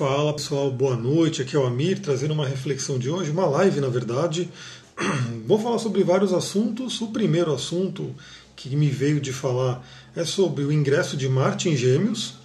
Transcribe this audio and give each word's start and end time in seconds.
Fala 0.00 0.32
pessoal, 0.32 0.70
boa 0.70 0.96
noite. 0.96 1.42
Aqui 1.42 1.54
é 1.54 1.58
o 1.58 1.66
Amir 1.66 1.98
trazendo 1.98 2.32
uma 2.32 2.46
reflexão 2.46 2.98
de 2.98 3.10
hoje, 3.10 3.30
uma 3.30 3.44
live 3.44 3.82
na 3.82 3.88
verdade. 3.88 4.48
Vou 5.46 5.58
falar 5.58 5.78
sobre 5.78 6.02
vários 6.02 6.32
assuntos. 6.32 6.98
O 7.02 7.08
primeiro 7.08 7.52
assunto 7.52 8.14
que 8.56 8.74
me 8.74 8.88
veio 8.88 9.20
de 9.20 9.30
falar 9.30 9.86
é 10.16 10.24
sobre 10.24 10.64
o 10.64 10.72
ingresso 10.72 11.18
de 11.18 11.28
Marte 11.28 11.68
em 11.68 11.76
Gêmeos. 11.76 12.36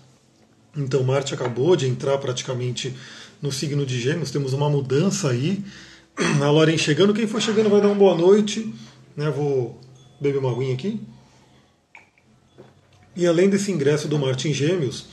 Então, 0.75 1.01
Marte 1.05 1.33
acabou 1.33 1.77
de 1.77 1.87
entrar 1.87 2.17
praticamente 2.17 2.93
no 3.41 3.53
signo 3.53 3.85
de 3.85 4.01
Gêmeos, 4.01 4.31
temos 4.31 4.51
uma 4.51 4.69
mudança 4.69 5.29
aí. 5.29 5.63
A 6.43 6.49
Loren 6.49 6.77
chegando, 6.77 7.13
quem 7.13 7.25
for 7.25 7.41
chegando 7.41 7.69
vai 7.69 7.79
dar 7.79 7.87
uma 7.87 7.95
boa 7.95 8.15
noite. 8.17 8.69
Né, 9.15 9.29
vou 9.29 9.79
beber 10.19 10.39
uma 10.39 10.51
aguinha 10.51 10.73
aqui. 10.73 10.99
E 13.15 13.25
além 13.25 13.49
desse 13.49 13.71
ingresso 13.71 14.09
do 14.09 14.19
Marte 14.19 14.49
em 14.49 14.53
Gêmeos, 14.53 15.05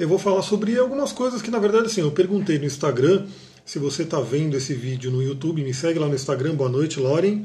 eu 0.00 0.08
vou 0.08 0.18
falar 0.18 0.40
sobre 0.40 0.78
algumas 0.78 1.12
coisas 1.12 1.42
que, 1.42 1.50
na 1.50 1.58
verdade, 1.58 1.84
assim, 1.84 2.00
eu 2.00 2.10
perguntei 2.10 2.58
no 2.58 2.64
Instagram. 2.64 3.26
Se 3.66 3.78
você 3.78 4.02
está 4.02 4.18
vendo 4.18 4.56
esse 4.56 4.72
vídeo 4.72 5.10
no 5.10 5.22
YouTube, 5.22 5.62
me 5.62 5.74
segue 5.74 5.98
lá 5.98 6.08
no 6.08 6.14
Instagram. 6.14 6.54
Boa 6.54 6.70
noite, 6.70 6.98
Lauren. 6.98 7.44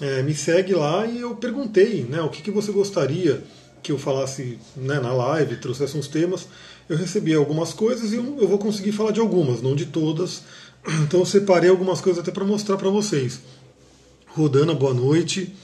É, 0.00 0.22
me 0.22 0.34
segue 0.34 0.72
lá 0.72 1.06
e 1.06 1.20
eu 1.20 1.36
perguntei 1.36 2.04
né, 2.04 2.22
o 2.22 2.30
que, 2.30 2.40
que 2.40 2.50
você 2.50 2.72
gostaria 2.72 3.44
que 3.82 3.92
eu 3.92 3.98
falasse 3.98 4.58
né, 4.74 4.98
na 4.98 5.12
live, 5.12 5.56
trouxesse 5.56 5.94
uns 5.98 6.08
temas. 6.08 6.48
Eu 6.88 6.96
recebi 6.96 7.34
algumas 7.34 7.74
coisas 7.74 8.14
e 8.14 8.16
eu 8.16 8.48
vou 8.48 8.56
conseguir 8.56 8.92
falar 8.92 9.10
de 9.10 9.20
algumas, 9.20 9.60
não 9.60 9.76
de 9.76 9.84
todas. 9.84 10.42
Então 11.02 11.20
eu 11.20 11.26
separei 11.26 11.68
algumas 11.68 12.00
coisas 12.00 12.22
até 12.22 12.32
para 12.32 12.46
mostrar 12.46 12.78
para 12.78 12.88
vocês. 12.88 13.40
Rodana, 14.28 14.74
boa 14.74 14.94
noite. 14.94 15.54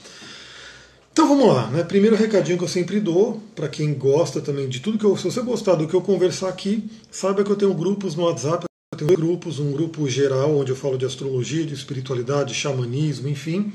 Então 1.13 1.27
vamos 1.27 1.45
lá, 1.45 1.67
né? 1.67 1.83
Primeiro 1.83 2.15
recadinho 2.15 2.57
que 2.57 2.63
eu 2.63 2.69
sempre 2.69 2.97
dou, 3.01 3.41
para 3.53 3.67
quem 3.67 3.93
gosta 3.93 4.39
também 4.39 4.69
de 4.69 4.79
tudo 4.79 4.97
que 4.97 5.03
eu. 5.03 5.17
Se 5.17 5.25
você 5.25 5.41
gostar 5.41 5.75
do 5.75 5.85
que 5.85 5.93
eu 5.93 6.01
conversar 6.01 6.47
aqui, 6.47 6.89
saiba 7.11 7.43
que 7.43 7.51
eu 7.51 7.55
tenho 7.57 7.73
grupos 7.73 8.15
no 8.15 8.23
WhatsApp, 8.23 8.65
eu 8.93 8.97
tenho 8.97 9.17
grupos, 9.17 9.59
um 9.59 9.73
grupo 9.73 10.07
geral 10.09 10.57
onde 10.57 10.71
eu 10.71 10.75
falo 10.75 10.97
de 10.97 11.05
astrologia, 11.05 11.65
de 11.65 11.73
espiritualidade, 11.73 12.53
xamanismo, 12.53 13.27
enfim. 13.27 13.73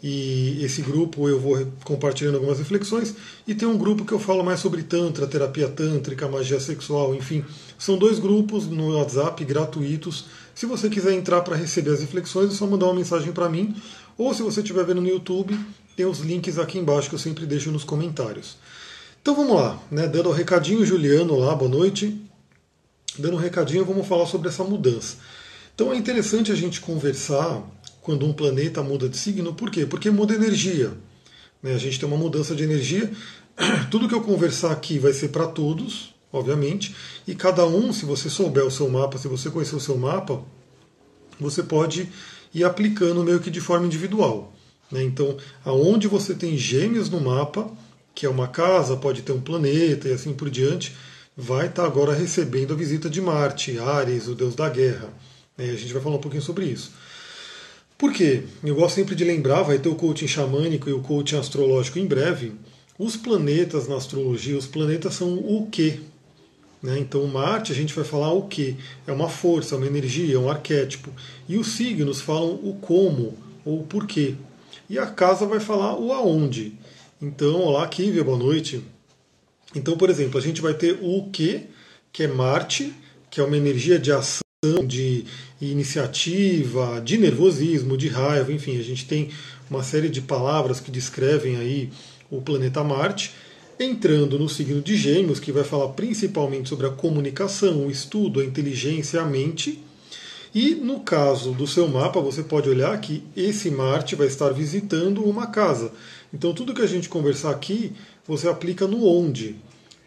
E 0.00 0.64
esse 0.64 0.80
grupo 0.80 1.28
eu 1.28 1.40
vou 1.40 1.66
compartilhando 1.82 2.36
algumas 2.36 2.60
reflexões. 2.60 3.16
E 3.48 3.54
tem 3.54 3.66
um 3.66 3.76
grupo 3.76 4.04
que 4.04 4.12
eu 4.12 4.20
falo 4.20 4.44
mais 4.44 4.60
sobre 4.60 4.84
Tantra, 4.84 5.26
terapia 5.26 5.68
tântrica, 5.68 6.28
magia 6.28 6.60
sexual, 6.60 7.16
enfim. 7.16 7.44
São 7.76 7.98
dois 7.98 8.20
grupos 8.20 8.68
no 8.68 8.96
WhatsApp 8.96 9.44
gratuitos. 9.44 10.26
Se 10.54 10.66
você 10.66 10.88
quiser 10.88 11.14
entrar 11.14 11.40
para 11.40 11.56
receber 11.56 11.90
as 11.90 12.00
reflexões, 12.00 12.52
é 12.52 12.54
só 12.54 12.64
mandar 12.64 12.86
uma 12.86 12.94
mensagem 12.94 13.32
para 13.32 13.48
mim. 13.48 13.74
Ou 14.16 14.32
se 14.32 14.42
você 14.42 14.60
estiver 14.60 14.84
vendo 14.84 15.00
no 15.00 15.08
YouTube, 15.08 15.58
tem 15.96 16.04
os 16.04 16.20
links 16.20 16.58
aqui 16.58 16.78
embaixo 16.78 17.08
que 17.08 17.14
eu 17.14 17.18
sempre 17.18 17.46
deixo 17.46 17.72
nos 17.72 17.82
comentários. 17.82 18.58
Então 19.22 19.34
vamos 19.34 19.56
lá, 19.56 19.82
né? 19.90 20.06
dando 20.06 20.28
o 20.28 20.30
um 20.30 20.34
recadinho, 20.34 20.84
Juliano 20.84 21.36
lá, 21.38 21.54
boa 21.54 21.70
noite. 21.70 22.20
Dando 23.18 23.34
um 23.34 23.40
recadinho, 23.40 23.84
vamos 23.84 24.06
falar 24.06 24.26
sobre 24.26 24.48
essa 24.48 24.62
mudança. 24.62 25.16
Então 25.74 25.92
é 25.92 25.96
interessante 25.96 26.52
a 26.52 26.54
gente 26.54 26.82
conversar 26.82 27.62
quando 28.02 28.26
um 28.26 28.32
planeta 28.32 28.82
muda 28.82 29.08
de 29.08 29.16
signo, 29.16 29.54
por 29.54 29.70
quê? 29.70 29.86
Porque 29.86 30.10
muda 30.10 30.34
energia. 30.34 30.92
Né? 31.62 31.74
A 31.74 31.78
gente 31.78 31.98
tem 31.98 32.06
uma 32.06 32.18
mudança 32.18 32.54
de 32.54 32.62
energia. 32.62 33.10
Tudo 33.90 34.06
que 34.06 34.14
eu 34.14 34.20
conversar 34.20 34.72
aqui 34.72 34.98
vai 34.98 35.14
ser 35.14 35.28
para 35.28 35.46
todos, 35.46 36.14
obviamente, 36.30 36.94
e 37.26 37.34
cada 37.34 37.66
um, 37.66 37.90
se 37.92 38.04
você 38.04 38.28
souber 38.28 38.64
o 38.64 38.70
seu 38.70 38.88
mapa, 38.90 39.16
se 39.16 39.28
você 39.28 39.48
conhecer 39.50 39.74
o 39.74 39.80
seu 39.80 39.96
mapa, 39.96 40.42
você 41.40 41.62
pode 41.62 42.08
ir 42.54 42.64
aplicando 42.64 43.24
meio 43.24 43.40
que 43.40 43.50
de 43.50 43.60
forma 43.60 43.86
individual. 43.86 44.52
Né? 44.90 45.02
Então, 45.02 45.36
aonde 45.64 46.08
você 46.08 46.34
tem 46.34 46.56
gêmeos 46.56 47.10
no 47.10 47.20
mapa, 47.20 47.70
que 48.14 48.26
é 48.26 48.28
uma 48.28 48.48
casa, 48.48 48.96
pode 48.96 49.22
ter 49.22 49.32
um 49.32 49.40
planeta 49.40 50.08
e 50.08 50.12
assim 50.12 50.32
por 50.32 50.48
diante, 50.48 50.94
vai 51.36 51.66
estar 51.66 51.82
tá 51.82 51.88
agora 51.88 52.14
recebendo 52.14 52.72
a 52.72 52.76
visita 52.76 53.10
de 53.10 53.20
Marte, 53.20 53.78
Ares, 53.78 54.26
o 54.26 54.34
deus 54.34 54.54
da 54.54 54.68
guerra. 54.68 55.12
Né? 55.56 55.70
A 55.70 55.76
gente 55.76 55.92
vai 55.92 56.02
falar 56.02 56.16
um 56.16 56.20
pouquinho 56.20 56.42
sobre 56.42 56.64
isso. 56.64 56.92
Por 57.98 58.12
quê? 58.12 58.42
Eu 58.62 58.74
gosto 58.74 58.94
sempre 58.94 59.14
de 59.14 59.24
lembrar, 59.24 59.62
vai 59.62 59.78
ter 59.78 59.88
o 59.88 59.94
coaching 59.94 60.28
xamânico 60.28 60.88
e 60.88 60.92
o 60.92 61.00
coaching 61.00 61.36
astrológico 61.36 61.98
em 61.98 62.06
breve. 62.06 62.52
Os 62.98 63.16
planetas 63.16 63.88
na 63.88 63.96
astrologia, 63.96 64.56
os 64.56 64.66
planetas 64.66 65.14
são 65.14 65.34
o 65.34 65.66
quê? 65.70 66.00
Né? 66.82 66.98
Então, 66.98 67.26
Marte, 67.26 67.72
a 67.72 67.74
gente 67.74 67.94
vai 67.94 68.04
falar 68.04 68.32
o 68.32 68.48
quê? 68.48 68.76
É 69.06 69.12
uma 69.12 69.28
força, 69.28 69.74
é 69.74 69.78
uma 69.78 69.86
energia, 69.86 70.36
é 70.36 70.38
um 70.38 70.50
arquétipo. 70.50 71.10
E 71.48 71.56
os 71.56 71.68
signos 71.68 72.20
falam 72.20 72.54
o 72.54 72.78
como 72.80 73.34
ou 73.64 73.80
o 73.80 73.84
porquê. 73.84 74.34
E 74.88 74.98
a 74.98 75.06
casa 75.06 75.46
vai 75.46 75.58
falar 75.58 75.98
o 75.98 76.12
aonde. 76.12 76.74
Então, 77.20 77.60
olá, 77.62 77.86
Kívia, 77.88 78.22
boa 78.22 78.38
noite. 78.38 78.82
Então, 79.74 79.96
por 79.96 80.08
exemplo, 80.08 80.38
a 80.38 80.42
gente 80.42 80.60
vai 80.60 80.74
ter 80.74 80.98
o 81.02 81.28
que, 81.30 81.62
que 82.12 82.22
é 82.22 82.28
Marte, 82.28 82.94
que 83.28 83.40
é 83.40 83.44
uma 83.44 83.56
energia 83.56 83.98
de 83.98 84.12
ação, 84.12 84.40
de 84.86 85.24
iniciativa, 85.60 87.00
de 87.00 87.18
nervosismo, 87.18 87.96
de 87.96 88.08
raiva, 88.08 88.52
enfim, 88.52 88.78
a 88.78 88.82
gente 88.82 89.06
tem 89.06 89.30
uma 89.68 89.82
série 89.82 90.08
de 90.08 90.20
palavras 90.20 90.80
que 90.80 90.90
descrevem 90.90 91.56
aí 91.56 91.90
o 92.30 92.40
planeta 92.40 92.82
Marte, 92.84 93.32
entrando 93.78 94.38
no 94.38 94.48
signo 94.48 94.80
de 94.80 94.96
Gêmeos, 94.96 95.40
que 95.40 95.52
vai 95.52 95.64
falar 95.64 95.88
principalmente 95.88 96.68
sobre 96.68 96.86
a 96.86 96.90
comunicação, 96.90 97.86
o 97.86 97.90
estudo, 97.90 98.40
a 98.40 98.44
inteligência, 98.44 99.20
a 99.20 99.24
mente, 99.24 99.82
e 100.56 100.74
no 100.74 101.00
caso 101.00 101.52
do 101.52 101.66
seu 101.66 101.86
mapa, 101.86 102.18
você 102.18 102.42
pode 102.42 102.66
olhar 102.66 102.98
que 102.98 103.22
esse 103.36 103.70
Marte 103.70 104.16
vai 104.16 104.26
estar 104.26 104.48
visitando 104.48 105.22
uma 105.22 105.48
casa. 105.48 105.92
Então 106.32 106.54
tudo 106.54 106.72
que 106.72 106.80
a 106.80 106.86
gente 106.86 107.10
conversar 107.10 107.50
aqui, 107.50 107.92
você 108.26 108.48
aplica 108.48 108.86
no 108.86 109.04
onde. 109.04 109.56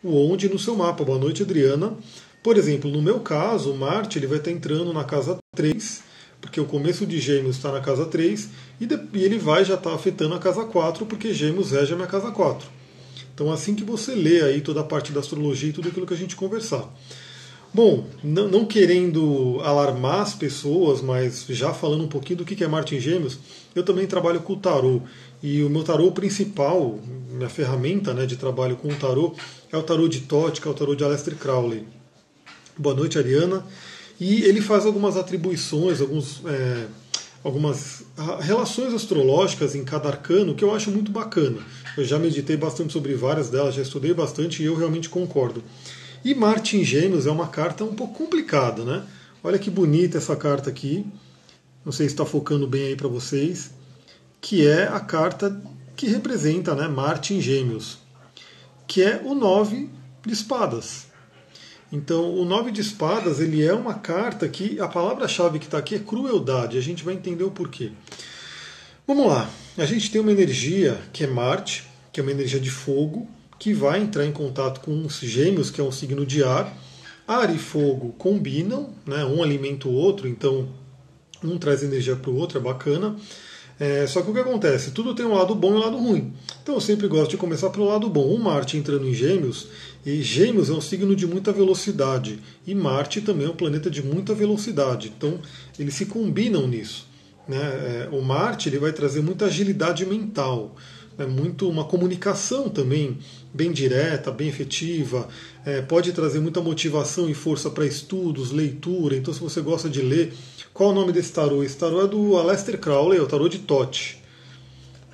O 0.03 0.27
onde 0.27 0.49
no 0.49 0.57
seu 0.57 0.75
mapa. 0.75 1.05
Boa 1.05 1.19
noite, 1.19 1.43
Adriana. 1.43 1.93
Por 2.41 2.57
exemplo, 2.57 2.89
no 2.89 2.99
meu 2.99 3.19
caso, 3.19 3.75
Marte 3.75 4.17
ele 4.17 4.25
vai 4.25 4.39
estar 4.39 4.49
entrando 4.49 4.91
na 4.91 5.03
casa 5.03 5.37
3, 5.55 6.01
porque 6.41 6.59
o 6.59 6.65
começo 6.65 7.05
de 7.05 7.19
Gêmeos 7.19 7.57
está 7.57 7.71
na 7.71 7.79
casa 7.79 8.07
3, 8.07 8.49
e, 8.81 8.87
ele 9.23 9.37
vai 9.37 9.63
já 9.63 9.75
estar 9.75 9.93
afetando 9.93 10.33
a 10.33 10.39
casa 10.39 10.65
4, 10.65 11.05
porque 11.05 11.31
Gêmeos 11.31 11.73
rege 11.73 11.93
a 11.93 11.95
minha 11.95 12.07
casa 12.07 12.31
4. 12.31 12.67
Então 13.35 13.51
assim 13.51 13.75
que 13.75 13.83
você 13.83 14.15
lê 14.15 14.41
aí 14.41 14.61
toda 14.61 14.81
a 14.81 14.83
parte 14.83 15.11
da 15.11 15.19
astrologia 15.19 15.69
e 15.69 15.73
tudo 15.73 15.89
aquilo 15.89 16.07
que 16.07 16.13
a 16.15 16.17
gente 16.17 16.35
conversar. 16.35 16.91
Bom, 17.71 18.03
não, 18.23 18.65
querendo 18.65 19.59
alarmar 19.63 20.21
as 20.21 20.33
pessoas, 20.33 21.01
mas 21.01 21.45
já 21.49 21.71
falando 21.71 22.03
um 22.03 22.07
pouquinho 22.07 22.39
do 22.39 22.45
que 22.45 22.63
é 22.63 22.67
Marte 22.67 22.99
Gêmeos, 22.99 23.37
eu 23.75 23.83
também 23.83 24.07
trabalho 24.07 24.41
com 24.41 24.53
o 24.53 24.57
tarô. 24.57 25.01
E 25.41 25.61
o 25.61 25.69
meu 25.69 25.83
tarô 25.83 26.11
principal, 26.11 26.99
minha 27.31 27.47
ferramenta 27.47 28.13
né, 28.13 28.25
de 28.25 28.37
trabalho 28.37 28.75
com 28.75 28.87
o 28.87 28.95
tarô, 28.95 29.35
é 29.71 29.77
o 29.77 29.83
tarô 29.83 30.07
de 30.07 30.21
Totti, 30.21 30.61
que 30.61 30.67
é 30.67 30.71
o 30.71 30.73
tarô 30.73 30.95
de 30.95 31.03
Aleister 31.03 31.35
Crowley. 31.35 31.85
Boa 32.75 32.95
noite, 32.95 33.19
Ariana. 33.19 33.63
E 34.19 34.43
ele 34.43 34.61
faz 34.61 34.85
algumas 34.85 35.15
atribuições, 35.15 36.01
alguns, 36.01 36.41
é, 36.45 36.87
algumas 37.43 38.03
relações 38.41 38.93
astrológicas 38.93 39.75
em 39.75 39.85
cada 39.85 40.09
arcano 40.09 40.55
que 40.55 40.63
eu 40.63 40.73
acho 40.73 40.89
muito 40.89 41.11
bacana. 41.11 41.59
Eu 41.95 42.03
já 42.03 42.17
meditei 42.17 42.57
bastante 42.57 42.91
sobre 42.91 43.13
várias 43.13 43.49
delas, 43.49 43.75
já 43.75 43.81
estudei 43.81 44.13
bastante 44.13 44.63
e 44.63 44.65
eu 44.65 44.75
realmente 44.75 45.07
concordo. 45.07 45.63
E 46.23 46.35
Marte 46.35 46.77
em 46.77 46.83
Gêmeos 46.83 47.25
é 47.25 47.31
uma 47.31 47.47
carta 47.47 47.83
um 47.83 47.95
pouco 47.95 48.13
complicada, 48.13 48.83
né? 48.83 49.03
Olha 49.43 49.57
que 49.57 49.69
bonita 49.69 50.17
essa 50.17 50.35
carta 50.35 50.69
aqui. 50.69 51.05
Não 51.85 51.91
sei 51.91 52.07
se 52.07 52.13
está 52.13 52.25
focando 52.25 52.67
bem 52.67 52.87
aí 52.87 52.95
para 52.95 53.07
vocês. 53.07 53.71
Que 54.41 54.67
é 54.67 54.87
a 54.87 54.99
carta 54.99 55.61
que 55.95 56.07
representa 56.07 56.75
né, 56.75 56.87
Marte 56.87 57.33
em 57.33 57.41
Gêmeos, 57.41 57.97
que 58.87 59.03
é 59.03 59.21
o 59.23 59.35
nove 59.35 59.89
de 60.25 60.33
espadas. 60.33 61.07
Então, 61.91 62.35
o 62.35 62.45
nove 62.45 62.71
de 62.71 62.81
espadas 62.81 63.39
ele 63.39 63.63
é 63.63 63.73
uma 63.73 63.95
carta 63.95 64.47
que 64.47 64.79
a 64.79 64.87
palavra-chave 64.87 65.59
que 65.59 65.65
está 65.65 65.77
aqui 65.77 65.95
é 65.95 65.99
crueldade. 65.99 66.77
A 66.77 66.81
gente 66.81 67.03
vai 67.03 67.15
entender 67.15 67.43
o 67.43 67.51
porquê. 67.51 67.91
Vamos 69.07 69.27
lá. 69.27 69.49
A 69.77 69.85
gente 69.85 70.11
tem 70.11 70.21
uma 70.21 70.31
energia 70.31 71.01
que 71.11 71.23
é 71.23 71.27
Marte, 71.27 71.87
que 72.13 72.19
é 72.19 72.23
uma 72.23 72.31
energia 72.31 72.59
de 72.59 72.69
fogo, 72.69 73.27
que 73.59 73.73
vai 73.73 74.01
entrar 74.01 74.25
em 74.25 74.31
contato 74.31 74.79
com 74.79 75.05
os 75.05 75.19
gêmeos, 75.19 75.69
que 75.69 75.81
é 75.81 75.83
um 75.83 75.91
signo 75.91 76.25
de 76.25 76.43
ar. 76.43 76.73
Ar 77.27 77.53
e 77.53 77.59
fogo 77.59 78.15
combinam, 78.17 78.89
né? 79.05 79.23
um 79.25 79.43
alimenta 79.43 79.87
o 79.87 79.93
outro, 79.93 80.27
então 80.27 80.69
um 81.43 81.57
traz 81.57 81.83
energia 81.83 82.15
para 82.15 82.31
o 82.31 82.35
outro, 82.35 82.57
é 82.57 82.61
bacana. 82.61 83.15
É, 83.79 84.05
só 84.07 84.21
que 84.21 84.29
o 84.29 84.33
que 84.33 84.39
acontece? 84.39 84.91
Tudo 84.91 85.15
tem 85.15 85.25
um 85.25 85.33
lado 85.33 85.55
bom 85.55 85.71
e 85.71 85.75
um 85.75 85.79
lado 85.79 85.97
ruim. 85.97 86.33
Então 86.61 86.75
eu 86.75 86.81
sempre 86.81 87.07
gosto 87.07 87.31
de 87.31 87.37
começar 87.37 87.69
pelo 87.69 87.85
lado 87.85 88.09
bom. 88.09 88.25
O 88.33 88.39
Marte 88.39 88.77
entrando 88.77 89.07
em 89.07 89.13
Gêmeos, 89.13 89.67
e 90.05 90.21
Gêmeos 90.21 90.69
é 90.69 90.73
um 90.73 90.81
signo 90.81 91.15
de 91.15 91.25
muita 91.25 91.53
velocidade, 91.53 92.39
e 92.67 92.75
Marte 92.75 93.21
também 93.21 93.47
é 93.47 93.49
um 93.49 93.55
planeta 93.55 93.89
de 93.89 94.03
muita 94.03 94.33
velocidade. 94.33 95.13
Então 95.15 95.39
eles 95.77 95.93
se 95.93 96.07
combinam 96.07 96.67
nisso. 96.67 97.07
Né? 97.47 97.57
É, 97.57 98.09
o 98.11 98.21
Marte 98.21 98.67
ele 98.67 98.79
vai 98.79 98.91
trazer 98.91 99.21
muita 99.21 99.45
agilidade 99.45 100.05
mental 100.05 100.75
é 101.19 101.25
muito 101.25 101.69
uma 101.69 101.83
comunicação 101.83 102.69
também 102.69 103.17
bem 103.53 103.71
direta, 103.71 104.31
bem 104.31 104.47
efetiva, 104.47 105.27
é, 105.65 105.81
pode 105.81 106.11
trazer 106.13 106.39
muita 106.39 106.61
motivação 106.61 107.29
e 107.29 107.33
força 107.33 107.69
para 107.69 107.85
estudos, 107.85 108.51
leitura. 108.51 109.15
Então, 109.15 109.33
se 109.33 109.39
você 109.39 109.61
gosta 109.61 109.89
de 109.89 110.01
ler, 110.01 110.33
qual 110.73 110.91
o 110.91 110.93
nome 110.93 111.11
desse 111.11 111.33
tarô? 111.33 111.63
Esse 111.63 111.77
tarô 111.77 112.01
é 112.01 112.07
do 112.07 112.37
Aleister 112.37 112.79
Crowley, 112.79 113.19
é 113.19 113.21
o 113.21 113.27
tarô 113.27 113.49
de 113.49 113.59
Tote. 113.59 114.21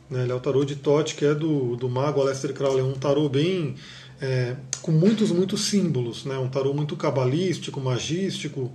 Né, 0.10 0.24
ele 0.24 0.32
é 0.32 0.36
o 0.36 0.40
tarô 0.40 0.64
de 0.64 0.76
Tote, 0.76 1.16
que 1.16 1.26
é 1.26 1.34
do, 1.34 1.76
do 1.76 1.90
mago 1.90 2.22
Aleister 2.22 2.54
Crowley. 2.54 2.82
É 2.82 2.84
um 2.84 2.94
tarô 2.94 3.28
bem 3.28 3.76
é, 4.22 4.56
com 4.82 4.92
muitos, 4.92 5.32
muitos 5.32 5.62
símbolos, 5.66 6.26
né? 6.26 6.38
um 6.38 6.48
tarô 6.48 6.74
muito 6.74 6.96
cabalístico, 6.96 7.82
magístico, 7.82 8.72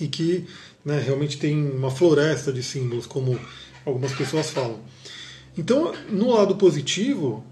e 0.00 0.06
que 0.06 0.46
né, 0.84 1.00
realmente 1.00 1.38
tem 1.38 1.70
uma 1.70 1.90
floresta 1.90 2.52
de 2.52 2.62
símbolos, 2.62 3.06
como 3.06 3.38
algumas 3.86 4.12
pessoas 4.12 4.50
falam. 4.50 4.80
Então, 5.56 5.92
no 6.10 6.32
lado 6.32 6.56
positivo, 6.56 7.44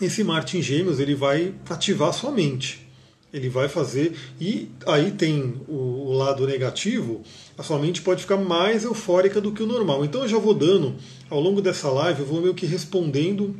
esse 0.00 0.24
Marte 0.24 0.58
em 0.58 0.62
Gêmeos 0.62 1.00
ele 1.00 1.14
vai 1.14 1.54
ativar 1.68 2.12
sua 2.12 2.30
mente. 2.30 2.86
Ele 3.32 3.48
vai 3.48 3.68
fazer. 3.68 4.14
E 4.40 4.70
aí 4.86 5.10
tem 5.10 5.54
o, 5.68 6.12
lado 6.12 6.46
negativo, 6.46 7.22
a 7.58 7.62
sua 7.62 7.78
mente 7.78 8.00
pode 8.00 8.22
ficar 8.22 8.36
mais 8.36 8.84
eufórica 8.84 9.40
do 9.40 9.52
que 9.52 9.62
o 9.62 9.66
normal. 9.66 10.04
Então 10.04 10.22
eu 10.22 10.28
já 10.28 10.38
vou 10.38 10.54
dando, 10.54 10.94
ao 11.28 11.40
longo 11.40 11.60
dessa 11.60 11.90
live, 11.90 12.20
eu 12.20 12.26
vou 12.26 12.40
meio 12.40 12.54
que 12.54 12.64
respondendo 12.64 13.54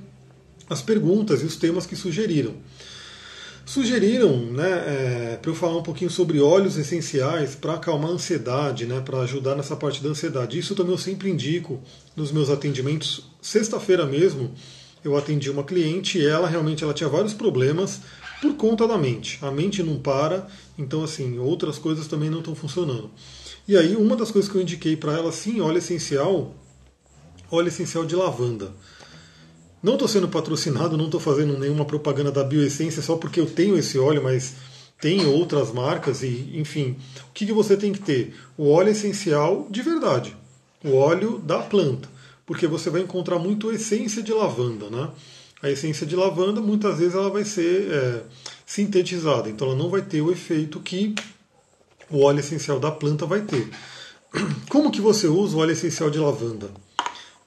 as 0.69 0.81
perguntas 0.81 1.43
e 1.43 1.45
os 1.45 1.57
temas 1.57 1.87
que 1.87 1.95
sugeriram. 1.95 2.55
Sugeriram 3.67 4.37
né, 4.53 4.71
é, 4.71 5.39
para 5.43 5.51
eu 5.51 5.55
falar 5.55 5.77
um 5.77 5.83
pouquinho 5.83 6.09
sobre 6.09 6.41
óleos 6.41 6.79
essenciais 6.79 7.57
para 7.57 7.75
acalmar 7.75 8.11
a 8.11 8.15
ansiedade, 8.15 8.87
né, 8.87 9.01
para 9.01 9.19
ajudar 9.23 9.57
nessa 9.57 9.75
parte 9.75 10.01
da 10.01 10.09
ansiedade. 10.09 10.57
Isso 10.57 10.77
também 10.77 10.93
eu 10.93 10.99
sempre 10.99 11.29
indico 11.29 11.81
nos 12.15 12.31
meus 12.31 12.49
atendimentos. 12.49 13.25
Sexta-feira 13.43 14.07
mesmo 14.07 14.53
eu 15.05 15.17
atendi 15.17 15.51
uma 15.51 15.65
cliente 15.65 16.17
e 16.17 16.25
ela 16.25 16.47
realmente 16.47 16.85
ela 16.85 16.95
tinha 16.95 17.09
vários 17.09 17.35
problemas 17.35 18.03
por 18.41 18.55
conta 18.55 18.87
da 18.87 18.97
mente. 18.97 19.41
A 19.43 19.51
mente 19.51 19.83
não 19.83 19.99
para, 19.99 20.47
então 20.79 21.03
assim, 21.03 21.37
outras 21.41 21.77
coisas 21.77 22.07
também 22.07 22.31
não 22.31 22.39
estão 22.39 22.55
funcionando. 22.55 23.11
E 23.67 23.77
aí 23.77 23.97
uma 23.97 24.15
das 24.15 24.31
coisas 24.31 24.49
que 24.49 24.57
eu 24.57 24.63
indiquei 24.63 24.97
para 24.97 25.13
ela, 25.13 25.33
sim, 25.33 25.61
óleo 25.61 25.79
essencial, 25.79 26.55
óleo 27.51 27.67
essencial 27.67 28.05
de 28.05 28.15
lavanda. 28.15 28.73
Não 29.83 29.95
estou 29.95 30.09
sendo 30.09 30.29
patrocinado, 30.29 30.97
não 30.97 31.07
estou 31.07 31.21
fazendo 31.21 31.59
nenhuma 31.59 31.85
propaganda 31.85 32.33
da 32.33 32.43
Bioessência 32.43 33.03
só 33.03 33.17
porque 33.17 33.39
eu 33.39 33.47
tenho 33.47 33.79
esse 33.79 33.99
óleo, 33.99 34.23
mas 34.23 34.55
tem 35.01 35.27
outras 35.27 35.73
marcas 35.73 36.23
e, 36.23 36.51
enfim, 36.55 36.97
o 37.29 37.33
que, 37.33 37.47
que 37.47 37.53
você 37.53 37.77
tem 37.77 37.93
que 37.93 38.01
ter? 38.01 38.35
O 38.57 38.71
óleo 38.71 38.91
essencial 38.91 39.67
de 39.71 39.83
verdade, 39.83 40.35
o 40.83 40.95
óleo 40.95 41.39
da 41.39 41.59
planta, 41.59 42.09
porque 42.47 42.67
você 42.67 42.89
vai 42.89 43.03
encontrar 43.03 43.39
muito 43.39 43.71
essência 43.71 44.23
de 44.23 44.33
lavanda, 44.33 44.89
né? 44.89 45.11
A 45.63 45.71
essência 45.71 46.07
de 46.07 46.15
lavanda 46.15 46.61
muitas 46.61 46.99
vezes 46.99 47.15
ela 47.15 47.31
vai 47.31 47.45
ser 47.45 47.91
é, 47.91 48.23
sintetizada, 48.65 49.49
então 49.49 49.69
ela 49.69 49.77
não 49.77 49.91
vai 49.91 50.03
ter 50.03 50.21
o 50.21 50.31
efeito 50.31 50.81
que 50.81 51.15
o 52.11 52.23
óleo 52.23 52.41
essencial 52.41 52.79
da 52.79 52.91
planta 52.91 53.27
vai 53.27 53.43
ter. 53.43 53.69
Como 54.69 54.91
que 54.91 55.01
você 55.01 55.27
usa 55.27 55.57
o 55.57 55.61
óleo 55.61 55.73
essencial 55.73 56.11
de 56.11 56.19
lavanda? 56.19 56.71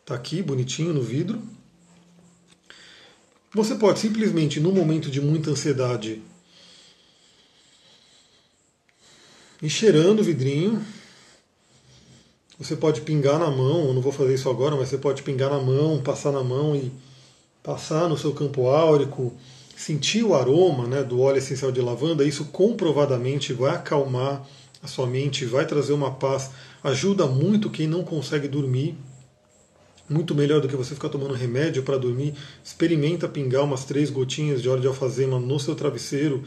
Tá 0.06 0.16
aqui 0.16 0.42
bonitinho 0.42 0.94
no 0.94 1.02
vidro, 1.02 1.42
você 3.54 3.75
pode 3.75 4.00
simplesmente, 4.00 4.60
no 4.60 4.72
momento 4.72 5.10
de 5.10 5.19
muita 5.19 5.50
ansiedade, 5.50 6.22
ir 9.62 9.69
cheirando 9.69 10.19
o 10.19 10.24
vidrinho. 10.24 10.86
Você 12.60 12.75
pode 12.75 13.01
pingar 13.01 13.40
na 13.40 13.50
mão, 13.50 13.88
eu 13.88 13.94
não 13.94 14.01
vou 14.01 14.12
fazer 14.12 14.36
isso 14.36 14.50
agora, 14.50 14.75
mas 14.75 14.90
você 14.90 14.98
pode 14.98 15.24
pingar 15.24 15.50
na 15.50 15.60
mão, 15.60 16.01
passar 16.01 16.31
na 16.31 16.44
mão 16.44 16.75
e 16.75 16.92
passar 17.63 18.07
no 18.10 18.18
seu 18.18 18.34
campo 18.34 18.68
áurico, 18.68 19.34
sentir 19.75 20.24
o 20.24 20.36
aroma 20.36 20.86
né, 20.86 21.04
do 21.04 21.22
óleo 21.22 21.38
essencial 21.38 21.72
de 21.72 21.81
lavanda. 21.81 22.24
Isso 22.24 22.46
comprovadamente 22.46 23.54
vai 23.54 23.75
acalmar 23.75 24.46
a 24.84 24.88
sua 24.88 25.07
mente, 25.07 25.46
vai 25.46 25.66
trazer 25.66 25.94
uma 25.94 26.12
paz, 26.12 26.51
ajuda 26.84 27.25
muito 27.25 27.69
quem 27.69 27.88
não 27.88 28.04
consegue 28.04 28.48
dormir 28.48 28.96
muito 30.10 30.34
melhor 30.34 30.60
do 30.60 30.68
que 30.68 30.76
você 30.76 30.96
ficar 30.96 31.10
tomando 31.10 31.34
remédio 31.34 31.84
para 31.84 31.98
dormir. 31.98 32.34
Experimenta 32.64 33.28
pingar 33.28 33.64
umas 33.64 33.86
três 33.86 34.10
gotinhas 34.10 34.62
de 34.62 34.68
óleo 34.68 34.82
de 34.82 34.88
alfazema 34.88 35.40
no 35.40 35.60
seu 35.60 35.76
travesseiro 35.76 36.44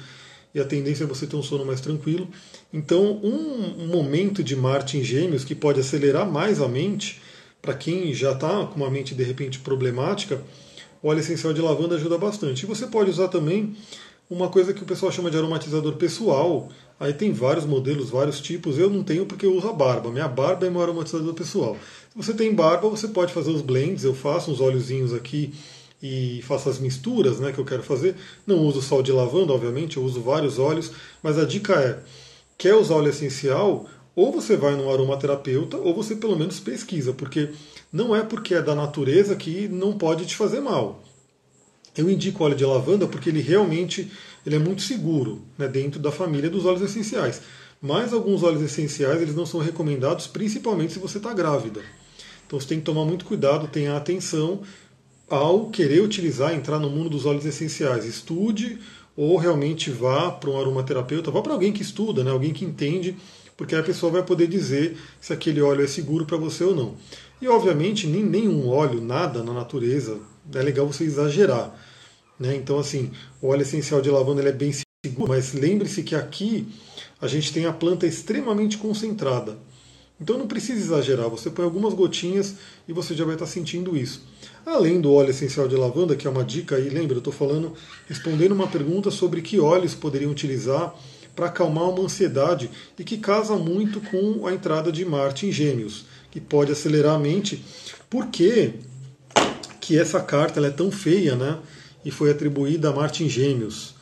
e 0.54 0.60
a 0.60 0.64
tendência 0.64 1.04
é 1.04 1.06
você 1.06 1.26
ter 1.26 1.36
um 1.36 1.42
sono 1.42 1.64
mais 1.64 1.80
tranquilo. 1.80 2.28
Então, 2.72 3.20
um, 3.22 3.86
momento 3.86 4.42
de 4.42 4.54
Marte 4.54 4.98
em 4.98 5.04
Gêmeos 5.04 5.44
que 5.44 5.54
pode 5.54 5.80
acelerar 5.80 6.30
mais 6.30 6.60
a 6.60 6.68
mente, 6.68 7.20
para 7.60 7.74
quem 7.74 8.12
já 8.12 8.32
está 8.32 8.66
com 8.66 8.76
uma 8.76 8.90
mente 8.90 9.14
de 9.14 9.22
repente 9.22 9.60
problemática, 9.60 10.42
o 11.02 11.08
óleo 11.08 11.20
essencial 11.20 11.52
de 11.52 11.60
lavanda 11.60 11.94
ajuda 11.94 12.18
bastante. 12.18 12.64
E 12.64 12.66
você 12.66 12.86
pode 12.86 13.10
usar 13.10 13.28
também 13.28 13.74
uma 14.28 14.48
coisa 14.48 14.72
que 14.74 14.82
o 14.82 14.86
pessoal 14.86 15.10
chama 15.10 15.30
de 15.30 15.36
aromatizador 15.36 15.94
pessoal. 15.94 16.68
Aí 17.00 17.12
tem 17.12 17.32
vários 17.32 17.64
modelos, 17.64 18.10
vários 18.10 18.40
tipos. 18.40 18.78
Eu 18.78 18.90
não 18.90 19.02
tenho 19.02 19.26
porque 19.26 19.46
eu 19.46 19.56
uso 19.56 19.68
a 19.68 19.72
barba. 19.72 20.10
Minha 20.10 20.28
barba 20.28 20.66
é 20.66 20.70
meu 20.70 20.82
aromatizador 20.82 21.34
pessoal. 21.34 21.76
Se 22.12 22.18
você 22.18 22.34
tem 22.34 22.54
barba, 22.54 22.90
você 22.90 23.08
pode 23.08 23.32
fazer 23.32 23.50
os 23.50 23.62
blends. 23.62 24.04
Eu 24.04 24.14
faço 24.14 24.50
uns 24.50 24.60
óleozinhos 24.60 25.14
aqui 25.14 25.54
e 26.02 26.42
faço 26.42 26.68
as 26.68 26.78
misturas 26.78 27.40
né, 27.40 27.52
que 27.52 27.58
eu 27.58 27.64
quero 27.64 27.82
fazer. 27.82 28.14
Não 28.46 28.58
uso 28.58 28.82
sal 28.82 29.02
de 29.02 29.10
lavanda, 29.10 29.54
obviamente, 29.54 29.96
eu 29.96 30.02
uso 30.02 30.20
vários 30.20 30.58
óleos. 30.58 30.92
Mas 31.22 31.38
a 31.38 31.46
dica 31.46 31.72
é: 31.72 32.00
quer 32.58 32.74
usar 32.74 32.96
óleo 32.96 33.08
essencial? 33.08 33.88
Ou 34.14 34.30
você 34.30 34.58
vai 34.58 34.76
num 34.76 34.92
aromaterapeuta, 34.92 35.78
ou 35.78 35.94
você 35.94 36.14
pelo 36.14 36.36
menos 36.36 36.60
pesquisa, 36.60 37.14
porque 37.14 37.48
não 37.90 38.14
é 38.14 38.22
porque 38.22 38.54
é 38.54 38.60
da 38.60 38.74
natureza 38.74 39.34
que 39.34 39.66
não 39.68 39.96
pode 39.96 40.26
te 40.26 40.36
fazer 40.36 40.60
mal. 40.60 41.02
Eu 41.96 42.10
indico 42.10 42.44
óleo 42.44 42.54
de 42.54 42.66
lavanda 42.66 43.06
porque 43.06 43.30
ele 43.30 43.40
realmente 43.40 44.12
ele 44.44 44.56
é 44.56 44.58
muito 44.58 44.82
seguro 44.82 45.40
né, 45.56 45.66
dentro 45.66 45.98
da 45.98 46.12
família 46.12 46.50
dos 46.50 46.66
óleos 46.66 46.82
essenciais. 46.82 47.40
Mas 47.80 48.12
alguns 48.12 48.42
óleos 48.42 48.62
essenciais 48.62 49.22
eles 49.22 49.34
não 49.34 49.46
são 49.46 49.60
recomendados, 49.60 50.26
principalmente 50.26 50.92
se 50.92 50.98
você 50.98 51.16
está 51.16 51.32
grávida. 51.32 51.80
Então 52.52 52.60
você 52.60 52.68
tem 52.68 52.80
que 52.80 52.84
tomar 52.84 53.06
muito 53.06 53.24
cuidado, 53.24 53.66
tenha 53.66 53.96
atenção 53.96 54.60
ao 55.26 55.70
querer 55.70 56.02
utilizar, 56.02 56.52
entrar 56.52 56.78
no 56.78 56.90
mundo 56.90 57.08
dos 57.08 57.24
óleos 57.24 57.46
essenciais. 57.46 58.04
Estude 58.04 58.78
ou 59.16 59.38
realmente 59.38 59.90
vá 59.90 60.30
para 60.30 60.50
um 60.50 60.60
aromaterapeuta, 60.60 61.30
vá 61.30 61.40
para 61.40 61.54
alguém 61.54 61.72
que 61.72 61.80
estuda, 61.80 62.22
né, 62.22 62.30
alguém 62.30 62.52
que 62.52 62.62
entende, 62.62 63.16
porque 63.56 63.74
a 63.74 63.82
pessoa 63.82 64.12
vai 64.12 64.22
poder 64.22 64.48
dizer 64.48 64.98
se 65.18 65.32
aquele 65.32 65.62
óleo 65.62 65.82
é 65.82 65.86
seguro 65.86 66.26
para 66.26 66.36
você 66.36 66.62
ou 66.62 66.74
não. 66.74 66.94
E 67.40 67.48
obviamente 67.48 68.06
nem 68.06 68.22
nenhum 68.22 68.68
óleo, 68.68 69.00
nada 69.00 69.42
na 69.42 69.54
natureza, 69.54 70.20
é 70.54 70.60
legal 70.60 70.86
você 70.86 71.04
exagerar. 71.04 71.74
Né? 72.38 72.54
Então 72.54 72.78
assim, 72.78 73.12
o 73.40 73.48
óleo 73.48 73.62
essencial 73.62 74.02
de 74.02 74.10
lavanda 74.10 74.46
é 74.46 74.52
bem 74.52 74.74
seguro, 75.06 75.28
mas 75.32 75.54
lembre-se 75.54 76.02
que 76.02 76.14
aqui 76.14 76.68
a 77.18 77.26
gente 77.26 77.50
tem 77.50 77.64
a 77.64 77.72
planta 77.72 78.06
extremamente 78.06 78.76
concentrada. 78.76 79.56
Então 80.22 80.38
não 80.38 80.46
precisa 80.46 80.78
exagerar, 80.78 81.28
você 81.28 81.50
põe 81.50 81.64
algumas 81.64 81.94
gotinhas 81.94 82.54
e 82.86 82.92
você 82.92 83.12
já 83.12 83.24
vai 83.24 83.34
estar 83.34 83.46
sentindo 83.46 83.96
isso. 83.96 84.22
Além 84.64 85.00
do 85.00 85.12
óleo 85.12 85.30
essencial 85.30 85.66
de 85.66 85.74
lavanda, 85.74 86.14
que 86.14 86.28
é 86.28 86.30
uma 86.30 86.44
dica 86.44 86.76
aí, 86.76 86.88
lembra, 86.88 87.16
eu 87.16 87.18
estou 87.18 87.32
falando, 87.32 87.72
respondendo 88.06 88.52
uma 88.52 88.68
pergunta 88.68 89.10
sobre 89.10 89.42
que 89.42 89.58
óleos 89.58 89.96
poderiam 89.96 90.30
utilizar 90.30 90.94
para 91.34 91.46
acalmar 91.46 91.90
uma 91.90 92.04
ansiedade 92.04 92.70
e 92.96 93.02
que 93.02 93.18
casa 93.18 93.56
muito 93.56 94.00
com 94.00 94.46
a 94.46 94.54
entrada 94.54 94.92
de 94.92 95.04
Marte 95.04 95.46
em 95.46 95.50
Gêmeos, 95.50 96.04
que 96.30 96.40
pode 96.40 96.70
acelerar 96.70 97.16
a 97.16 97.18
mente. 97.18 97.64
Por 98.08 98.28
que, 98.28 98.74
que 99.80 99.98
essa 99.98 100.20
carta 100.20 100.64
é 100.64 100.70
tão 100.70 100.92
feia, 100.92 101.34
né? 101.34 101.58
E 102.04 102.12
foi 102.12 102.30
atribuída 102.30 102.90
a 102.90 102.92
Marte 102.92 103.24
em 103.24 103.28
Gêmeos? 103.28 103.96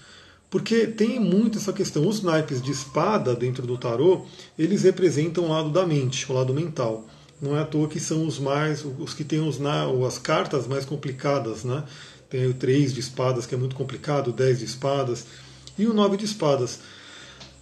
Porque 0.51 0.89
tem 0.89 1.21
muito 1.21 1.59
essa 1.59 1.73
questão. 1.73 2.07
Os 2.07 2.23
naipes 2.23 2.61
de 2.61 2.73
espada 2.73 3.35
dentro 3.37 3.65
do 3.65 3.79
tarô, 3.79 4.27
eles 4.59 4.83
representam 4.83 5.45
o 5.45 5.49
lado 5.49 5.71
da 5.71 5.87
mente, 5.87 6.31
o 6.31 6.35
lado 6.35 6.53
mental. 6.53 7.07
Não 7.41 7.57
é 7.57 7.61
à 7.61 7.65
toa 7.65 7.89
que 7.89 8.01
são 8.01 8.27
os 8.27 8.39
mais, 8.39 8.85
os 8.85 9.15
que 9.15 9.25
têm 9.25 9.41
os, 9.41 9.59
as 10.07 10.19
cartas 10.19 10.67
mais 10.67 10.85
complicadas, 10.85 11.65
né? 11.65 11.85
Tem 12.29 12.47
o 12.47 12.55
3 12.55 12.93
de 12.93 13.01
espadas, 13.01 13.47
que 13.47 13.55
é 13.55 13.59
muito 13.59 13.75
complicado, 13.75 14.29
o 14.29 14.33
10 14.33 14.59
de 14.59 14.65
espadas, 14.65 15.25
e 15.79 15.87
o 15.87 15.95
9 15.95 16.17
de 16.17 16.25
espadas. 16.27 16.81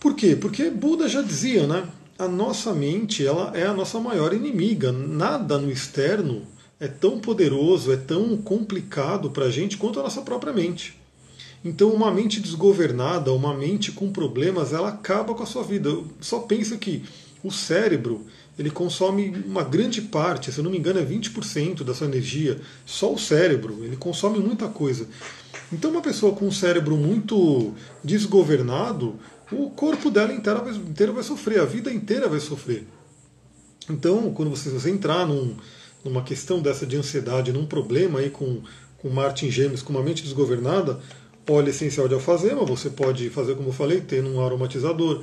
Por 0.00 0.14
quê? 0.14 0.35
Porque 0.35 0.71
Buda 0.71 1.09
já 1.09 1.23
dizia, 1.23 1.66
né? 1.66 1.87
A 2.18 2.26
nossa 2.26 2.73
mente 2.73 3.25
ela 3.25 3.52
é 3.54 3.66
a 3.66 3.73
nossa 3.73 4.00
maior 4.00 4.33
inimiga. 4.33 4.90
Nada 4.90 5.59
no 5.59 5.71
externo 5.71 6.42
é 6.80 6.88
tão 6.88 7.21
poderoso, 7.21 7.92
é 7.92 7.97
tão 7.97 8.37
complicado 8.37 9.30
para 9.30 9.45
a 9.45 9.50
gente 9.50 9.76
quanto 9.76 10.00
a 10.00 10.02
nossa 10.02 10.23
própria 10.23 10.52
mente. 10.52 10.98
Então, 11.65 11.91
uma 11.91 12.11
mente 12.11 12.41
desgovernada, 12.41 13.33
uma 13.33 13.55
mente 13.55 13.93
com 13.93 14.11
problemas, 14.12 14.73
ela 14.73 14.88
acaba 14.88 15.35
com 15.35 15.43
a 15.43 15.47
sua 15.47 15.62
vida. 15.62 15.91
Só 16.21 16.41
pensa 16.41 16.77
que 16.77 17.05
o 17.43 17.50
cérebro 17.50 18.25
ele 18.59 18.71
consome 18.71 19.31
uma 19.47 19.62
grande 19.62 20.03
parte, 20.03 20.50
se 20.50 20.59
eu 20.59 20.65
não 20.65 20.71
me 20.71 20.79
engano, 20.79 20.99
é 20.99 21.05
20% 21.05 21.85
da 21.85 21.95
sua 21.95 22.09
energia. 22.09 22.61
Só 22.85 23.12
o 23.12 23.19
cérebro, 23.19 23.85
ele 23.85 23.97
consome 23.97 24.41
muita 24.41 24.67
coisa. 24.67 25.07
Então, 25.73 25.93
uma 25.93 26.00
pessoa 26.00 26.35
com 26.35 26.47
um 26.47 26.53
cérebro 26.53 26.97
muito 26.97 27.73
desgovernado, 28.03 29.15
o 29.53 29.71
corpo 29.71 30.11
dela 30.11 30.33
inteiro 30.33 30.65
vai, 30.65 30.75
inteiro 30.75 31.12
vai 31.12 31.23
sofrer, 31.23 31.61
a 31.61 31.65
vida 31.65 31.93
inteira 31.93 32.29
vai 32.29 32.41
sofrer. 32.41 32.85
Então, 33.88 34.33
quando 34.33 34.50
você, 34.50 34.71
você 34.71 34.91
entrar 34.91 35.25
num, 35.25 35.55
numa 36.05 36.23
questão 36.23 36.61
dessa 36.61 36.85
de 36.85 36.97
ansiedade, 36.97 37.53
num 37.53 37.65
problema 37.65 38.19
aí 38.19 38.29
com, 38.29 38.61
com 38.99 39.09
Marte 39.09 39.49
Gêmeos, 39.50 39.83
com 39.83 39.93
uma 39.93 40.03
mente 40.03 40.23
desgovernada, 40.25 40.99
óleo 41.49 41.71
essencial 41.71 42.09
de 42.09 42.14
alfazema, 42.14 42.64
você 42.64 42.90
pode 42.90 43.31
fazer 43.31 43.55
como 43.55 43.69
eu 43.69 43.73
falei, 43.73 44.00
ter 44.00 44.23
um 44.25 44.45
aromatizador, 44.45 45.23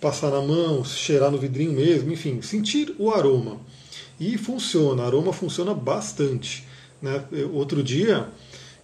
passar 0.00 0.30
na 0.30 0.40
mão, 0.40 0.84
cheirar 0.84 1.30
no 1.30 1.38
vidrinho 1.38 1.72
mesmo, 1.72 2.12
enfim, 2.12 2.42
sentir 2.42 2.94
o 2.98 3.10
aroma. 3.10 3.60
E 4.20 4.36
funciona, 4.36 5.04
aroma 5.04 5.32
funciona 5.32 5.74
bastante. 5.74 6.64
Né? 7.00 7.24
Outro 7.52 7.82
dia 7.82 8.28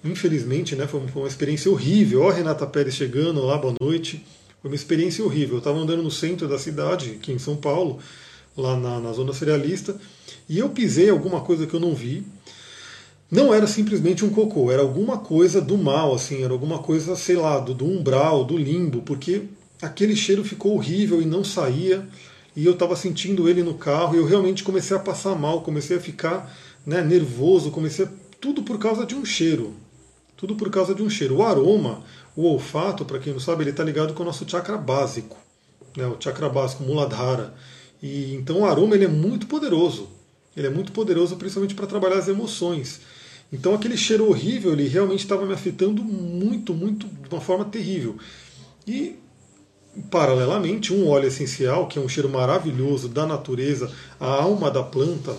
Infelizmente, 0.04 0.76
né, 0.76 0.86
foi 0.86 1.00
uma 1.14 1.26
experiência 1.26 1.70
horrível. 1.70 2.22
Ó, 2.22 2.30
Renata 2.30 2.66
Pérez 2.66 2.94
chegando 2.94 3.42
lá, 3.42 3.58
boa 3.58 3.74
noite. 3.80 4.24
Foi 4.62 4.70
uma 4.70 4.76
experiência 4.76 5.24
horrível. 5.24 5.56
Eu 5.56 5.58
estava 5.58 5.78
andando 5.78 6.02
no 6.02 6.10
centro 6.10 6.46
da 6.48 6.58
cidade, 6.58 7.18
aqui 7.20 7.32
em 7.32 7.38
São 7.38 7.56
Paulo, 7.56 7.98
lá 8.56 8.76
na, 8.76 9.00
na 9.00 9.12
zona 9.12 9.32
cerealista, 9.32 9.96
e 10.48 10.58
eu 10.58 10.68
pisei 10.68 11.10
alguma 11.10 11.40
coisa 11.40 11.66
que 11.66 11.74
eu 11.74 11.80
não 11.80 11.94
vi. 11.94 12.24
Não 13.30 13.52
era 13.52 13.66
simplesmente 13.66 14.24
um 14.24 14.30
cocô, 14.30 14.72
era 14.72 14.80
alguma 14.80 15.18
coisa 15.18 15.60
do 15.60 15.76
mal, 15.76 16.14
assim, 16.14 16.42
era 16.42 16.52
alguma 16.52 16.78
coisa, 16.78 17.14
sei 17.14 17.36
lá, 17.36 17.58
do, 17.58 17.74
do 17.74 17.84
umbral, 17.84 18.42
do 18.42 18.56
limbo, 18.56 19.02
porque 19.02 19.42
aquele 19.82 20.16
cheiro 20.16 20.42
ficou 20.42 20.74
horrível 20.74 21.20
e 21.20 21.26
não 21.26 21.44
saía, 21.44 22.08
e 22.56 22.64
eu 22.64 22.72
estava 22.72 22.96
sentindo 22.96 23.46
ele 23.46 23.62
no 23.62 23.74
carro, 23.74 24.14
e 24.14 24.18
eu 24.18 24.24
realmente 24.24 24.64
comecei 24.64 24.96
a 24.96 25.00
passar 25.00 25.34
mal, 25.34 25.60
comecei 25.60 25.98
a 25.98 26.00
ficar 26.00 26.56
né, 26.86 27.02
nervoso, 27.02 27.70
comecei 27.70 28.06
a, 28.06 28.08
tudo 28.40 28.62
por 28.62 28.78
causa 28.78 29.04
de 29.04 29.14
um 29.14 29.26
cheiro. 29.26 29.74
Tudo 30.34 30.54
por 30.54 30.70
causa 30.70 30.94
de 30.94 31.02
um 31.02 31.10
cheiro. 31.10 31.36
O 31.36 31.42
aroma, 31.42 32.02
o 32.34 32.44
olfato, 32.44 33.04
para 33.04 33.18
quem 33.18 33.34
não 33.34 33.40
sabe, 33.40 33.62
ele 33.62 33.70
está 33.70 33.84
ligado 33.84 34.14
com 34.14 34.22
o 34.22 34.26
nosso 34.26 34.48
chakra 34.48 34.78
básico, 34.78 35.36
né, 35.94 36.06
o 36.06 36.16
chakra 36.18 36.48
básico, 36.48 36.82
Muladhara. 36.82 37.52
E 38.02 38.34
então 38.34 38.60
o 38.60 38.64
aroma 38.64 38.94
ele 38.94 39.04
é 39.04 39.08
muito 39.08 39.46
poderoso. 39.46 40.08
Ele 40.56 40.66
é 40.66 40.70
muito 40.70 40.92
poderoso, 40.92 41.36
principalmente 41.36 41.74
para 41.74 41.86
trabalhar 41.86 42.18
as 42.18 42.28
emoções. 42.28 43.00
Então 43.52 43.74
aquele 43.74 43.96
cheiro 43.96 44.28
horrível, 44.28 44.72
ele 44.72 44.88
realmente 44.88 45.20
estava 45.20 45.46
me 45.46 45.54
afetando 45.54 46.02
muito, 46.04 46.74
muito, 46.74 47.06
de 47.06 47.28
uma 47.34 47.40
forma 47.40 47.64
terrível. 47.64 48.16
E 48.86 49.16
paralelamente, 50.10 50.92
um 50.92 51.08
óleo 51.08 51.28
essencial, 51.28 51.88
que 51.88 51.98
é 51.98 52.02
um 52.02 52.08
cheiro 52.08 52.28
maravilhoso 52.28 53.08
da 53.08 53.26
natureza, 53.26 53.90
a 54.20 54.26
alma 54.26 54.70
da 54.70 54.82
planta, 54.82 55.36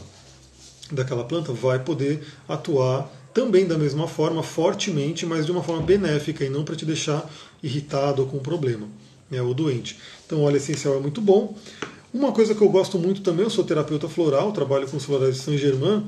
daquela 0.92 1.24
planta, 1.24 1.54
vai 1.54 1.80
poder 1.80 2.22
atuar 2.48 3.10
também 3.34 3.68
da 3.68 3.78
mesma 3.78 4.08
forma, 4.08 4.42
fortemente, 4.42 5.26
mas 5.26 5.46
de 5.46 5.52
uma 5.52 5.64
forma 5.64 5.84
benéfica 5.84 6.44
e 6.44 6.50
não 6.50 6.64
para 6.64 6.76
te 6.76 6.86
deixar 6.86 7.30
irritado 7.62 8.24
ou 8.24 8.28
com 8.28 8.40
problema, 8.40 8.88
né, 9.30 9.42
ou 9.42 9.54
doente. 9.54 9.98
Então, 10.26 10.42
óleo 10.42 10.58
essencial 10.58 10.96
é 10.96 11.00
muito 11.00 11.22
bom. 11.22 11.56
Uma 12.12 12.32
coisa 12.32 12.56
que 12.56 12.62
eu 12.62 12.70
gosto 12.70 12.98
muito 12.98 13.22
também, 13.22 13.44
eu 13.44 13.50
sou 13.52 13.64
terapeuta 13.64 14.10
floral, 14.10 14.52
trabalho 14.52 14.88
com 14.88 14.98
os 14.98 15.06
florais 15.06 15.36
de 15.36 15.42
Saint-Germain, 15.42 16.08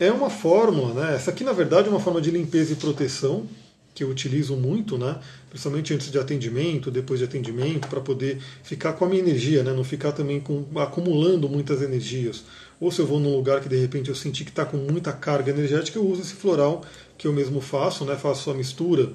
é 0.00 0.10
uma 0.10 0.30
fórmula, 0.30 0.94
né? 0.94 1.14
Essa 1.14 1.30
aqui, 1.30 1.44
na 1.44 1.52
verdade, 1.52 1.86
é 1.86 1.90
uma 1.90 2.00
forma 2.00 2.22
de 2.22 2.30
limpeza 2.30 2.72
e 2.72 2.76
proteção 2.76 3.46
que 3.94 4.02
eu 4.02 4.08
utilizo 4.08 4.56
muito, 4.56 4.96
né? 4.96 5.20
Principalmente 5.50 5.92
antes 5.92 6.10
de 6.10 6.18
atendimento, 6.18 6.90
depois 6.90 7.20
de 7.20 7.26
atendimento, 7.26 7.86
para 7.86 8.00
poder 8.00 8.38
ficar 8.62 8.94
com 8.94 9.04
a 9.04 9.08
minha 9.08 9.20
energia, 9.20 9.62
né? 9.62 9.74
Não 9.74 9.84
ficar 9.84 10.12
também 10.12 10.40
com, 10.40 10.64
acumulando 10.76 11.50
muitas 11.50 11.82
energias. 11.82 12.44
Ou 12.80 12.90
se 12.90 13.00
eu 13.00 13.06
vou 13.06 13.20
num 13.20 13.36
lugar 13.36 13.60
que 13.60 13.68
de 13.68 13.76
repente 13.76 14.08
eu 14.08 14.14
senti 14.14 14.42
que 14.42 14.50
está 14.50 14.64
com 14.64 14.78
muita 14.78 15.12
carga 15.12 15.50
energética, 15.50 15.98
eu 15.98 16.06
uso 16.06 16.22
esse 16.22 16.32
floral 16.32 16.82
que 17.18 17.26
eu 17.26 17.32
mesmo 17.32 17.60
faço, 17.60 18.06
né? 18.06 18.16
Faço 18.16 18.50
a 18.50 18.54
mistura 18.54 19.12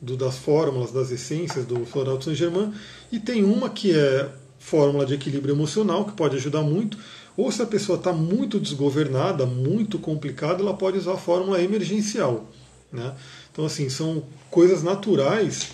do, 0.00 0.16
das 0.16 0.38
fórmulas, 0.38 0.92
das 0.92 1.10
essências 1.10 1.64
do 1.66 1.84
floral 1.84 2.16
de 2.16 2.26
Saint 2.26 2.36
Germain. 2.36 2.72
E 3.10 3.18
tem 3.18 3.42
uma 3.42 3.68
que 3.68 3.92
é 3.92 4.28
fórmula 4.58 5.06
de 5.06 5.14
equilíbrio 5.14 5.54
emocional, 5.54 6.04
que 6.04 6.12
pode 6.12 6.36
ajudar 6.36 6.62
muito. 6.62 6.96
Ou 7.38 7.52
se 7.52 7.62
a 7.62 7.66
pessoa 7.66 7.96
está 7.96 8.12
muito 8.12 8.58
desgovernada, 8.58 9.46
muito 9.46 9.96
complicada, 9.96 10.60
ela 10.60 10.74
pode 10.74 10.98
usar 10.98 11.12
a 11.12 11.16
fórmula 11.16 11.62
emergencial. 11.62 12.48
Né? 12.92 13.14
Então, 13.52 13.64
assim, 13.64 13.88
são 13.88 14.24
coisas 14.50 14.82
naturais 14.82 15.68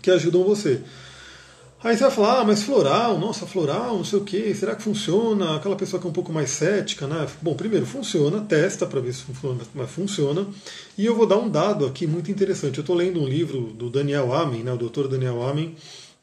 que 0.00 0.10
ajudam 0.10 0.42
você. 0.42 0.80
Aí 1.84 1.94
você 1.94 2.04
vai 2.04 2.10
falar, 2.10 2.40
ah, 2.40 2.44
mas 2.44 2.62
floral, 2.62 3.18
nossa, 3.18 3.46
floral, 3.46 3.98
não 3.98 4.04
sei 4.04 4.18
o 4.18 4.24
que, 4.24 4.54
será 4.54 4.74
que 4.74 4.82
funciona? 4.82 5.56
Aquela 5.56 5.76
pessoa 5.76 6.00
que 6.00 6.06
é 6.06 6.10
um 6.10 6.14
pouco 6.14 6.32
mais 6.32 6.48
cética, 6.48 7.06
né? 7.06 7.26
Bom, 7.42 7.54
primeiro, 7.54 7.84
funciona, 7.84 8.40
testa 8.40 8.86
para 8.86 9.00
ver 9.00 9.12
se 9.12 9.22
funciona, 9.22 9.60
mas 9.74 9.90
funciona. 9.90 10.46
E 10.96 11.04
eu 11.04 11.14
vou 11.14 11.26
dar 11.26 11.36
um 11.36 11.48
dado 11.48 11.84
aqui 11.84 12.06
muito 12.06 12.30
interessante. 12.30 12.78
Eu 12.78 12.82
estou 12.82 12.96
lendo 12.96 13.20
um 13.20 13.28
livro 13.28 13.72
do 13.74 13.90
Daniel 13.90 14.32
Amen, 14.32 14.62
né, 14.62 14.72
o 14.72 14.78
doutor 14.78 15.08
Daniel 15.08 15.42
Amen, 15.42 15.74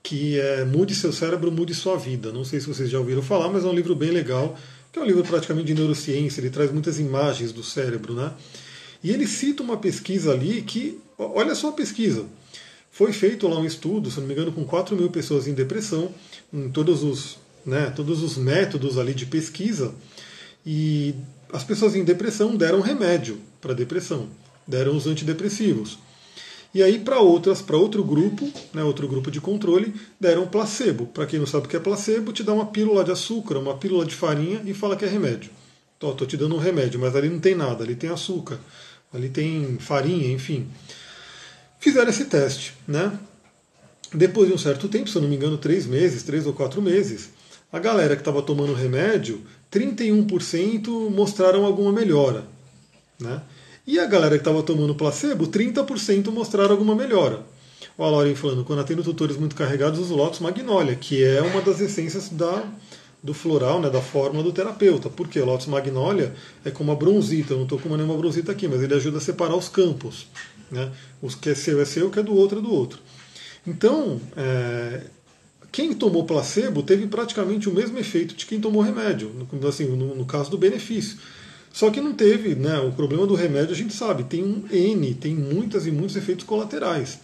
que 0.07 0.39
é 0.39 0.63
Mude 0.63 0.95
Seu 0.95 1.11
Cérebro, 1.11 1.51
Mude 1.51 1.75
Sua 1.75 1.97
Vida. 1.97 2.31
Não 2.31 2.45
sei 2.45 2.61
se 2.61 2.67
vocês 2.67 2.89
já 2.89 2.97
ouviram 2.97 3.21
falar, 3.21 3.49
mas 3.49 3.65
é 3.65 3.67
um 3.67 3.73
livro 3.73 3.93
bem 3.93 4.09
legal, 4.09 4.57
que 4.89 4.97
é 4.97 5.01
um 5.01 5.05
livro 5.05 5.21
praticamente 5.21 5.67
de 5.67 5.73
neurociência, 5.73 6.39
ele 6.39 6.49
traz 6.49 6.71
muitas 6.71 6.97
imagens 6.97 7.51
do 7.51 7.61
cérebro, 7.61 8.13
né? 8.13 8.31
E 9.03 9.11
ele 9.11 9.27
cita 9.27 9.61
uma 9.61 9.75
pesquisa 9.75 10.31
ali 10.31 10.61
que, 10.61 10.97
olha 11.17 11.53
só 11.53 11.69
a 11.69 11.71
pesquisa, 11.73 12.25
foi 12.89 13.11
feito 13.11 13.49
lá 13.49 13.59
um 13.59 13.65
estudo, 13.65 14.09
se 14.09 14.21
não 14.21 14.27
me 14.27 14.33
engano, 14.33 14.53
com 14.53 14.63
4 14.63 14.95
mil 14.95 15.09
pessoas 15.09 15.45
em 15.45 15.53
depressão, 15.53 16.09
em 16.53 16.69
todos 16.69 17.03
os, 17.03 17.37
né, 17.65 17.91
todos 17.93 18.23
os 18.23 18.37
métodos 18.37 18.97
ali 18.97 19.13
de 19.13 19.25
pesquisa, 19.25 19.93
e 20.65 21.15
as 21.51 21.65
pessoas 21.65 21.97
em 21.97 22.05
depressão 22.05 22.55
deram 22.55 22.79
remédio 22.79 23.41
para 23.59 23.73
depressão, 23.73 24.29
deram 24.65 24.95
os 24.95 25.05
antidepressivos. 25.05 25.99
E 26.77 26.83
aí, 26.83 26.99
para 26.99 27.19
outras, 27.19 27.59
para 27.59 27.75
outro 27.75 28.03
grupo, 28.03 28.47
né, 28.71 28.83
outro 28.83 29.07
grupo 29.07 29.31
de 29.31 29.41
controle, 29.41 29.95
deram 30.19 30.45
placebo. 30.45 31.07
Para 31.07 31.25
quem 31.25 31.39
não 31.39 31.47
sabe 31.47 31.65
o 31.65 31.67
que 31.67 31.75
é 31.75 31.79
placebo, 31.79 32.31
te 32.31 32.43
dá 32.43 32.53
uma 32.53 32.67
pílula 32.67 33.03
de 33.03 33.09
açúcar, 33.09 33.57
uma 33.57 33.75
pílula 33.75 34.05
de 34.05 34.13
farinha 34.13 34.61
e 34.63 34.75
fala 34.75 34.95
que 34.95 35.03
é 35.03 35.07
remédio. 35.07 35.49
Estou 35.95 36.13
te 36.27 36.37
dando 36.37 36.53
um 36.53 36.59
remédio, 36.59 36.99
mas 36.99 37.15
ali 37.15 37.29
não 37.29 37.39
tem 37.39 37.55
nada, 37.55 37.83
ali 37.83 37.95
tem 37.95 38.11
açúcar, 38.11 38.59
ali 39.11 39.27
tem 39.27 39.79
farinha, 39.79 40.31
enfim. 40.31 40.67
Fizeram 41.79 42.11
esse 42.11 42.25
teste, 42.25 42.75
né? 42.87 43.17
Depois 44.13 44.47
de 44.47 44.53
um 44.53 44.59
certo 44.59 44.87
tempo, 44.87 45.09
se 45.09 45.15
eu 45.15 45.23
não 45.23 45.29
me 45.29 45.35
engano, 45.35 45.57
três 45.57 45.87
meses, 45.87 46.21
três 46.21 46.45
ou 46.45 46.53
quatro 46.53 46.79
meses, 46.79 47.31
a 47.73 47.79
galera 47.79 48.15
que 48.15 48.21
estava 48.21 48.43
tomando 48.43 48.75
remédio, 48.75 49.41
31% 49.71 51.09
mostraram 51.09 51.65
alguma 51.65 51.91
melhora, 51.91 52.45
né? 53.19 53.41
E 53.87 53.97
a 53.99 54.05
galera 54.05 54.35
que 54.35 54.41
estava 54.41 54.61
tomando 54.61 54.93
placebo, 54.93 55.47
30% 55.47 56.29
mostraram 56.29 56.71
alguma 56.71 56.93
melhora. 56.93 57.39
O 57.97 58.05
Lauren 58.05 58.35
falando, 58.35 58.65
quando 58.65 58.79
atendo 58.79 59.01
tutores 59.01 59.37
muito 59.37 59.55
carregados, 59.55 59.97
uso 59.97 60.13
Lotus 60.13 60.41
Magnolia, 60.41 60.93
que 60.93 61.23
é 61.23 61.41
uma 61.41 61.61
das 61.61 61.79
essências 61.79 62.27
da, 62.27 62.65
do 63.23 63.33
floral, 63.33 63.79
né, 63.79 63.89
da 63.89 64.01
fórmula 64.01 64.43
do 64.43 64.51
terapeuta. 64.51 65.09
Porque 65.09 65.39
o 65.39 65.45
Lotus 65.45 65.67
Magnolia 65.67 66.35
é 66.65 66.69
como 66.69 66.91
a 66.91 66.95
bronzita, 66.95 67.53
eu 67.53 67.57
não 67.57 67.63
estou 67.63 67.79
com 67.79 67.95
nenhuma 67.95 68.17
bronzita 68.17 68.51
aqui, 68.51 68.67
mas 68.67 68.83
ele 68.83 68.93
ajuda 68.93 69.19
a 69.19 69.21
separar 69.21 69.55
os 69.55 69.69
campos. 69.69 70.27
Né? 70.69 70.91
O 71.21 71.29
que 71.29 71.51
é 71.51 71.55
seu 71.55 71.81
é 71.81 71.85
seu, 71.85 72.07
o 72.07 72.11
que 72.11 72.19
é 72.19 72.23
do 72.23 72.35
outro 72.35 72.59
é 72.59 72.61
do 72.61 72.73
outro. 72.73 72.99
Então, 73.65 74.19
é, 74.35 75.03
quem 75.71 75.93
tomou 75.93 76.25
placebo 76.25 76.83
teve 76.83 77.07
praticamente 77.07 77.69
o 77.69 77.73
mesmo 77.73 77.97
efeito 77.97 78.35
de 78.35 78.45
quem 78.45 78.59
tomou 78.59 78.81
remédio, 78.81 79.31
assim, 79.65 79.85
no, 79.85 80.13
no 80.13 80.25
caso 80.25 80.51
do 80.51 80.57
benefício. 80.57 81.17
Só 81.77 81.91
que 81.91 82.01
não 82.01 82.11
teve, 82.11 82.55
né? 82.55 82.79
O 82.79 82.91
problema 82.91 83.27
do 83.27 83.35
remédio 83.35 83.71
a 83.71 83.75
gente 83.75 83.93
sabe, 83.93 84.23
tem 84.23 84.43
um 84.43 84.65
N, 84.71 85.13
tem 85.13 85.35
muitas 85.35 85.85
e 85.85 85.91
muitos 85.91 86.15
efeitos 86.15 86.43
colaterais. 86.43 87.19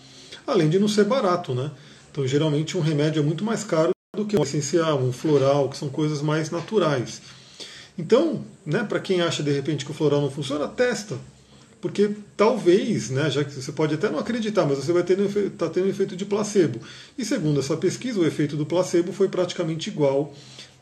Além 0.46 0.70
de 0.70 0.78
não 0.78 0.88
ser 0.88 1.06
barato, 1.06 1.56
né? 1.56 1.72
Então, 2.12 2.28
geralmente, 2.28 2.78
um 2.78 2.80
remédio 2.80 3.20
é 3.20 3.26
muito 3.26 3.44
mais 3.44 3.64
caro 3.64 3.90
do 4.16 4.28
que 4.28 4.38
um 4.38 4.44
essencial, 4.44 5.02
um 5.02 5.12
floral, 5.12 5.70
que 5.70 5.78
são 5.78 5.90
coisas 5.90 6.22
mais 6.22 6.52
naturais. 6.52 7.20
Então, 7.98 8.46
né, 8.64 8.84
para 8.84 9.00
quem 9.00 9.22
acha 9.22 9.42
de 9.42 9.52
repente 9.52 9.86
que 9.86 9.90
o 9.90 9.94
floral 9.96 10.22
não 10.22 10.30
funciona, 10.30 10.68
testa. 10.68 11.18
Porque 11.82 12.12
talvez, 12.38 13.10
né, 13.10 13.32
já 13.32 13.44
que 13.44 13.52
você 13.52 13.72
pode 13.72 13.96
até 13.96 14.08
não 14.08 14.20
acreditar, 14.20 14.68
mas 14.68 14.78
você 14.78 14.94
vai 14.94 15.02
estar 15.02 15.50
tá 15.58 15.68
tendo 15.68 15.88
um 15.88 15.90
efeito 15.90 16.16
de 16.16 16.26
placebo. 16.26 16.80
E 17.18 17.26
segundo 17.26 17.60
essa 17.60 17.76
pesquisa, 17.76 18.20
o 18.20 18.26
efeito 18.26 18.56
do 18.56 18.68
placebo 18.68 19.12
foi 19.14 19.30
praticamente 19.30 19.90
igual 19.90 20.32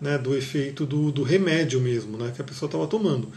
né, 0.01 0.17
do 0.17 0.35
efeito 0.35 0.85
do, 0.85 1.09
do 1.09 1.23
remédio 1.23 1.79
mesmo, 1.79 2.17
né, 2.17 2.33
que 2.35 2.41
a 2.41 2.43
pessoa 2.45 2.67
estava 2.67 2.85
tomando. 2.85 3.31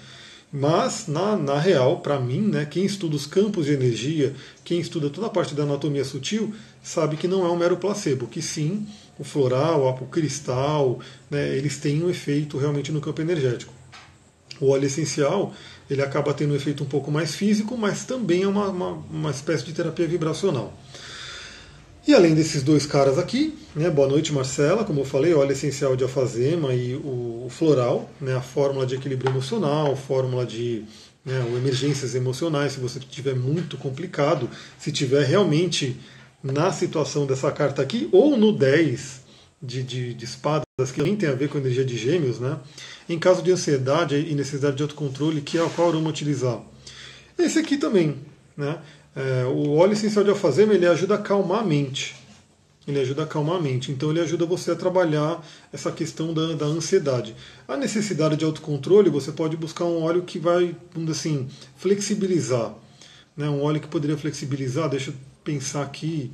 Mas, 0.57 1.09
na, 1.09 1.37
na 1.37 1.59
real, 1.59 1.99
para 1.99 2.21
mim, 2.21 2.41
né, 2.41 2.65
quem 2.65 2.85
estuda 2.85 3.17
os 3.17 3.27
campos 3.27 3.67
de 3.67 3.73
energia, 3.73 4.37
quem 4.63 4.79
estuda 4.79 5.11
toda 5.11 5.27
a 5.27 5.31
parte 5.31 5.53
da 5.53 5.65
anatomia 5.65 6.05
sutil, 6.05 6.55
sabe 6.81 7.17
que 7.17 7.27
não 7.27 7.45
é 7.45 7.51
um 7.51 7.57
mero 7.57 7.77
placebo, 7.77 8.29
que 8.29 8.41
sim, 8.41 8.87
o 9.19 9.25
floral, 9.25 9.85
o 10.01 10.07
cristal, 10.07 11.01
né, 11.29 11.57
eles 11.57 11.79
têm 11.79 12.05
um 12.05 12.09
efeito 12.09 12.57
realmente 12.57 12.93
no 12.93 13.01
campo 13.01 13.21
energético. 13.21 13.75
O 14.61 14.69
óleo 14.69 14.87
essencial, 14.87 15.53
ele 15.91 16.03
acaba 16.03 16.33
tendo 16.33 16.53
um 16.53 16.57
efeito 16.57 16.85
um 16.85 16.87
pouco 16.87 17.11
mais 17.11 17.35
físico, 17.35 17.77
mas 17.77 18.05
também 18.05 18.45
é 18.45 18.47
uma, 18.47 18.69
uma, 18.69 18.91
uma 19.11 19.31
espécie 19.33 19.65
de 19.65 19.73
terapia 19.73 20.07
vibracional. 20.07 20.73
E 22.07 22.13
além 22.13 22.35
desses 22.35 22.63
dois 22.63 22.85
caras 22.85 23.19
aqui, 23.19 23.57
né, 23.75 23.89
boa 23.89 24.07
noite 24.07 24.31
Marcela, 24.31 24.85
como 24.85 25.01
eu 25.01 25.05
falei, 25.07 25.33
óleo 25.33 25.53
essencial 25.53 25.97
de 25.97 26.03
alfazema 26.03 26.75
e 26.75 26.95
o, 26.97 27.47
floral, 27.49 28.11
né, 28.21 28.37
a 28.37 28.43
fórmula 28.43 28.85
de 28.85 28.95
equilíbrio 28.95 29.31
emocional, 29.31 29.97
fórmula 29.97 30.45
de 30.45 30.85
né, 31.25 31.43
emergências 31.57 32.15
emocionais, 32.15 32.73
se 32.73 32.81
você 32.81 32.99
estiver 32.99 33.35
muito 33.35 33.79
complicado, 33.79 34.51
se 34.79 34.93
tiver 34.93 35.25
realmente 35.25 35.97
na 36.43 36.71
situação 36.71 37.25
dessa 37.25 37.51
carta 37.51 37.81
aqui, 37.81 38.07
ou 38.13 38.37
no 38.37 38.53
10 38.53 39.23
de, 39.63 39.83
de, 39.83 40.13
de 40.13 40.25
espadas, 40.27 40.67
que 40.93 40.99
também 40.99 41.17
tem 41.17 41.31
a 41.31 41.35
ver 41.35 41.49
com 41.49 41.57
a 41.57 41.61
energia 41.63 41.87
de 41.87 41.97
gêmeos, 41.97 42.39
né, 42.39 42.59
em 43.09 43.19
caso 43.19 43.43
de 43.43 43.51
ansiedade 43.51 44.15
e 44.17 44.35
necessidade 44.35 44.77
de 44.77 44.83
autocontrole, 44.83 45.41
que 45.41 45.57
é 45.57 45.63
o 45.63 45.71
qual 45.71 45.89
aroma 45.89 46.11
utilizar. 46.11 46.61
Esse 47.39 47.59
aqui 47.59 47.79
também, 47.79 48.17
né, 48.55 48.79
é, 49.17 49.45
o 49.45 49.75
óleo 49.75 49.93
essencial 49.93 50.25
de 50.25 50.31
alfazema 50.31 50.75
ele 50.75 50.87
ajuda 50.87 51.15
a 51.15 51.19
acalmar 51.19 51.61
a 51.61 51.65
mente. 51.65 52.17
Ele 52.87 53.01
ajuda 53.01 53.23
a 53.23 53.25
acalmar 53.25 53.57
a 53.57 53.61
mente. 53.61 53.91
Então 53.91 54.11
ele 54.11 54.21
ajuda 54.21 54.45
você 54.45 54.73
a 54.73 54.77
trabalhar 54.77 55.45
essa 55.73 55.91
questão 55.93 56.35
da, 56.35 56.55
da 56.55 56.67
ansiedade. 56.67 57.35
A 57.67 57.77
necessidade 57.77 58.37
de 58.37 58.45
autocontrole, 58.45 59.09
você 59.09 59.33
pode 59.33 59.57
buscar 59.57 59.85
um 59.85 60.03
óleo 60.03 60.23
que 60.23 60.39
vai, 60.39 60.77
vamos 60.93 61.11
assim, 61.11 61.49
flexibilizar. 61.77 62.75
né, 63.37 63.49
um 63.49 63.63
óleo 63.63 63.81
que 63.81 63.89
poderia 63.89 64.17
flexibilizar, 64.17 64.89
deixa 64.89 65.11
eu 65.11 65.15
pensar 65.43 65.83
aqui, 65.83 66.31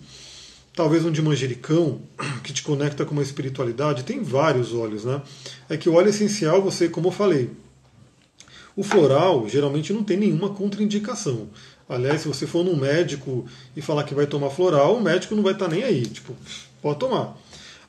talvez 0.74 1.04
um 1.04 1.10
de 1.10 1.22
manjericão, 1.22 2.00
que 2.42 2.52
te 2.52 2.62
conecta 2.62 3.04
com 3.04 3.12
uma 3.12 3.22
espiritualidade, 3.22 4.04
tem 4.04 4.22
vários 4.22 4.72
óleos, 4.72 5.04
né? 5.04 5.22
É 5.68 5.76
que 5.76 5.88
o 5.88 5.94
óleo 5.94 6.08
essencial, 6.08 6.62
você, 6.62 6.88
como 6.88 7.08
eu 7.08 7.12
falei, 7.12 7.50
o 8.76 8.82
floral 8.82 9.48
geralmente 9.48 9.92
não 9.92 10.02
tem 10.02 10.16
nenhuma 10.16 10.50
contraindicação. 10.50 11.48
Aliás, 11.90 12.20
se 12.20 12.28
você 12.28 12.46
for 12.46 12.64
num 12.64 12.76
médico 12.76 13.44
e 13.76 13.82
falar 13.82 14.04
que 14.04 14.14
vai 14.14 14.24
tomar 14.24 14.48
floral, 14.50 14.94
o 14.94 15.02
médico 15.02 15.34
não 15.34 15.42
vai 15.42 15.54
estar 15.54 15.66
nem 15.66 15.82
aí, 15.82 16.06
tipo, 16.06 16.36
pode 16.80 17.00
tomar. 17.00 17.36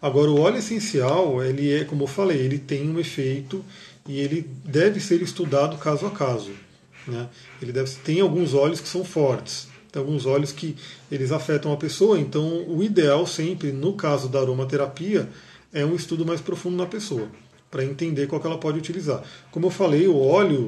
Agora, 0.01 0.31
o 0.31 0.39
óleo 0.39 0.57
essencial, 0.57 1.43
ele 1.43 1.71
é, 1.71 1.83
como 1.85 2.05
eu 2.05 2.07
falei, 2.07 2.39
ele 2.39 2.57
tem 2.57 2.89
um 2.89 2.99
efeito 2.99 3.63
e 4.07 4.19
ele 4.19 4.49
deve 4.65 4.99
ser 4.99 5.21
estudado 5.21 5.77
caso 5.77 6.07
a 6.07 6.09
caso. 6.09 6.49
Né? 7.07 7.29
Ele 7.61 7.71
deve, 7.71 7.91
tem 7.97 8.21
alguns 8.21 8.55
óleos 8.55 8.81
que 8.81 8.87
são 8.87 9.05
fortes, 9.05 9.67
tem 9.91 10.01
alguns 10.01 10.25
óleos 10.25 10.51
que 10.51 10.75
eles 11.11 11.31
afetam 11.31 11.71
a 11.71 11.77
pessoa, 11.77 12.19
então 12.19 12.67
o 12.67 12.81
ideal 12.81 13.27
sempre, 13.27 13.71
no 13.71 13.93
caso 13.93 14.27
da 14.27 14.39
aromaterapia, 14.39 15.29
é 15.71 15.85
um 15.85 15.93
estudo 15.93 16.25
mais 16.25 16.41
profundo 16.41 16.75
na 16.75 16.87
pessoa, 16.87 17.27
para 17.69 17.85
entender 17.85 18.25
qual 18.25 18.41
que 18.41 18.47
ela 18.47 18.57
pode 18.57 18.79
utilizar. 18.79 19.21
Como 19.51 19.67
eu 19.67 19.71
falei, 19.71 20.07
o 20.07 20.17
óleo 20.19 20.65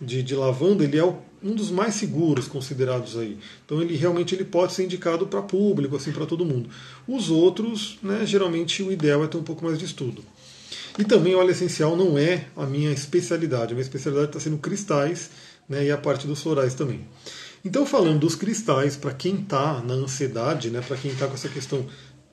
de, 0.00 0.22
de 0.22 0.36
lavanda 0.36 0.84
ele 0.84 0.98
é 0.98 1.04
um 1.46 1.54
dos 1.54 1.70
mais 1.70 1.94
seguros 1.94 2.48
considerados 2.48 3.16
aí. 3.16 3.38
Então 3.64 3.80
ele 3.80 3.96
realmente 3.96 4.34
ele 4.34 4.44
pode 4.44 4.72
ser 4.72 4.84
indicado 4.84 5.26
para 5.26 5.40
público, 5.42 5.96
assim, 5.96 6.10
para 6.10 6.26
todo 6.26 6.44
mundo. 6.44 6.68
Os 7.06 7.30
outros, 7.30 7.98
né, 8.02 8.26
geralmente 8.26 8.82
o 8.82 8.90
ideal 8.90 9.22
é 9.24 9.28
ter 9.28 9.36
um 9.36 9.42
pouco 9.42 9.64
mais 9.64 9.78
de 9.78 9.84
estudo. 9.84 10.24
E 10.98 11.04
também 11.04 11.34
óleo 11.34 11.50
essencial 11.50 11.96
não 11.96 12.18
é 12.18 12.46
a 12.56 12.66
minha 12.66 12.90
especialidade. 12.90 13.72
A 13.72 13.74
minha 13.74 13.82
especialidade 13.82 14.28
está 14.28 14.40
sendo 14.40 14.58
cristais 14.58 15.30
né, 15.68 15.84
e 15.84 15.90
a 15.90 15.96
parte 15.96 16.26
dos 16.26 16.42
florais 16.42 16.74
também. 16.74 17.06
Então, 17.64 17.84
falando 17.84 18.20
dos 18.20 18.34
cristais, 18.34 18.96
para 18.96 19.12
quem 19.12 19.36
está 19.40 19.80
na 19.82 19.94
ansiedade, 19.94 20.70
né, 20.70 20.80
para 20.80 20.96
quem 20.96 21.10
está 21.10 21.26
com 21.26 21.34
essa 21.34 21.48
questão 21.48 21.86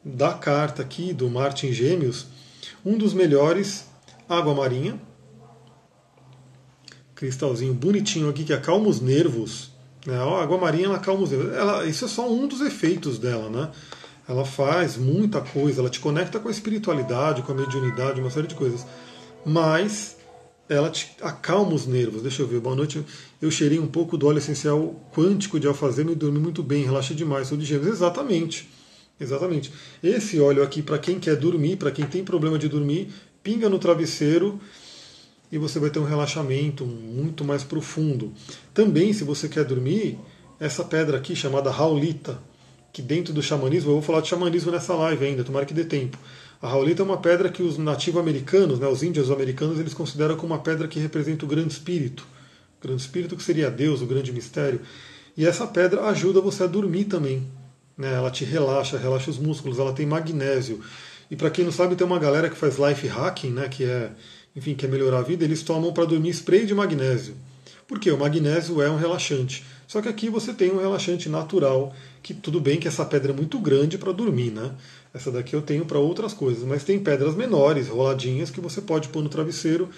da 0.03 0.33
carta 0.33 0.81
aqui 0.81 1.13
do 1.13 1.29
Marte 1.29 1.67
em 1.67 1.73
Gêmeos, 1.73 2.27
um 2.85 2.97
dos 2.97 3.13
melhores, 3.13 3.85
água 4.27 4.53
marinha. 4.53 4.99
Cristalzinho 7.15 7.73
bonitinho 7.73 8.29
aqui 8.29 8.43
que 8.43 8.53
acalma 8.53 8.87
os 8.87 8.99
nervos. 8.99 9.71
Né? 10.05 10.15
A 10.15 10.41
água 10.41 10.57
marinha 10.57 10.85
ela 10.85 10.97
acalma 10.97 11.23
os 11.23 11.31
nervos. 11.31 11.53
Ela, 11.53 11.85
isso 11.85 12.05
é 12.05 12.07
só 12.07 12.29
um 12.31 12.47
dos 12.47 12.61
efeitos 12.61 13.17
dela, 13.17 13.49
né? 13.49 13.69
Ela 14.27 14.45
faz 14.45 14.95
muita 14.95 15.41
coisa, 15.41 15.81
ela 15.81 15.89
te 15.89 15.99
conecta 15.99 16.39
com 16.39 16.47
a 16.47 16.51
espiritualidade, 16.51 17.41
com 17.41 17.51
a 17.51 17.55
mediunidade, 17.55 18.21
uma 18.21 18.29
série 18.29 18.47
de 18.47 18.55
coisas. 18.55 18.85
Mas 19.45 20.15
ela 20.69 20.89
te 20.89 21.11
acalma 21.21 21.73
os 21.73 21.85
nervos. 21.85 22.21
Deixa 22.21 22.41
eu 22.41 22.47
ver, 22.47 22.59
boa 22.59 22.75
noite. 22.75 23.03
Eu 23.41 23.51
cheirei 23.51 23.79
um 23.79 23.87
pouco 23.87 24.17
do 24.17 24.25
óleo 24.25 24.37
essencial 24.37 24.95
quântico 25.13 25.59
de 25.59 25.67
alfazema 25.67 26.11
e 26.11 26.15
dormi 26.15 26.39
muito 26.39 26.63
bem, 26.63 26.85
relaxa 26.85 27.13
demais, 27.13 27.47
sou 27.47 27.57
de 27.57 27.65
gêmeos. 27.65 27.87
Exatamente. 27.87 28.69
Exatamente. 29.19 29.71
Esse 30.01 30.39
óleo 30.39 30.63
aqui, 30.63 30.81
para 30.81 30.97
quem 30.97 31.19
quer 31.19 31.35
dormir, 31.35 31.77
para 31.77 31.91
quem 31.91 32.05
tem 32.05 32.23
problema 32.23 32.57
de 32.57 32.67
dormir, 32.67 33.09
pinga 33.43 33.69
no 33.69 33.77
travesseiro 33.77 34.59
e 35.53 35.57
você 35.59 35.77
vai 35.77 35.91
ter 35.91 35.99
um 35.99 36.03
relaxamento 36.03 36.83
muito 36.83 37.45
mais 37.45 37.63
profundo. 37.63 38.33
Também, 38.73 39.13
se 39.13 39.23
você 39.23 39.47
quer 39.47 39.63
dormir, 39.63 40.17
essa 40.59 40.83
pedra 40.83 41.15
aqui 41.15 41.35
chamada 41.35 41.69
Raulita, 41.69 42.39
que 42.91 43.03
dentro 43.03 43.31
do 43.31 43.39
xamanismo, 43.39 43.91
eu 43.91 43.93
vou 43.93 44.01
falar 44.01 44.21
de 44.21 44.29
xamanismo 44.29 44.71
nessa 44.71 44.95
live 44.95 45.23
ainda, 45.23 45.43
tomara 45.43 45.63
que 45.63 45.73
dê 45.73 45.83
tempo. 45.83 46.17
A 46.59 46.67
Raulita 46.67 47.03
é 47.03 47.05
uma 47.05 47.17
pedra 47.17 47.49
que 47.49 47.61
os 47.61 47.77
nativo-americanos, 47.77 48.79
né, 48.79 48.87
os 48.87 49.03
índios 49.03 49.29
americanos, 49.29 49.79
eles 49.79 49.93
consideram 49.93 50.35
como 50.37 50.55
uma 50.55 50.59
pedra 50.59 50.87
que 50.87 50.99
representa 50.99 51.45
o 51.45 51.47
grande 51.47 51.73
espírito. 51.73 52.25
O 52.79 52.87
grande 52.87 53.03
espírito 53.03 53.35
que 53.35 53.43
seria 53.43 53.69
Deus, 53.69 54.01
o 54.01 54.07
grande 54.07 54.31
mistério. 54.31 54.81
E 55.37 55.45
essa 55.45 55.67
pedra 55.67 56.05
ajuda 56.05 56.41
você 56.41 56.63
a 56.63 56.67
dormir 56.67 57.05
também. 57.05 57.45
Né? 57.95 58.11
Ela 58.11 58.31
te 58.31 58.43
relaxa, 58.43 58.97
relaxa 58.97 59.29
os 59.29 59.37
músculos, 59.37 59.77
ela 59.77 59.93
tem 59.93 60.07
magnésio. 60.07 60.81
E 61.29 61.35
para 61.35 61.51
quem 61.51 61.63
não 61.63 61.71
sabe, 61.71 61.95
tem 61.95 62.07
uma 62.07 62.17
galera 62.17 62.49
que 62.49 62.55
faz 62.57 62.77
life 62.79 63.05
hacking, 63.07 63.51
né, 63.51 63.67
que 63.69 63.83
é, 63.83 64.11
enfim, 64.55 64.75
quer 64.75 64.89
melhorar 64.89 65.19
a 65.19 65.23
vida, 65.23 65.43
eles 65.43 65.63
tomam 65.63 65.91
para 65.93 66.05
dormir 66.05 66.29
spray 66.29 66.65
de 66.65 66.73
magnésio. 66.73 67.35
Por 67.87 67.99
quê? 67.99 68.11
O 68.11 68.17
magnésio 68.17 68.81
é 68.81 68.89
um 68.89 68.97
relaxante. 68.97 69.65
Só 69.87 70.01
que 70.01 70.07
aqui 70.07 70.29
você 70.29 70.53
tem 70.53 70.71
um 70.71 70.79
relaxante 70.79 71.29
natural, 71.29 71.93
que 72.21 72.33
tudo 72.33 72.59
bem 72.59 72.79
que 72.79 72.87
essa 72.87 73.05
pedra 73.05 73.31
é 73.31 73.35
muito 73.35 73.59
grande 73.59 73.97
para 73.97 74.11
dormir, 74.11 74.51
né? 74.51 74.71
Essa 75.13 75.29
daqui 75.29 75.55
eu 75.55 75.61
tenho 75.61 75.85
para 75.85 75.99
outras 75.99 76.33
coisas, 76.33 76.63
mas 76.63 76.83
tem 76.83 76.99
pedras 76.99 77.35
menores, 77.35 77.87
roladinhas, 77.87 78.49
que 78.49 78.61
você 78.61 78.81
pode 78.81 79.09
pôr 79.09 79.21
no 79.21 79.29
travesseiro 79.29 79.89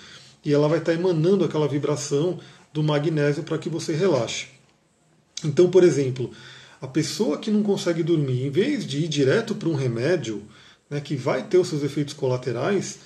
e 0.44 0.54
ela 0.54 0.68
vai 0.68 0.80
estar 0.80 0.92
tá 0.92 0.98
emanando 0.98 1.46
aquela 1.46 1.68
vibração 1.68 2.40
do 2.74 2.84
magnésio 2.84 3.44
para 3.44 3.58
que 3.58 3.70
você 3.70 3.94
relaxe. 3.94 4.48
Então, 5.44 5.70
por 5.70 5.84
exemplo, 5.84 6.32
a 6.82 6.88
pessoa 6.88 7.38
que 7.38 7.50
não 7.50 7.64
consegue 7.64 8.04
dormir, 8.04 8.46
em 8.46 8.50
vez 8.50 8.86
de 8.86 9.06
ir 9.06 9.08
direto 9.08 9.56
para 9.56 9.70
um 9.70 9.76
remédio, 9.76 10.44
né, 10.90 11.00
que 11.00 11.16
vai 11.16 11.44
ter 11.44 11.58
os 11.58 11.68
seus 11.68 11.84
efeitos 11.84 12.14
colaterais, 12.14 13.00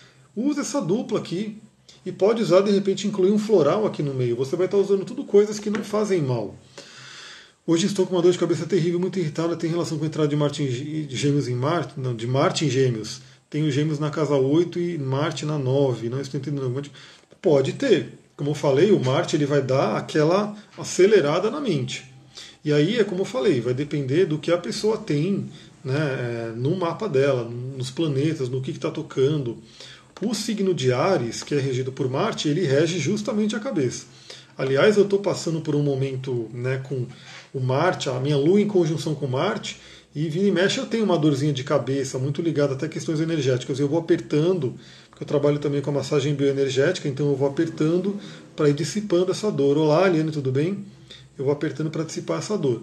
use 0.48 0.60
essa 0.60 0.82
dupla 0.82 1.20
aqui 1.20 1.58
e 2.06 2.12
pode 2.12 2.42
usar 2.42 2.62
de 2.62 2.72
repente 2.72 3.08
incluir 3.08 3.32
um 3.32 3.40
floral 3.40 3.86
aqui 3.86 4.02
no 4.02 4.14
meio. 4.14 4.36
Você 4.38 4.56
vai 4.56 4.66
estar 4.66 4.78
usando 4.78 5.06
tudo 5.06 5.24
coisas 5.24 5.60
que 5.60 5.70
não 5.70 5.84
fazem 5.84 6.22
mal. 6.22 6.56
Hoje 7.68 7.86
estou 7.86 8.08
com 8.08 8.16
uma 8.16 8.22
dor 8.22 8.32
de 8.32 8.40
cabeça 8.40 8.66
terrível, 8.66 9.00
muito 9.00 9.20
irritada, 9.20 9.56
tem 9.56 9.70
relação 9.70 9.98
com 9.98 10.04
a 10.04 10.08
entrada 10.08 10.28
de 10.28 10.36
Marte 10.36 10.64
em 10.64 11.08
Gêmeos 11.10 11.48
em 11.48 11.56
Marte, 11.56 11.94
não, 11.98 12.16
de 12.16 12.26
Marte 12.26 12.66
em 12.66 12.70
Gêmeos. 12.70 13.22
Tenho 13.50 13.72
Gêmeos 13.72 14.00
na 14.00 14.10
casa 14.10 14.36
8 14.36 14.80
e 14.80 14.98
Marte 14.98 15.46
na 15.46 15.58
9, 15.58 16.10
não 16.10 16.20
estou 16.20 16.40
entendendo. 16.40 16.90
Pode 17.42 17.74
ter. 17.74 18.18
Como 18.36 18.52
eu 18.52 18.56
falei, 18.56 18.92
o 18.92 19.00
Marte 19.00 19.36
ele 19.36 19.46
vai 19.46 19.62
dar 19.62 19.98
aquela 19.98 20.56
acelerada 20.78 21.52
na 21.52 21.60
mente. 21.60 22.06
E 22.64 22.74
aí 22.74 22.98
é 22.98 23.04
como 23.04 23.22
eu 23.22 23.26
falei, 23.26 23.62
vai 23.62 23.74
depender 23.74 24.26
do 24.26 24.38
que 24.38 24.52
a 24.52 24.58
pessoa 24.58 24.98
tem 24.98 25.50
né, 25.84 25.96
é, 25.96 26.54
no 26.56 26.76
mapa 26.76 27.08
dela, 27.08 27.44
nos 27.44 27.90
planetas, 27.90 28.50
no 28.50 28.62
que 28.62 28.72
está 28.72 28.92
tocando. 28.92 29.58
O 30.22 30.34
signo 30.34 30.74
de 30.74 30.92
Ares, 30.92 31.44
que 31.44 31.56
é 31.56 31.60
regido 31.60 31.94
por 31.94 32.10
Marte, 32.10 32.50
ele 32.50 32.66
rege 32.66 33.00
justamente 33.00 33.56
a 33.56 33.60
cabeça. 33.60 34.06
Aliás, 34.58 34.98
eu 34.98 35.04
estou 35.04 35.20
passando 35.20 35.62
por 35.62 35.74
um 35.74 35.82
momento 35.82 36.50
né, 36.54 36.82
com 36.84 37.08
o 37.54 37.62
Marte, 37.62 38.10
a 38.10 38.20
minha 38.20 38.36
Lua 38.36 38.60
em 38.60 38.68
conjunção 38.68 39.16
com 39.16 39.26
Marte, 39.28 39.80
e 40.14 40.28
vira 40.28 40.48
e 40.48 40.52
mexe 40.52 40.78
eu 40.78 40.86
tenho 40.86 41.06
uma 41.06 41.18
dorzinha 41.18 41.54
de 41.54 41.64
cabeça, 41.64 42.20
muito 42.20 42.42
ligada 42.42 42.74
até 42.74 42.88
a 42.88 42.90
questões 42.90 43.22
energéticas. 43.22 43.80
Eu 43.80 43.88
vou 43.88 43.98
apertando, 43.98 44.76
porque 45.10 45.24
eu 45.24 45.28
trabalho 45.28 45.60
também 45.60 45.82
com 45.82 45.92
a 45.92 45.94
massagem 45.94 46.36
bioenergética, 46.36 47.08
então 47.08 47.30
eu 47.30 47.36
vou 47.38 47.48
apertando 47.48 48.20
para 48.58 48.68
ir 48.68 48.74
dissipando 48.74 49.32
essa 49.32 49.50
dor. 49.50 49.78
Olá, 49.78 50.04
Aliane, 50.04 50.32
tudo 50.32 50.52
bem? 50.52 50.84
Eu 51.38 51.46
vou 51.46 51.54
apertando 51.54 51.90
para 51.90 52.04
dissipar 52.04 52.40
essa 52.40 52.58
dor. 52.58 52.82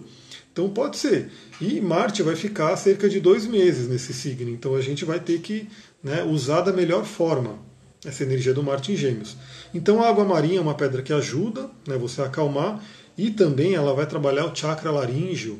Então 0.51 0.69
pode 0.69 0.97
ser. 0.97 1.29
E 1.61 1.79
Marte 1.79 2.23
vai 2.23 2.35
ficar 2.35 2.75
cerca 2.77 3.07
de 3.07 3.19
dois 3.19 3.45
meses 3.45 3.87
nesse 3.87 4.11
signo, 4.11 4.49
então 4.49 4.73
a 4.73 4.81
gente 4.81 5.05
vai 5.05 5.19
ter 5.19 5.39
que 5.39 5.67
né, 6.07 6.23
usar 6.23 6.61
da 6.61 6.71
melhor 6.71 7.03
forma 7.03 7.59
essa 8.05 8.23
energia 8.23 8.53
do 8.53 8.63
Marte 8.63 8.91
em 8.91 8.95
Gêmeos. 8.95 9.35
Então 9.73 10.01
a 10.01 10.07
água 10.07 10.23
marinha 10.23 10.59
é 10.59 10.61
uma 10.61 10.73
pedra 10.73 11.01
que 11.01 11.11
ajuda 11.11 11.69
né, 11.85 11.97
você 11.97 12.21
a 12.21 12.25
acalmar 12.25 12.81
e 13.17 13.29
também 13.31 13.73
ela 13.73 13.93
vai 13.93 14.05
trabalhar 14.05 14.45
o 14.45 14.55
chakra 14.55 14.91
laríngeo. 14.91 15.59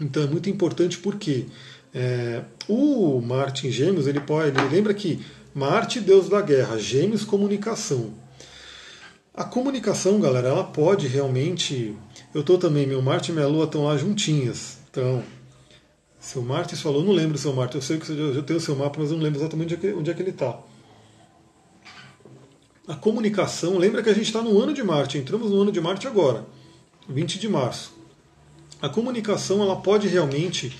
Então 0.00 0.22
é 0.22 0.26
muito 0.26 0.50
importante 0.50 0.98
porque 0.98 1.46
é, 1.94 2.42
o 2.68 3.20
Marte 3.20 3.66
em 3.66 3.70
Gêmeos 3.70 4.06
ele 4.06 4.20
pode, 4.20 4.58
ele 4.58 4.68
lembra 4.68 4.92
que 4.92 5.24
Marte 5.54 6.00
deus 6.00 6.28
da 6.28 6.40
guerra, 6.40 6.78
Gêmeos 6.78 7.24
comunicação. 7.24 8.12
A 9.34 9.44
comunicação, 9.44 10.20
galera, 10.20 10.48
ela 10.48 10.64
pode 10.64 11.06
realmente. 11.06 11.96
Eu 12.34 12.42
estou 12.42 12.58
também, 12.58 12.86
meu 12.86 13.00
Marte 13.00 13.30
e 13.30 13.34
minha 13.34 13.46
Lua 13.46 13.64
estão 13.64 13.84
lá 13.84 13.96
juntinhas. 13.96 14.78
Então, 14.90 15.22
seu 16.20 16.42
Marte 16.42 16.76
falou, 16.76 17.04
não 17.04 17.12
lembro 17.12 17.38
seu 17.38 17.52
Marte, 17.52 17.76
eu 17.76 17.82
sei 17.82 17.98
que 17.98 18.10
eu 18.10 18.42
tenho 18.42 18.58
o 18.58 18.62
seu 18.62 18.74
mapa, 18.74 18.98
mas 18.98 19.10
eu 19.10 19.16
não 19.16 19.22
lembro 19.22 19.40
exatamente 19.40 19.74
onde 19.74 20.10
é 20.10 20.14
que, 20.14 20.20
é 20.20 20.24
ele 20.24 20.30
está. 20.30 20.58
A 22.86 22.94
comunicação, 22.94 23.78
lembra 23.78 24.02
que 24.02 24.08
a 24.08 24.14
gente 24.14 24.26
está 24.26 24.42
no 24.42 24.60
ano 24.60 24.72
de 24.72 24.82
Marte, 24.82 25.18
entramos 25.18 25.50
no 25.50 25.60
ano 25.60 25.70
de 25.70 25.80
Marte 25.80 26.06
agora, 26.06 26.46
20 27.08 27.38
de 27.38 27.48
março. 27.48 27.92
A 28.80 28.88
comunicação 28.88 29.62
ela 29.62 29.76
pode 29.76 30.08
realmente 30.08 30.76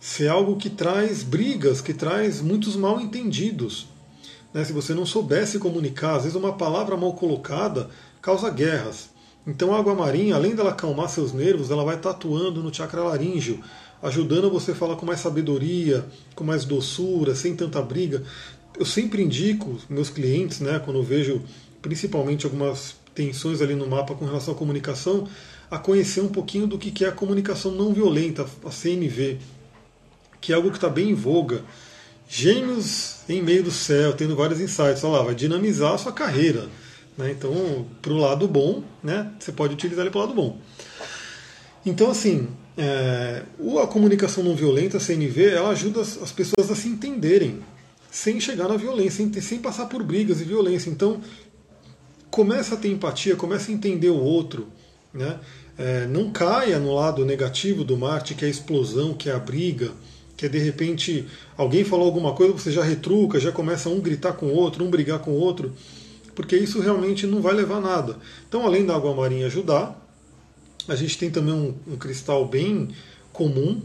ser 0.00 0.28
algo 0.28 0.56
que 0.56 0.68
traz 0.68 1.22
brigas, 1.22 1.80
que 1.80 1.94
traz 1.94 2.40
muitos 2.40 2.74
mal 2.74 3.00
entendidos. 3.00 3.86
Né? 4.52 4.64
Se 4.64 4.72
você 4.72 4.92
não 4.94 5.06
soubesse 5.06 5.58
comunicar, 5.58 6.16
às 6.16 6.22
vezes 6.24 6.36
uma 6.36 6.54
palavra 6.54 6.96
mal 6.96 7.12
colocada 7.14 7.88
causa 8.20 8.50
guerras. 8.50 9.10
Então 9.46 9.74
a 9.74 9.78
água 9.78 9.94
marinha, 9.94 10.34
além 10.34 10.54
dela 10.54 10.70
acalmar 10.70 11.08
seus 11.08 11.32
nervos, 11.32 11.70
ela 11.70 11.84
vai 11.84 11.96
estar 11.96 12.10
atuando 12.10 12.62
no 12.62 12.72
chakra 12.72 13.02
laríngeo, 13.02 13.62
ajudando 14.02 14.50
você 14.50 14.72
a 14.72 14.74
falar 14.74 14.96
com 14.96 15.06
mais 15.06 15.20
sabedoria, 15.20 16.04
com 16.34 16.42
mais 16.44 16.64
doçura, 16.64 17.34
sem 17.34 17.54
tanta 17.54 17.80
briga. 17.80 18.22
Eu 18.78 18.84
sempre 18.84 19.22
indico 19.22 19.78
meus 19.88 20.10
clientes, 20.10 20.60
né, 20.60 20.80
quando 20.84 20.96
eu 20.96 21.02
vejo 21.02 21.42
principalmente 21.80 22.44
algumas 22.44 22.96
tensões 23.14 23.60
ali 23.60 23.74
no 23.74 23.86
mapa 23.86 24.14
com 24.14 24.24
relação 24.24 24.54
à 24.54 24.56
comunicação, 24.56 25.28
a 25.70 25.78
conhecer 25.78 26.20
um 26.20 26.28
pouquinho 26.28 26.66
do 26.66 26.78
que 26.78 27.04
é 27.04 27.08
a 27.08 27.12
comunicação 27.12 27.72
não 27.72 27.92
violenta, 27.92 28.46
a 28.64 28.70
CNV, 28.70 29.38
que 30.40 30.52
é 30.52 30.56
algo 30.56 30.70
que 30.70 30.76
está 30.76 30.88
bem 30.88 31.10
em 31.10 31.14
voga. 31.14 31.62
Gêmeos 32.28 33.20
em 33.28 33.42
meio 33.42 33.62
do 33.62 33.70
céu, 33.70 34.14
tendo 34.14 34.34
vários 34.34 34.60
insights, 34.60 35.04
olha 35.04 35.18
lá, 35.18 35.22
vai 35.24 35.34
dinamizar 35.34 35.92
a 35.92 35.98
sua 35.98 36.12
carreira. 36.12 36.68
Né? 37.16 37.30
Então, 37.30 37.86
para 38.00 38.12
o 38.12 38.16
lado 38.16 38.48
bom, 38.48 38.82
né, 39.02 39.30
você 39.38 39.52
pode 39.52 39.74
utilizar 39.74 40.02
ele 40.02 40.10
para 40.10 40.18
o 40.18 40.22
lado 40.22 40.34
bom. 40.34 40.58
Então, 41.84 42.10
assim, 42.10 42.48
é, 42.76 43.42
a 43.82 43.86
comunicação 43.86 44.42
não 44.42 44.54
violenta, 44.54 44.96
a 44.96 45.00
CNV, 45.00 45.50
ela 45.50 45.70
ajuda 45.70 46.00
as, 46.00 46.20
as 46.22 46.32
pessoas 46.32 46.70
a 46.70 46.74
se 46.74 46.88
entenderem, 46.88 47.60
sem 48.10 48.40
chegar 48.40 48.68
na 48.68 48.76
violência, 48.76 49.26
sem 49.40 49.58
passar 49.58 49.86
por 49.86 50.02
brigas 50.02 50.40
e 50.40 50.44
violência. 50.44 50.90
Então, 50.90 51.20
começa 52.30 52.74
a 52.74 52.78
ter 52.78 52.88
empatia, 52.88 53.36
começa 53.36 53.70
a 53.70 53.74
entender 53.74 54.10
o 54.10 54.18
outro, 54.18 54.68
né? 55.12 55.38
É, 55.78 56.06
não 56.06 56.30
caia 56.30 56.78
no 56.78 56.94
lado 56.94 57.24
negativo 57.24 57.82
do 57.82 57.96
Marte, 57.96 58.34
que 58.34 58.44
é 58.44 58.48
a 58.48 58.50
explosão, 58.50 59.14
que 59.14 59.30
é 59.30 59.32
a 59.32 59.38
briga, 59.38 59.90
que 60.36 60.46
é 60.46 60.48
de 60.48 60.58
repente 60.58 61.26
alguém 61.56 61.82
falou 61.82 62.06
alguma 62.06 62.34
coisa, 62.34 62.52
você 62.52 62.70
já 62.70 62.82
retruca, 62.82 63.40
já 63.40 63.50
começa 63.50 63.88
um 63.88 64.00
gritar 64.00 64.34
com 64.34 64.46
o 64.46 64.54
outro, 64.54 64.84
um 64.84 64.90
brigar 64.90 65.20
com 65.20 65.30
o 65.30 65.38
outro, 65.38 65.72
porque 66.34 66.56
isso 66.56 66.80
realmente 66.80 67.26
não 67.26 67.40
vai 67.40 67.54
levar 67.54 67.76
a 67.76 67.80
nada. 67.80 68.16
Então, 68.48 68.66
além 68.66 68.84
da 68.84 68.94
água 68.94 69.14
marinha 69.14 69.46
ajudar, 69.46 70.01
a 70.88 70.96
gente 70.96 71.18
tem 71.18 71.30
também 71.30 71.54
um, 71.54 71.74
um 71.86 71.96
cristal 71.96 72.46
bem 72.46 72.88
comum, 73.32 73.80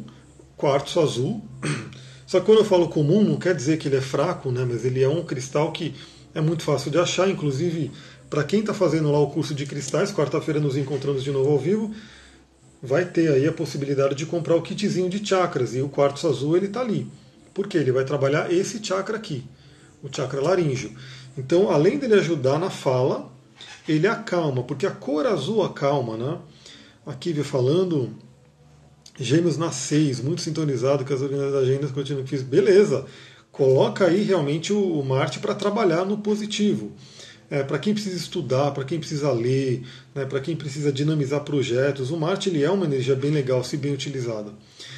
quartzo 0.55 0.99
azul. 0.99 1.41
Só 2.25 2.39
que 2.39 2.45
quando 2.45 2.59
eu 2.59 2.65
falo 2.65 2.89
comum, 2.89 3.23
não 3.23 3.37
quer 3.37 3.55
dizer 3.55 3.77
que 3.77 3.87
ele 3.87 3.95
é 3.95 4.01
fraco, 4.01 4.51
né? 4.51 4.65
mas 4.69 4.83
ele 4.83 5.01
é 5.01 5.07
um 5.07 5.23
cristal 5.23 5.71
que 5.71 5.95
é 6.35 6.41
muito 6.41 6.63
fácil 6.63 6.91
de 6.91 6.97
achar, 6.97 7.29
inclusive 7.29 7.91
para 8.29 8.43
quem 8.43 8.59
está 8.59 8.73
fazendo 8.73 9.11
lá 9.11 9.19
o 9.19 9.31
curso 9.31 9.55
de 9.55 9.65
cristais, 9.65 10.11
quarta-feira 10.11 10.59
nos 10.59 10.75
encontramos 10.75 11.23
de 11.23 11.31
novo 11.31 11.51
ao 11.51 11.57
vivo, 11.57 11.93
vai 12.83 13.05
ter 13.05 13.31
aí 13.31 13.47
a 13.47 13.53
possibilidade 13.53 14.15
de 14.15 14.25
comprar 14.25 14.55
o 14.55 14.61
kitzinho 14.61 15.09
de 15.09 15.25
chakras 15.25 15.73
e 15.73 15.81
o 15.81 15.87
quartzo 15.87 16.27
azul 16.27 16.57
ele 16.57 16.65
está 16.65 16.81
ali. 16.81 17.07
Porque 17.53 17.77
ele 17.77 17.91
vai 17.91 18.03
trabalhar 18.03 18.51
esse 18.51 18.83
chakra 18.83 19.15
aqui, 19.15 19.45
o 20.03 20.13
chakra 20.13 20.41
laríngeo. 20.41 20.91
Então, 21.37 21.71
além 21.71 21.97
dele 21.97 22.15
ajudar 22.15 22.59
na 22.59 22.69
fala, 22.69 23.31
ele 23.87 24.07
acalma, 24.07 24.61
porque 24.63 24.85
a 24.85 24.91
cor 24.91 25.25
azul 25.25 25.63
acalma, 25.63 26.17
né? 26.17 26.37
Aqui 27.07 27.31
vem 27.31 27.41
falando, 27.41 28.13
Gêmeos 29.17 29.57
na 29.57 29.71
6, 29.71 30.19
muito 30.19 30.41
sintonizado 30.41 31.05
com 31.05 31.13
as 31.13 31.21
agendas 31.21 31.89
continuam 31.89 32.27
fiz. 32.27 32.43
Beleza, 32.43 33.05
coloca 33.49 34.05
aí 34.05 34.23
realmente 34.23 34.73
o 34.73 35.01
Marte 35.03 35.39
para 35.39 35.55
trabalhar 35.55 36.03
no 36.03 36.17
positivo. 36.17 36.91
É, 37.49 37.63
para 37.63 37.79
quem 37.79 37.93
precisa 37.93 38.17
estudar, 38.17 38.71
para 38.71 38.83
quem 38.83 38.99
precisa 38.99 39.31
ler, 39.31 39.83
né, 40.13 40.25
para 40.25 40.41
quem 40.41 40.53
precisa 40.53 40.91
dinamizar 40.91 41.45
projetos, 41.45 42.11
o 42.11 42.17
Marte 42.17 42.49
ele 42.49 42.61
é 42.61 42.69
uma 42.69 42.85
energia 42.85 43.15
bem 43.15 43.31
legal, 43.31 43.63
se 43.63 43.77
bem 43.77 43.93
utilizada. 43.93 44.51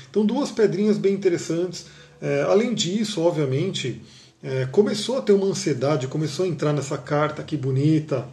Então, 0.10 0.26
duas 0.26 0.50
pedrinhas 0.50 0.98
bem 0.98 1.14
interessantes. 1.14 1.86
É, 2.20 2.42
além 2.42 2.74
disso, 2.74 3.22
obviamente, 3.22 4.02
é, 4.42 4.66
começou 4.66 5.20
a 5.20 5.22
ter 5.22 5.34
uma 5.34 5.46
ansiedade, 5.46 6.08
começou 6.08 6.46
a 6.46 6.48
entrar 6.48 6.74
nessa 6.74 6.98
carta 6.98 7.44
aqui 7.44 7.56
bonita, 7.56 8.28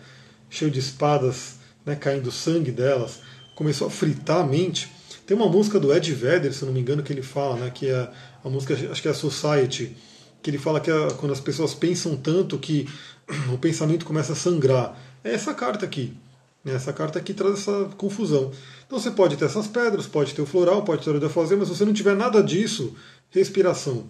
cheio 0.48 0.70
de 0.70 0.78
espadas, 0.78 1.56
né, 1.84 1.94
caindo 1.94 2.32
sangue 2.32 2.72
delas, 2.72 3.20
começou 3.56 3.88
a 3.88 3.90
fritar 3.90 4.42
a 4.42 4.46
mente. 4.46 4.92
Tem 5.26 5.36
uma 5.36 5.48
música 5.48 5.80
do 5.80 5.92
Ed 5.92 6.12
Vedder, 6.12 6.54
se 6.54 6.64
não 6.64 6.72
me 6.72 6.78
engano, 6.78 7.02
que 7.02 7.12
ele 7.12 7.22
fala, 7.22 7.56
né, 7.56 7.70
que 7.74 7.88
é 7.88 8.08
a 8.44 8.48
música, 8.48 8.74
acho 8.74 9.02
que 9.02 9.08
é 9.08 9.10
a 9.10 9.14
Society, 9.14 9.96
que 10.40 10.50
ele 10.50 10.58
fala 10.58 10.78
que 10.78 10.88
é 10.88 11.08
quando 11.16 11.32
as 11.32 11.40
pessoas 11.40 11.74
pensam 11.74 12.16
tanto 12.16 12.56
que 12.58 12.88
o 13.52 13.58
pensamento 13.58 14.06
começa 14.06 14.34
a 14.34 14.36
sangrar. 14.36 14.96
É 15.24 15.32
essa 15.32 15.52
carta 15.52 15.84
aqui. 15.84 16.14
Né? 16.62 16.74
Essa 16.74 16.92
carta 16.92 17.18
aqui 17.18 17.34
traz 17.34 17.54
essa 17.54 17.90
confusão. 17.96 18.52
Então 18.86 19.00
você 19.00 19.10
pode 19.10 19.36
ter 19.36 19.46
essas 19.46 19.66
pedras, 19.66 20.06
pode 20.06 20.32
ter 20.32 20.42
o 20.42 20.46
floral, 20.46 20.82
pode 20.84 21.02
ter 21.02 21.10
o 21.10 21.18
da 21.18 21.28
fazer, 21.28 21.56
mas 21.56 21.66
se 21.66 21.74
você 21.74 21.84
não 21.84 21.92
tiver 21.92 22.14
nada 22.14 22.42
disso, 22.42 22.94
respiração. 23.30 24.08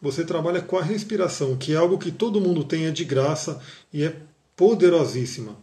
Você 0.00 0.24
trabalha 0.24 0.60
com 0.60 0.78
a 0.78 0.82
respiração, 0.82 1.56
que 1.56 1.72
é 1.72 1.76
algo 1.76 1.98
que 1.98 2.12
todo 2.12 2.40
mundo 2.40 2.62
tem, 2.62 2.86
é 2.86 2.90
de 2.90 3.04
graça 3.04 3.60
e 3.92 4.04
é 4.04 4.14
poderosíssima. 4.56 5.56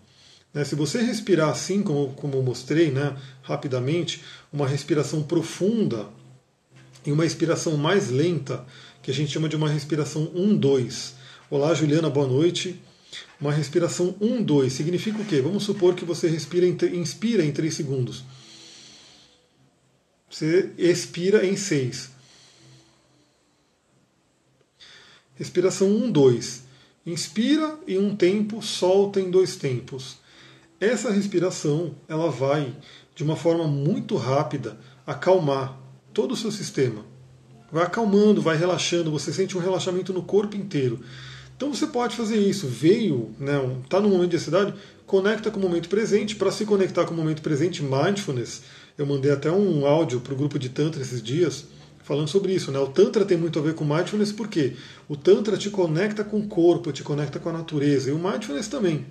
Né? 0.53 0.63
Se 0.65 0.75
você 0.75 1.01
respirar 1.01 1.49
assim, 1.49 1.81
como, 1.81 2.13
como 2.13 2.35
eu 2.35 2.43
mostrei 2.43 2.91
né, 2.91 3.15
rapidamente, 3.41 4.23
uma 4.51 4.67
respiração 4.67 5.23
profunda 5.23 6.07
e 7.05 7.11
uma 7.11 7.23
respiração 7.23 7.77
mais 7.77 8.09
lenta, 8.09 8.65
que 9.01 9.11
a 9.11 9.13
gente 9.13 9.31
chama 9.31 9.47
de 9.47 9.55
uma 9.55 9.69
respiração 9.69 10.27
1-2. 10.35 11.13
Olá, 11.49 11.73
Juliana, 11.73 12.09
boa 12.09 12.27
noite. 12.27 12.81
Uma 13.39 13.53
respiração 13.53 14.13
1-2 14.19 14.69
significa 14.69 15.21
o 15.21 15.25
quê? 15.25 15.39
Vamos 15.39 15.63
supor 15.63 15.93
que 15.95 16.03
você 16.03 16.27
respira 16.27 16.65
em, 16.65 16.75
inspira 16.97 17.45
em 17.45 17.51
3 17.51 17.73
segundos. 17.73 18.23
Você 20.29 20.71
expira 20.77 21.45
em 21.45 21.55
6. 21.55 22.14
Respiração 25.35 25.89
1-2. 25.89 26.61
Inspira 27.05 27.77
em 27.87 27.99
um 27.99 28.15
tempo, 28.15 28.61
solta 28.61 29.19
em 29.19 29.29
dois 29.29 29.55
tempos. 29.55 30.17
Essa 30.79 31.11
respiração 31.11 31.95
ela 32.07 32.31
vai, 32.31 32.73
de 33.13 33.23
uma 33.23 33.35
forma 33.35 33.67
muito 33.67 34.15
rápida, 34.15 34.77
acalmar 35.05 35.77
todo 36.13 36.31
o 36.31 36.37
seu 36.37 36.51
sistema. 36.51 37.05
Vai 37.71 37.83
acalmando, 37.83 38.41
vai 38.41 38.57
relaxando, 38.57 39.11
você 39.11 39.33
sente 39.33 39.57
um 39.57 39.61
relaxamento 39.61 40.13
no 40.13 40.23
corpo 40.23 40.55
inteiro. 40.55 41.01
Então 41.55 41.73
você 41.73 41.87
pode 41.87 42.15
fazer 42.15 42.37
isso. 42.37 42.67
Veio, 42.67 43.35
né, 43.39 43.53
está 43.83 43.99
no 43.99 44.09
momento 44.09 44.31
de 44.31 44.37
ansiedade, 44.37 44.73
conecta 45.05 45.51
com 45.51 45.59
o 45.59 45.61
momento 45.61 45.89
presente. 45.89 46.35
Para 46.35 46.51
se 46.51 46.65
conectar 46.65 47.05
com 47.05 47.13
o 47.13 47.17
momento 47.17 47.41
presente, 47.41 47.83
mindfulness. 47.83 48.63
Eu 48.97 49.05
mandei 49.05 49.31
até 49.31 49.51
um 49.51 49.85
áudio 49.85 50.21
para 50.21 50.33
o 50.33 50.37
grupo 50.37 50.57
de 50.57 50.69
Tantra 50.69 51.01
esses 51.01 51.21
dias 51.21 51.65
falando 52.05 52.27
sobre 52.27 52.53
isso. 52.53 52.71
Né? 52.71 52.79
O 52.79 52.87
Tantra 52.87 53.25
tem 53.25 53.35
muito 53.35 53.59
a 53.59 53.61
ver 53.61 53.73
com 53.73 53.83
mindfulness 53.83 54.31
porque 54.31 54.75
o 55.09 55.17
Tantra 55.17 55.57
te 55.57 55.69
conecta 55.69 56.23
com 56.23 56.39
o 56.39 56.47
corpo, 56.47 56.91
te 56.91 57.03
conecta 57.03 57.39
com 57.39 57.49
a 57.49 57.53
natureza, 57.53 58.09
e 58.09 58.13
o 58.13 58.19
mindfulness 58.19 58.67
também. 58.67 59.05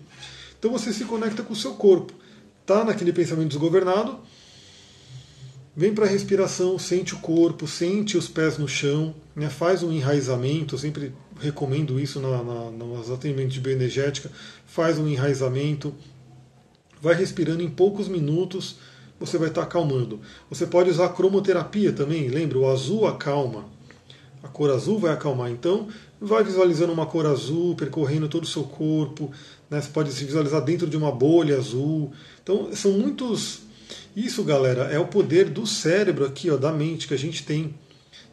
Então 0.58 0.70
você 0.70 0.92
se 0.92 1.04
conecta 1.04 1.42
com 1.42 1.52
o 1.52 1.56
seu 1.56 1.74
corpo. 1.74 2.14
Está 2.62 2.84
naquele 2.84 3.12
pensamento 3.12 3.48
desgovernado, 3.48 4.20
vem 5.76 5.92
para 5.92 6.06
a 6.06 6.08
respiração, 6.08 6.78
sente 6.78 7.14
o 7.14 7.18
corpo, 7.18 7.66
sente 7.66 8.16
os 8.16 8.28
pés 8.28 8.56
no 8.56 8.66
chão, 8.66 9.14
né? 9.36 9.50
faz 9.50 9.82
um 9.82 9.92
enraizamento, 9.92 10.76
eu 10.76 10.78
sempre 10.78 11.12
recomendo 11.38 12.00
isso 12.00 12.20
na, 12.20 12.42
na, 12.42 12.70
nos 12.70 13.10
atendimentos 13.10 13.54
de 13.54 13.60
bioenergética, 13.60 14.30
faz 14.64 14.98
um 14.98 15.06
enraizamento, 15.06 15.92
vai 17.02 17.14
respirando 17.14 17.62
em 17.62 17.68
poucos 17.68 18.08
minutos, 18.08 18.76
você 19.18 19.38
vai 19.38 19.48
estar 19.48 19.62
acalmando. 19.62 20.20
Você 20.50 20.66
pode 20.66 20.90
usar 20.90 21.08
cromoterapia 21.10 21.92
também, 21.92 22.28
lembra? 22.28 22.58
O 22.58 22.68
azul 22.68 23.06
acalma. 23.06 23.66
A 24.42 24.48
cor 24.48 24.70
azul 24.70 24.98
vai 24.98 25.12
acalmar. 25.12 25.50
Então, 25.50 25.88
vai 26.20 26.44
visualizando 26.44 26.92
uma 26.92 27.06
cor 27.06 27.26
azul 27.26 27.74
percorrendo 27.74 28.28
todo 28.28 28.44
o 28.44 28.48
seu 28.48 28.64
corpo, 28.64 29.30
né? 29.70 29.80
Você 29.80 29.88
pode 29.88 30.12
se 30.12 30.24
visualizar 30.24 30.62
dentro 30.62 30.86
de 30.86 30.96
uma 30.96 31.10
bolha 31.10 31.56
azul. 31.56 32.12
Então, 32.42 32.68
são 32.74 32.92
muitos. 32.92 33.60
Isso, 34.14 34.44
galera, 34.44 34.84
é 34.84 34.98
o 34.98 35.06
poder 35.06 35.48
do 35.48 35.66
cérebro 35.66 36.24
aqui, 36.24 36.50
ó, 36.50 36.56
da 36.56 36.72
mente 36.72 37.08
que 37.08 37.14
a 37.14 37.18
gente 37.18 37.44
tem. 37.44 37.74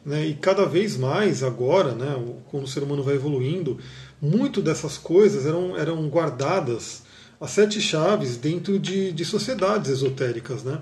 Né? 0.05 0.27
E 0.27 0.33
cada 0.33 0.65
vez 0.65 0.97
mais 0.97 1.43
agora, 1.43 1.93
né, 1.93 2.15
quando 2.49 2.63
o 2.63 2.67
ser 2.67 2.83
humano 2.83 3.03
vai 3.03 3.15
evoluindo, 3.15 3.77
muito 4.21 4.61
dessas 4.61 4.97
coisas 4.97 5.45
eram, 5.45 5.77
eram 5.77 6.07
guardadas 6.09 7.00
as 7.41 7.51
sete 7.51 7.81
chaves 7.81 8.37
dentro 8.37 8.77
de, 8.77 9.11
de 9.11 9.25
sociedades 9.25 9.89
esotéricas, 9.89 10.63
né? 10.63 10.79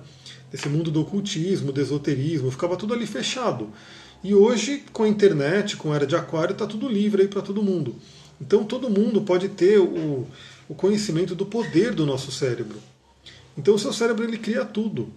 Desse 0.51 0.67
mundo 0.67 0.91
do 0.91 1.01
ocultismo, 1.01 1.71
do 1.71 1.79
esoterismo, 1.79 2.51
ficava 2.51 2.75
tudo 2.75 2.93
ali 2.93 3.07
fechado. 3.07 3.69
E 4.21 4.35
hoje, 4.35 4.83
com 4.91 5.03
a 5.03 5.07
internet, 5.07 5.77
com 5.77 5.93
a 5.93 5.95
era 5.95 6.05
de 6.05 6.15
aquário, 6.15 6.51
está 6.51 6.67
tudo 6.67 6.89
livre 6.89 7.21
aí 7.21 7.27
para 7.29 7.41
todo 7.41 7.63
mundo. 7.63 7.95
Então 8.41 8.65
todo 8.65 8.89
mundo 8.89 9.21
pode 9.21 9.47
ter 9.49 9.79
o, 9.79 10.27
o 10.67 10.75
conhecimento 10.75 11.33
do 11.33 11.45
poder 11.45 11.93
do 11.93 12.05
nosso 12.05 12.31
cérebro. 12.31 12.77
Então 13.57 13.75
o 13.75 13.79
seu 13.79 13.93
cérebro 13.93 14.25
ele 14.25 14.37
cria 14.37 14.65
tudo. 14.65 15.09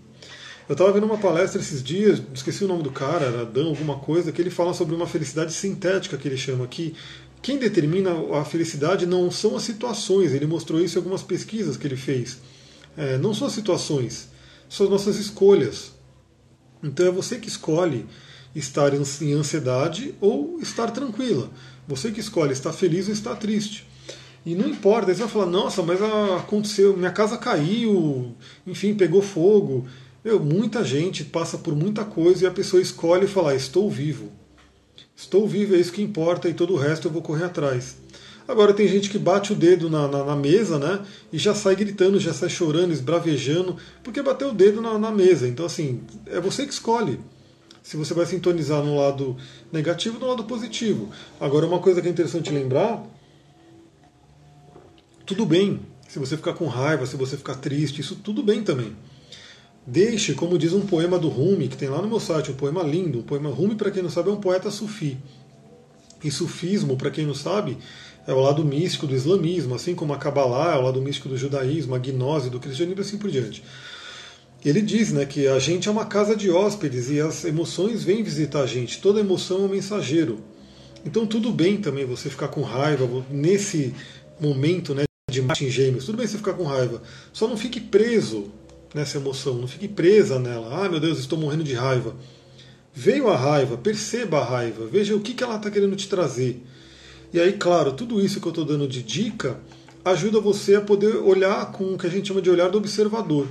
Eu 0.68 0.74
estava 0.74 0.92
vendo 0.92 1.06
uma 1.06 1.18
palestra 1.18 1.60
esses 1.60 1.82
dias, 1.82 2.22
esqueci 2.32 2.64
o 2.64 2.68
nome 2.68 2.84
do 2.84 2.90
cara, 2.90 3.26
era 3.26 3.44
Dan 3.44 3.66
alguma 3.66 3.98
coisa, 3.98 4.30
que 4.30 4.40
ele 4.40 4.50
fala 4.50 4.72
sobre 4.72 4.94
uma 4.94 5.06
felicidade 5.06 5.52
sintética 5.52 6.16
que 6.16 6.28
ele 6.28 6.36
chama 6.36 6.64
aqui. 6.64 6.94
Quem 7.42 7.58
determina 7.58 8.12
a 8.38 8.44
felicidade 8.44 9.04
não 9.04 9.28
são 9.28 9.56
as 9.56 9.64
situações, 9.64 10.32
ele 10.32 10.46
mostrou 10.46 10.80
isso 10.80 10.96
em 10.96 11.00
algumas 11.00 11.24
pesquisas 11.24 11.76
que 11.76 11.84
ele 11.86 11.96
fez. 11.96 12.38
É, 12.96 13.18
não 13.18 13.34
são 13.34 13.48
as 13.48 13.52
situações, 13.52 14.28
são 14.68 14.86
as 14.86 14.92
nossas 14.92 15.16
escolhas. 15.16 15.90
Então 16.80 17.04
é 17.04 17.10
você 17.10 17.38
que 17.38 17.48
escolhe 17.48 18.06
estar 18.54 18.94
em 18.94 19.32
ansiedade 19.32 20.14
ou 20.20 20.60
estar 20.60 20.92
tranquila. 20.92 21.50
Você 21.88 22.12
que 22.12 22.20
escolhe 22.20 22.52
estar 22.52 22.72
feliz 22.72 23.08
ou 23.08 23.12
estar 23.12 23.34
triste. 23.34 23.88
E 24.46 24.54
não 24.54 24.68
importa, 24.68 25.10
aí 25.10 25.14
você 25.14 25.22
vai 25.22 25.30
falar, 25.30 25.46
nossa, 25.46 25.82
mas 25.82 26.00
aconteceu, 26.00 26.96
minha 26.96 27.10
casa 27.10 27.36
caiu, 27.36 28.36
enfim, 28.64 28.94
pegou 28.94 29.20
fogo. 29.20 29.86
Meu, 30.24 30.38
muita 30.38 30.84
gente 30.84 31.24
passa 31.24 31.58
por 31.58 31.74
muita 31.74 32.04
coisa 32.04 32.44
e 32.44 32.46
a 32.46 32.52
pessoa 32.52 32.80
escolhe 32.80 33.26
falar, 33.26 33.56
estou 33.56 33.90
vivo. 33.90 34.30
Estou 35.16 35.46
vivo, 35.46 35.74
é 35.74 35.78
isso 35.78 35.92
que 35.92 36.02
importa 36.02 36.48
e 36.48 36.54
todo 36.54 36.74
o 36.74 36.76
resto 36.76 37.08
eu 37.08 37.12
vou 37.12 37.22
correr 37.22 37.44
atrás. 37.44 37.96
Agora 38.46 38.74
tem 38.74 38.88
gente 38.88 39.08
que 39.08 39.18
bate 39.18 39.52
o 39.52 39.56
dedo 39.56 39.88
na, 39.88 40.08
na, 40.08 40.24
na 40.24 40.36
mesa, 40.36 40.78
né? 40.78 41.00
E 41.32 41.38
já 41.38 41.54
sai 41.54 41.76
gritando, 41.76 42.18
já 42.18 42.32
sai 42.32 42.48
chorando, 42.48 42.92
esbravejando, 42.92 43.76
porque 44.02 44.20
bateu 44.20 44.48
o 44.48 44.54
dedo 44.54 44.80
na, 44.80 44.98
na 44.98 45.10
mesa. 45.10 45.46
Então, 45.46 45.64
assim, 45.64 46.02
é 46.26 46.40
você 46.40 46.66
que 46.66 46.72
escolhe. 46.72 47.20
se 47.82 47.96
você 47.96 48.12
vai 48.12 48.26
sintonizar 48.26 48.82
no 48.82 48.96
lado 48.96 49.36
negativo 49.72 50.16
ou 50.16 50.20
no 50.22 50.28
lado 50.28 50.44
positivo. 50.44 51.10
Agora, 51.40 51.66
uma 51.66 51.78
coisa 51.78 52.02
que 52.02 52.08
é 52.08 52.10
interessante 52.10 52.50
lembrar: 52.50 53.04
tudo 55.24 55.46
bem 55.46 55.80
se 56.12 56.18
você 56.18 56.36
ficar 56.36 56.52
com 56.52 56.66
raiva, 56.66 57.06
se 57.06 57.16
você 57.16 57.38
ficar 57.38 57.54
triste, 57.54 58.02
isso 58.02 58.16
tudo 58.16 58.42
bem 58.42 58.62
também. 58.62 58.94
Deixe, 59.86 60.34
como 60.34 60.56
diz 60.56 60.72
um 60.72 60.82
poema 60.82 61.18
do 61.18 61.28
Rumi, 61.28 61.68
que 61.68 61.76
tem 61.76 61.88
lá 61.88 62.00
no 62.00 62.08
meu 62.08 62.20
site, 62.20 62.50
um 62.50 62.54
poema 62.54 62.82
lindo. 62.82 63.18
Um 63.18 63.22
poema 63.22 63.50
Rumi, 63.50 63.74
para 63.74 63.90
quem 63.90 64.02
não 64.02 64.10
sabe, 64.10 64.30
é 64.30 64.32
um 64.32 64.40
poeta 64.40 64.70
sufi. 64.70 65.18
E 66.22 66.30
sufismo, 66.30 66.96
para 66.96 67.10
quem 67.10 67.26
não 67.26 67.34
sabe, 67.34 67.76
é 68.26 68.32
o 68.32 68.38
lado 68.38 68.64
místico 68.64 69.06
do 69.06 69.14
islamismo, 69.14 69.74
assim 69.74 69.94
como 69.94 70.12
a 70.12 70.18
Kabbalah 70.18 70.76
é 70.76 70.78
o 70.78 70.82
lado 70.82 71.02
místico 71.02 71.28
do 71.28 71.36
judaísmo, 71.36 71.94
a 71.94 71.98
gnose 71.98 72.48
do 72.48 72.60
cristianismo 72.60 73.00
e 73.00 73.04
assim 73.04 73.18
por 73.18 73.30
diante. 73.30 73.64
Ele 74.64 74.80
diz 74.80 75.12
né, 75.12 75.26
que 75.26 75.48
a 75.48 75.58
gente 75.58 75.88
é 75.88 75.90
uma 75.90 76.06
casa 76.06 76.36
de 76.36 76.48
hóspedes 76.48 77.10
e 77.10 77.20
as 77.20 77.44
emoções 77.44 78.04
vêm 78.04 78.22
visitar 78.22 78.62
a 78.62 78.66
gente. 78.66 79.00
Toda 79.00 79.18
emoção 79.18 79.62
é 79.62 79.66
um 79.66 79.68
mensageiro. 79.68 80.38
Então 81.04 81.26
tudo 81.26 81.50
bem 81.50 81.78
também 81.78 82.04
você 82.04 82.30
ficar 82.30 82.46
com 82.46 82.62
raiva 82.62 83.08
nesse 83.28 83.92
momento 84.38 84.94
né, 84.94 85.02
de 85.28 85.42
Martin 85.42 85.68
Gêmeos. 85.68 86.06
Tudo 86.06 86.18
bem 86.18 86.26
você 86.28 86.36
ficar 86.36 86.52
com 86.52 86.62
raiva. 86.62 87.02
Só 87.32 87.48
não 87.48 87.56
fique 87.56 87.80
preso 87.80 88.52
nessa 88.94 89.18
emoção, 89.18 89.54
não 89.54 89.68
fique 89.68 89.88
presa 89.88 90.38
nela. 90.38 90.84
Ah, 90.84 90.88
meu 90.88 91.00
Deus, 91.00 91.18
estou 91.18 91.38
morrendo 91.38 91.64
de 91.64 91.74
raiva. 91.74 92.14
Veio 92.94 93.28
a 93.28 93.36
raiva, 93.36 93.76
perceba 93.76 94.38
a 94.38 94.44
raiva, 94.44 94.86
veja 94.86 95.16
o 95.16 95.20
que, 95.20 95.32
que 95.32 95.42
ela 95.42 95.56
está 95.56 95.70
querendo 95.70 95.96
te 95.96 96.08
trazer. 96.08 96.62
E 97.32 97.40
aí, 97.40 97.54
claro, 97.54 97.92
tudo 97.92 98.20
isso 98.20 98.40
que 98.40 98.46
eu 98.46 98.50
estou 98.50 98.64
dando 98.64 98.86
de 98.86 99.02
dica 99.02 99.58
ajuda 100.04 100.40
você 100.40 100.74
a 100.74 100.80
poder 100.80 101.16
olhar 101.16 101.72
com 101.72 101.94
o 101.94 101.98
que 101.98 102.06
a 102.06 102.10
gente 102.10 102.28
chama 102.28 102.42
de 102.42 102.50
olhar 102.50 102.68
do 102.68 102.76
observador. 102.76 103.48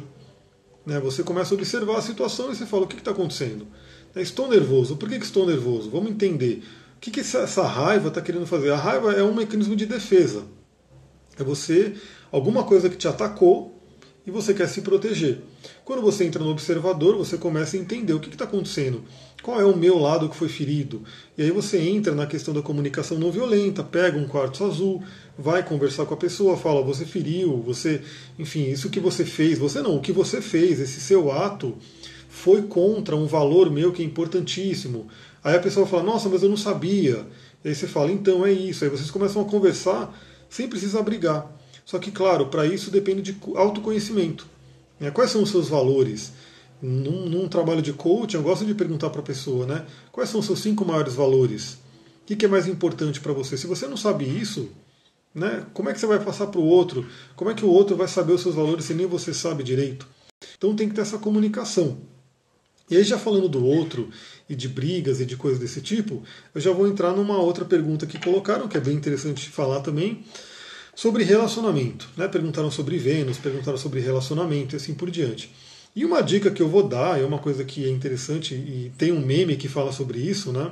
Né? 0.85 0.99
Você 0.99 1.23
começa 1.23 1.53
a 1.53 1.57
observar 1.57 1.97
a 1.97 2.01
situação 2.01 2.51
e 2.51 2.55
você 2.55 2.65
fala: 2.65 2.83
o 2.83 2.87
que 2.87 2.95
está 2.95 3.11
acontecendo? 3.11 3.67
Né, 4.13 4.21
estou 4.21 4.47
nervoso. 4.47 4.95
Por 4.95 5.09
que, 5.09 5.17
que 5.17 5.25
estou 5.25 5.47
nervoso? 5.47 5.89
Vamos 5.89 6.11
entender. 6.11 6.63
O 6.97 6.99
que, 6.99 7.09
que 7.09 7.21
essa, 7.21 7.39
essa 7.39 7.63
raiva 7.63 8.09
está 8.09 8.21
querendo 8.21 8.45
fazer? 8.45 8.71
A 8.71 8.77
raiva 8.77 9.13
é 9.13 9.23
um 9.23 9.33
mecanismo 9.33 9.75
de 9.75 9.87
defesa. 9.87 10.43
É 11.39 11.43
você, 11.43 11.95
alguma 12.31 12.63
coisa 12.63 12.89
que 12.89 12.97
te 12.97 13.07
atacou, 13.07 13.80
e 14.25 14.31
você 14.31 14.53
quer 14.53 14.67
se 14.67 14.81
proteger. 14.81 15.39
Quando 15.83 16.01
você 16.01 16.23
entra 16.23 16.43
no 16.43 16.51
observador, 16.51 17.17
você 17.17 17.37
começa 17.37 17.75
a 17.75 17.79
entender 17.79 18.13
o 18.13 18.19
que 18.19 18.29
está 18.29 18.45
acontecendo, 18.45 19.03
qual 19.41 19.59
é 19.59 19.65
o 19.65 19.75
meu 19.75 19.97
lado 19.97 20.29
que 20.29 20.35
foi 20.35 20.47
ferido. 20.47 21.03
E 21.37 21.41
aí 21.41 21.51
você 21.51 21.79
entra 21.79 22.13
na 22.13 22.27
questão 22.27 22.53
da 22.53 22.61
comunicação 22.61 23.17
não 23.17 23.31
violenta, 23.31 23.83
pega 23.83 24.17
um 24.17 24.27
quartzo 24.27 24.65
azul, 24.65 25.03
vai 25.37 25.63
conversar 25.63 26.05
com 26.05 26.13
a 26.13 26.17
pessoa, 26.17 26.55
fala, 26.55 26.83
você 26.83 27.05
feriu, 27.05 27.57
você, 27.61 28.01
enfim, 28.37 28.69
isso 28.69 28.89
que 28.89 28.99
você 28.99 29.25
fez, 29.25 29.57
você 29.57 29.81
não, 29.81 29.95
o 29.95 30.01
que 30.01 30.11
você 30.11 30.41
fez, 30.41 30.79
esse 30.79 31.01
seu 31.01 31.31
ato 31.31 31.75
foi 32.29 32.61
contra 32.61 33.15
um 33.15 33.25
valor 33.25 33.71
meu 33.71 33.91
que 33.91 34.01
é 34.01 34.05
importantíssimo. 34.05 35.07
Aí 35.43 35.55
a 35.55 35.59
pessoa 35.59 35.87
fala, 35.87 36.03
nossa, 36.03 36.29
mas 36.29 36.43
eu 36.43 36.49
não 36.49 36.57
sabia. 36.57 37.25
E 37.63 37.69
aí 37.69 37.75
você 37.75 37.87
fala, 37.87 38.11
então 38.11 38.45
é 38.45 38.51
isso. 38.51 38.83
Aí 38.83 38.89
vocês 38.89 39.09
começam 39.09 39.41
a 39.41 39.45
conversar 39.45 40.15
sem 40.49 40.67
precisar 40.67 41.01
brigar. 41.01 41.60
Só 41.85 41.99
que, 41.99 42.11
claro, 42.11 42.47
para 42.47 42.65
isso 42.65 42.91
depende 42.91 43.21
de 43.21 43.37
autoconhecimento. 43.55 44.47
Né? 44.99 45.11
Quais 45.11 45.31
são 45.31 45.43
os 45.43 45.49
seus 45.49 45.67
valores? 45.67 46.31
Num, 46.81 47.29
num, 47.29 47.47
trabalho 47.47 47.81
de 47.81 47.93
coaching, 47.93 48.37
eu 48.37 48.43
gosto 48.43 48.65
de 48.65 48.73
perguntar 48.73 49.09
para 49.11 49.21
a 49.21 49.23
pessoa, 49.23 49.67
né? 49.67 49.85
Quais 50.11 50.29
são 50.29 50.39
os 50.39 50.47
seus 50.47 50.59
cinco 50.59 50.83
maiores 50.83 51.13
valores? 51.13 51.73
O 52.23 52.25
que, 52.25 52.35
que 52.35 52.45
é 52.45 52.47
mais 52.47 52.67
importante 52.67 53.19
para 53.19 53.33
você? 53.33 53.55
Se 53.55 53.67
você 53.67 53.87
não 53.87 53.97
sabe 53.97 54.25
isso, 54.25 54.69
né? 55.33 55.63
Como 55.73 55.89
é 55.89 55.93
que 55.93 55.99
você 55.99 56.07
vai 56.07 56.19
passar 56.19 56.47
para 56.47 56.59
o 56.59 56.65
outro? 56.65 57.05
Como 57.35 57.51
é 57.51 57.53
que 57.53 57.63
o 57.63 57.69
outro 57.69 57.95
vai 57.95 58.07
saber 58.07 58.33
os 58.33 58.41
seus 58.41 58.55
valores 58.55 58.85
se 58.85 58.95
nem 58.95 59.05
você 59.05 59.31
sabe 59.31 59.63
direito? 59.63 60.07
Então 60.57 60.75
tem 60.75 60.89
que 60.89 60.95
ter 60.95 61.01
essa 61.01 61.19
comunicação. 61.19 61.97
E 62.89 62.97
aí, 62.97 63.03
já 63.03 63.17
falando 63.17 63.47
do 63.47 63.65
outro 63.65 64.09
e 64.49 64.55
de 64.55 64.67
brigas 64.67 65.21
e 65.21 65.25
de 65.25 65.37
coisas 65.37 65.59
desse 65.59 65.81
tipo, 65.81 66.23
eu 66.53 66.59
já 66.59 66.73
vou 66.73 66.87
entrar 66.87 67.13
numa 67.13 67.37
outra 67.37 67.63
pergunta 67.63 68.05
que 68.05 68.19
colocaram, 68.19 68.67
que 68.67 68.75
é 68.75 68.81
bem 68.81 68.95
interessante 68.95 69.49
falar 69.49 69.79
também, 69.79 70.25
sobre 71.01 71.23
relacionamento. 71.23 72.07
Né? 72.15 72.27
Perguntaram 72.27 72.69
sobre 72.69 72.95
Vênus, 72.99 73.39
perguntaram 73.39 73.75
sobre 73.75 73.99
relacionamento 73.99 74.75
e 74.75 74.77
assim 74.77 74.93
por 74.93 75.09
diante. 75.09 75.51
E 75.95 76.05
uma 76.05 76.21
dica 76.21 76.51
que 76.51 76.61
eu 76.61 76.69
vou 76.69 76.83
dar, 76.83 77.19
é 77.19 77.25
uma 77.25 77.39
coisa 77.39 77.63
que 77.63 77.83
é 77.83 77.89
interessante, 77.89 78.53
e 78.53 78.91
tem 78.99 79.11
um 79.11 79.19
meme 79.19 79.55
que 79.55 79.67
fala 79.67 79.91
sobre 79.91 80.19
isso, 80.19 80.51
né? 80.51 80.71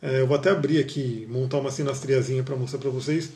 É, 0.00 0.20
eu 0.20 0.26
vou 0.28 0.36
até 0.36 0.50
abrir 0.50 0.78
aqui, 0.78 1.26
montar 1.28 1.58
uma 1.58 1.72
sinastriazinha 1.72 2.44
para 2.44 2.54
mostrar 2.54 2.78
para 2.78 2.90
vocês, 2.90 3.32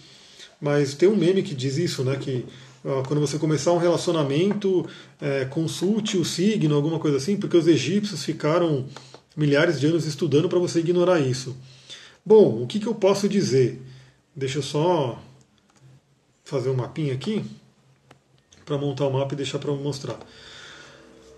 mas 0.61 0.95
tem 0.95 1.09
um 1.09 1.17
meme 1.17 1.43
que 1.43 1.53
diz 1.53 1.77
isso, 1.77 2.05
né? 2.05 2.17
Que 2.17 2.47
ó, 2.85 3.03
quando 3.03 3.19
você 3.19 3.37
começar 3.37 3.73
um 3.73 3.79
relacionamento, 3.79 4.89
é, 5.21 5.47
consulte 5.47 6.17
o 6.17 6.25
signo, 6.25 6.77
alguma 6.77 7.01
coisa 7.01 7.17
assim, 7.17 7.37
porque 7.37 7.57
os 7.57 7.67
egípcios 7.67 8.25
ficaram 8.25 8.87
milhares 9.37 9.81
de 9.81 9.87
anos 9.89 10.07
estudando 10.07 10.49
para 10.49 10.61
você 10.61 10.79
ignorar 10.79 11.19
isso. 11.19 11.57
Bom, 12.25 12.63
o 12.63 12.69
que, 12.69 12.79
que 12.79 12.87
eu 12.87 12.95
posso 12.95 13.29
dizer? 13.29 13.83
Deixa 14.37 14.59
eu 14.59 14.63
só 14.63 15.21
fazer 16.51 16.69
um 16.69 16.75
mapinha 16.75 17.15
aqui 17.15 17.45
para 18.65 18.77
montar 18.77 19.07
o 19.07 19.13
mapa 19.13 19.35
e 19.35 19.37
deixar 19.37 19.59
para 19.59 19.73
mostrar. 19.73 20.19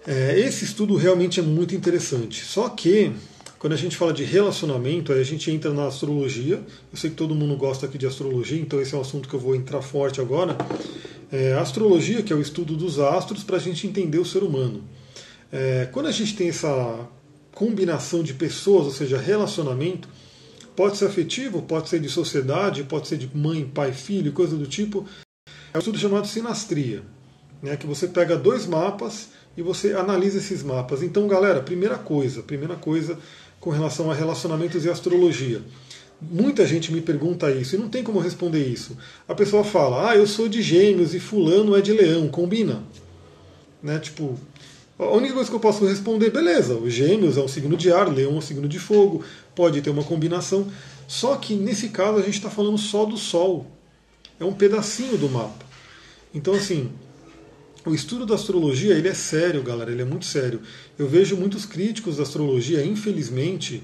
É, 0.06 0.38
esse 0.40 0.64
estudo 0.64 0.96
realmente 0.96 1.38
é 1.38 1.42
muito 1.42 1.74
interessante. 1.74 2.44
Só 2.44 2.68
que 2.68 3.12
quando 3.58 3.74
a 3.74 3.76
gente 3.76 3.96
fala 3.96 4.12
de 4.12 4.24
relacionamento, 4.24 5.12
a 5.12 5.22
gente 5.22 5.50
entra 5.50 5.72
na 5.72 5.86
astrologia. 5.86 6.56
Eu 6.90 6.98
sei 6.98 7.10
que 7.10 7.16
todo 7.16 7.34
mundo 7.34 7.56
gosta 7.56 7.86
aqui 7.86 7.96
de 7.96 8.06
astrologia, 8.06 8.60
então 8.60 8.80
esse 8.80 8.94
é 8.94 8.98
um 8.98 9.00
assunto 9.00 9.28
que 9.28 9.34
eu 9.34 9.40
vou 9.40 9.54
entrar 9.54 9.80
forte 9.82 10.20
agora. 10.20 10.56
É, 11.30 11.52
astrologia, 11.54 12.22
que 12.22 12.32
é 12.32 12.36
o 12.36 12.40
estudo 12.40 12.74
dos 12.74 12.98
astros, 12.98 13.44
para 13.44 13.56
a 13.56 13.60
gente 13.60 13.86
entender 13.86 14.18
o 14.18 14.24
ser 14.24 14.42
humano. 14.42 14.82
É, 15.52 15.88
quando 15.92 16.06
a 16.06 16.12
gente 16.12 16.34
tem 16.34 16.48
essa 16.48 17.08
combinação 17.54 18.22
de 18.22 18.34
pessoas, 18.34 18.86
ou 18.86 18.92
seja, 18.92 19.16
relacionamento, 19.16 20.08
Pode 20.74 20.96
ser 20.96 21.06
afetivo, 21.06 21.62
pode 21.62 21.88
ser 21.88 22.00
de 22.00 22.08
sociedade, 22.08 22.84
pode 22.84 23.08
ser 23.08 23.18
de 23.18 23.30
mãe, 23.36 23.64
pai, 23.64 23.92
filho, 23.92 24.32
coisa 24.32 24.56
do 24.56 24.66
tipo. 24.66 25.06
É 25.72 25.76
um 25.76 25.78
estudo 25.78 25.98
chamado 25.98 26.26
sinastria, 26.26 27.02
né, 27.62 27.76
que 27.76 27.86
você 27.86 28.08
pega 28.08 28.36
dois 28.36 28.66
mapas 28.66 29.28
e 29.56 29.62
você 29.62 29.92
analisa 29.92 30.38
esses 30.38 30.62
mapas. 30.62 31.02
Então, 31.02 31.28
galera, 31.28 31.60
primeira 31.60 31.98
coisa, 31.98 32.42
primeira 32.42 32.74
coisa 32.74 33.18
com 33.60 33.70
relação 33.70 34.10
a 34.10 34.14
relacionamentos 34.14 34.84
e 34.84 34.90
astrologia. 34.90 35.62
Muita 36.20 36.66
gente 36.66 36.92
me 36.92 37.00
pergunta 37.00 37.50
isso 37.50 37.74
e 37.74 37.78
não 37.78 37.88
tem 37.88 38.02
como 38.02 38.18
responder 38.18 38.66
isso. 38.66 38.96
A 39.26 39.34
pessoa 39.34 39.64
fala: 39.64 40.10
"Ah, 40.10 40.16
eu 40.16 40.26
sou 40.26 40.48
de 40.48 40.62
Gêmeos 40.62 41.14
e 41.14 41.20
fulano 41.20 41.76
é 41.76 41.80
de 41.80 41.92
Leão, 41.92 42.28
combina?" 42.28 42.82
Né? 43.82 43.98
Tipo, 43.98 44.38
a 45.04 45.16
única 45.16 45.34
coisa 45.34 45.48
que 45.48 45.56
eu 45.56 45.60
posso 45.60 45.84
responder, 45.86 46.30
beleza, 46.30 46.74
o 46.74 46.88
Gêmeos 46.88 47.36
é 47.36 47.40
um 47.40 47.48
signo 47.48 47.76
de 47.76 47.92
ar, 47.92 48.08
Leão 48.08 48.32
é 48.32 48.34
um 48.34 48.40
signo 48.40 48.68
de 48.68 48.78
fogo, 48.78 49.24
pode 49.54 49.80
ter 49.80 49.90
uma 49.90 50.04
combinação. 50.04 50.66
Só 51.06 51.36
que 51.36 51.54
nesse 51.54 51.88
caso 51.88 52.18
a 52.18 52.22
gente 52.22 52.34
está 52.34 52.48
falando 52.48 52.78
só 52.78 53.04
do 53.04 53.16
Sol. 53.16 53.66
É 54.40 54.44
um 54.44 54.52
pedacinho 54.52 55.16
do 55.16 55.28
mapa. 55.28 55.64
Então, 56.34 56.54
assim, 56.54 56.90
o 57.84 57.94
estudo 57.94 58.24
da 58.24 58.34
astrologia 58.34 58.94
ele 58.94 59.08
é 59.08 59.14
sério, 59.14 59.62
galera, 59.62 59.90
ele 59.90 60.02
é 60.02 60.04
muito 60.04 60.24
sério. 60.24 60.60
Eu 60.98 61.06
vejo 61.06 61.36
muitos 61.36 61.66
críticos 61.66 62.16
da 62.16 62.22
astrologia, 62.22 62.84
infelizmente, 62.84 63.82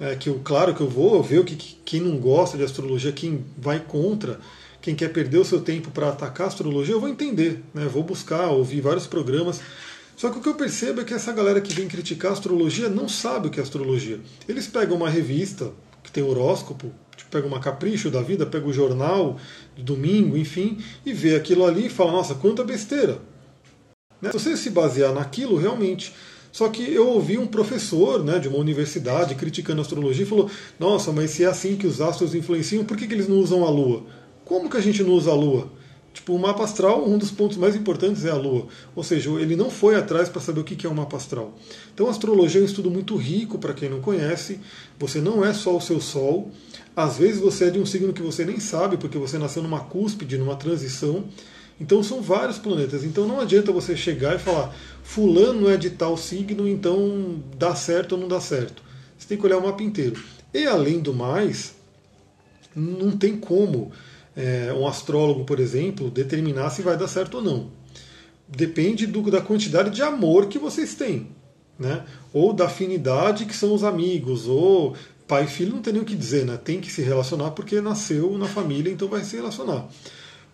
é, 0.00 0.14
que 0.14 0.28
eu, 0.28 0.40
claro 0.44 0.74
que 0.74 0.80
eu 0.80 0.88
vou 0.88 1.22
ver 1.22 1.38
o 1.38 1.44
que, 1.44 1.56
quem 1.84 2.00
não 2.00 2.18
gosta 2.18 2.58
de 2.58 2.64
astrologia, 2.64 3.12
quem 3.12 3.44
vai 3.56 3.80
contra, 3.80 4.38
quem 4.82 4.94
quer 4.94 5.08
perder 5.08 5.38
o 5.38 5.44
seu 5.44 5.60
tempo 5.60 5.90
para 5.90 6.10
atacar 6.10 6.46
a 6.46 6.48
astrologia, 6.48 6.94
eu 6.94 7.00
vou 7.00 7.08
entender, 7.08 7.62
né? 7.72 7.86
vou 7.86 8.02
buscar, 8.02 8.50
ouvir 8.50 8.80
vários 8.80 9.06
programas 9.06 9.60
só 10.16 10.30
que 10.30 10.38
o 10.38 10.40
que 10.40 10.48
eu 10.48 10.54
percebo 10.54 11.02
é 11.02 11.04
que 11.04 11.12
essa 11.12 11.30
galera 11.30 11.60
que 11.60 11.74
vem 11.74 11.86
criticar 11.86 12.30
a 12.30 12.34
astrologia 12.34 12.88
não 12.88 13.06
sabe 13.06 13.48
o 13.48 13.50
que 13.50 13.60
é 13.60 13.62
astrologia. 13.62 14.18
Eles 14.48 14.66
pegam 14.66 14.96
uma 14.96 15.10
revista 15.10 15.70
que 16.02 16.10
tem 16.10 16.24
horóscopo, 16.24 16.90
tipo, 17.14 17.30
pega 17.30 17.46
uma 17.46 17.60
capricho 17.60 18.10
da 18.10 18.22
vida, 18.22 18.46
pega 18.46 18.66
o 18.66 18.72
jornal 18.72 19.36
de 19.76 19.82
domingo, 19.82 20.36
enfim, 20.36 20.78
e 21.04 21.12
vê 21.12 21.36
aquilo 21.36 21.66
ali 21.66 21.86
e 21.86 21.90
fala, 21.90 22.12
nossa, 22.12 22.34
quanta 22.34 22.64
besteira. 22.64 23.20
Né? 24.20 24.32
Se 24.32 24.38
você 24.38 24.56
se 24.56 24.70
basear 24.70 25.12
naquilo, 25.12 25.56
realmente. 25.56 26.14
Só 26.50 26.70
que 26.70 26.90
eu 26.90 27.06
ouvi 27.08 27.36
um 27.36 27.46
professor 27.46 28.24
né, 28.24 28.38
de 28.38 28.48
uma 28.48 28.56
universidade 28.56 29.34
criticando 29.34 29.80
a 29.80 29.82
astrologia 29.82 30.24
e 30.24 30.28
falou: 30.28 30.50
Nossa, 30.78 31.12
mas 31.12 31.32
se 31.32 31.44
é 31.44 31.46
assim 31.46 31.76
que 31.76 31.86
os 31.86 32.00
astros 32.00 32.34
influenciam, 32.34 32.82
por 32.82 32.96
que, 32.96 33.06
que 33.06 33.12
eles 33.12 33.28
não 33.28 33.36
usam 33.36 33.62
a 33.62 33.68
Lua? 33.68 34.04
Como 34.42 34.70
que 34.70 34.78
a 34.78 34.80
gente 34.80 35.02
não 35.02 35.10
usa 35.10 35.30
a 35.30 35.34
Lua? 35.34 35.70
Tipo, 36.16 36.34
o 36.34 36.38
mapa 36.38 36.64
astral, 36.64 37.06
um 37.06 37.18
dos 37.18 37.30
pontos 37.30 37.58
mais 37.58 37.76
importantes 37.76 38.24
é 38.24 38.30
a 38.30 38.34
Lua. 38.34 38.68
Ou 38.94 39.04
seja, 39.04 39.28
ele 39.32 39.54
não 39.54 39.68
foi 39.68 39.96
atrás 39.96 40.30
para 40.30 40.40
saber 40.40 40.60
o 40.60 40.64
que 40.64 40.86
é 40.86 40.88
o 40.88 40.94
mapa 40.94 41.18
astral. 41.18 41.54
Então, 41.92 42.06
a 42.06 42.10
astrologia 42.10 42.58
é 42.58 42.62
um 42.62 42.66
estudo 42.66 42.90
muito 42.90 43.14
rico 43.16 43.58
para 43.58 43.74
quem 43.74 43.90
não 43.90 44.00
conhece. 44.00 44.58
Você 44.98 45.20
não 45.20 45.44
é 45.44 45.52
só 45.52 45.76
o 45.76 45.80
seu 45.80 46.00
Sol. 46.00 46.50
Às 46.96 47.18
vezes 47.18 47.38
você 47.38 47.66
é 47.66 47.70
de 47.70 47.78
um 47.78 47.84
signo 47.84 48.14
que 48.14 48.22
você 48.22 48.46
nem 48.46 48.58
sabe, 48.58 48.96
porque 48.96 49.18
você 49.18 49.36
nasceu 49.36 49.62
numa 49.62 49.80
cúspide, 49.80 50.38
numa 50.38 50.56
transição. 50.56 51.24
Então, 51.78 52.02
são 52.02 52.22
vários 52.22 52.56
planetas. 52.56 53.04
Então, 53.04 53.28
não 53.28 53.38
adianta 53.38 53.70
você 53.70 53.94
chegar 53.94 54.36
e 54.36 54.38
falar, 54.38 54.74
Fulano 55.02 55.68
é 55.68 55.76
de 55.76 55.90
tal 55.90 56.16
signo, 56.16 56.66
então 56.66 57.42
dá 57.58 57.74
certo 57.74 58.12
ou 58.12 58.18
não 58.18 58.26
dá 58.26 58.40
certo. 58.40 58.82
Você 59.18 59.28
tem 59.28 59.36
que 59.36 59.44
olhar 59.44 59.58
o 59.58 59.62
mapa 59.62 59.82
inteiro. 59.82 60.18
E, 60.54 60.66
além 60.66 60.98
do 60.98 61.12
mais, 61.12 61.74
não 62.74 63.14
tem 63.14 63.36
como 63.36 63.92
é, 64.36 64.72
um 64.72 64.86
astrólogo, 64.86 65.44
por 65.44 65.58
exemplo, 65.58 66.10
determinar 66.10 66.70
se 66.70 66.82
vai 66.82 66.96
dar 66.96 67.08
certo 67.08 67.38
ou 67.38 67.42
não. 67.42 67.70
Depende 68.46 69.06
do, 69.06 69.28
da 69.30 69.40
quantidade 69.40 69.90
de 69.90 70.02
amor 70.02 70.46
que 70.46 70.58
vocês 70.58 70.94
têm. 70.94 71.28
né? 71.78 72.04
Ou 72.32 72.52
da 72.52 72.66
afinidade 72.66 73.44
que 73.46 73.54
são 73.54 73.74
os 73.74 73.84
amigos, 73.84 74.46
ou 74.46 74.94
pai 75.26 75.44
e 75.44 75.48
filho 75.48 75.72
não 75.72 75.82
tem 75.82 75.92
nem 75.92 76.02
o 76.02 76.04
que 76.06 76.14
dizer, 76.14 76.44
né? 76.44 76.56
Tem 76.56 76.80
que 76.80 76.90
se 76.90 77.02
relacionar 77.02 77.50
porque 77.50 77.80
nasceu 77.80 78.36
na 78.38 78.46
família, 78.46 78.92
então 78.92 79.08
vai 79.08 79.24
se 79.24 79.36
relacionar. 79.36 79.88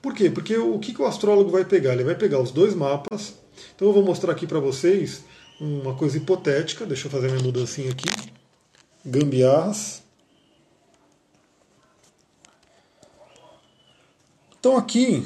Por 0.01 0.15
quê? 0.15 0.31
Porque 0.31 0.57
o 0.57 0.79
que, 0.79 0.93
que 0.93 1.03
o 1.03 1.07
astrólogo 1.07 1.51
vai 1.51 1.65
pegar? 1.65 1.93
Ele 1.93 2.05
vai 2.05 2.15
pegar 2.17 2.41
os 2.41 2.51
dois 2.51 2.75
mapas. 2.75 3.35
Então 3.77 3.89
eu 3.89 3.95
vou 3.95 4.05
mostrar 4.05 4.33
aqui 4.33 4.47
para 4.47 4.59
vocês 4.59 5.23
uma 5.61 5.95
coisa 5.95 6.17
hipotética. 6.17 6.85
Deixa 6.85 7.07
eu 7.07 7.11
fazer 7.11 7.31
minha 7.31 7.43
mudancinha 7.43 7.93
aqui. 7.93 8.07
Gambiarras. 9.05 10.02
Então 14.63 14.77
aqui, 14.77 15.25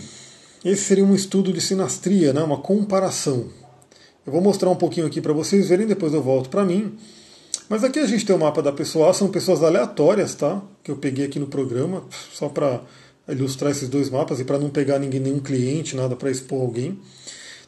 esse 0.65 0.85
seria 0.85 1.05
um 1.05 1.15
estudo 1.15 1.53
de 1.53 1.61
sinastria, 1.61 2.33
né? 2.33 2.43
uma 2.43 2.57
comparação. 2.57 3.51
Eu 4.25 4.33
vou 4.33 4.41
mostrar 4.41 4.71
um 4.71 4.77
pouquinho 4.77 5.07
aqui 5.07 5.21
para 5.21 5.35
vocês 5.35 5.69
verem, 5.69 5.87
depois 5.87 6.15
eu 6.15 6.23
volto 6.23 6.49
para 6.49 6.65
mim. 6.65 6.97
Mas 7.69 7.85
aqui 7.85 7.99
a 7.99 8.07
gente 8.07 8.25
tem 8.25 8.35
o 8.35 8.39
mapa 8.39 8.63
da 8.63 8.73
pessoa, 8.73 9.13
são 9.13 9.29
pessoas 9.29 9.63
aleatórias, 9.63 10.35
tá? 10.35 10.63
Que 10.83 10.91
eu 10.91 10.97
peguei 10.97 11.27
aqui 11.27 11.39
no 11.39 11.49
programa, 11.49 12.03
só 12.33 12.49
para 12.49 12.81
ilustrar 13.29 13.73
esses 13.73 13.91
dois 13.91 14.09
mapas 14.09 14.41
e 14.41 14.45
para 14.45 14.59
não 14.59 14.71
pegar 14.71 14.99
ninguém, 14.99 15.21
nenhum 15.21 15.41
cliente, 15.41 15.95
nada 15.95 16.17
para 16.17 16.31
expor 16.31 16.63
alguém. 16.63 16.99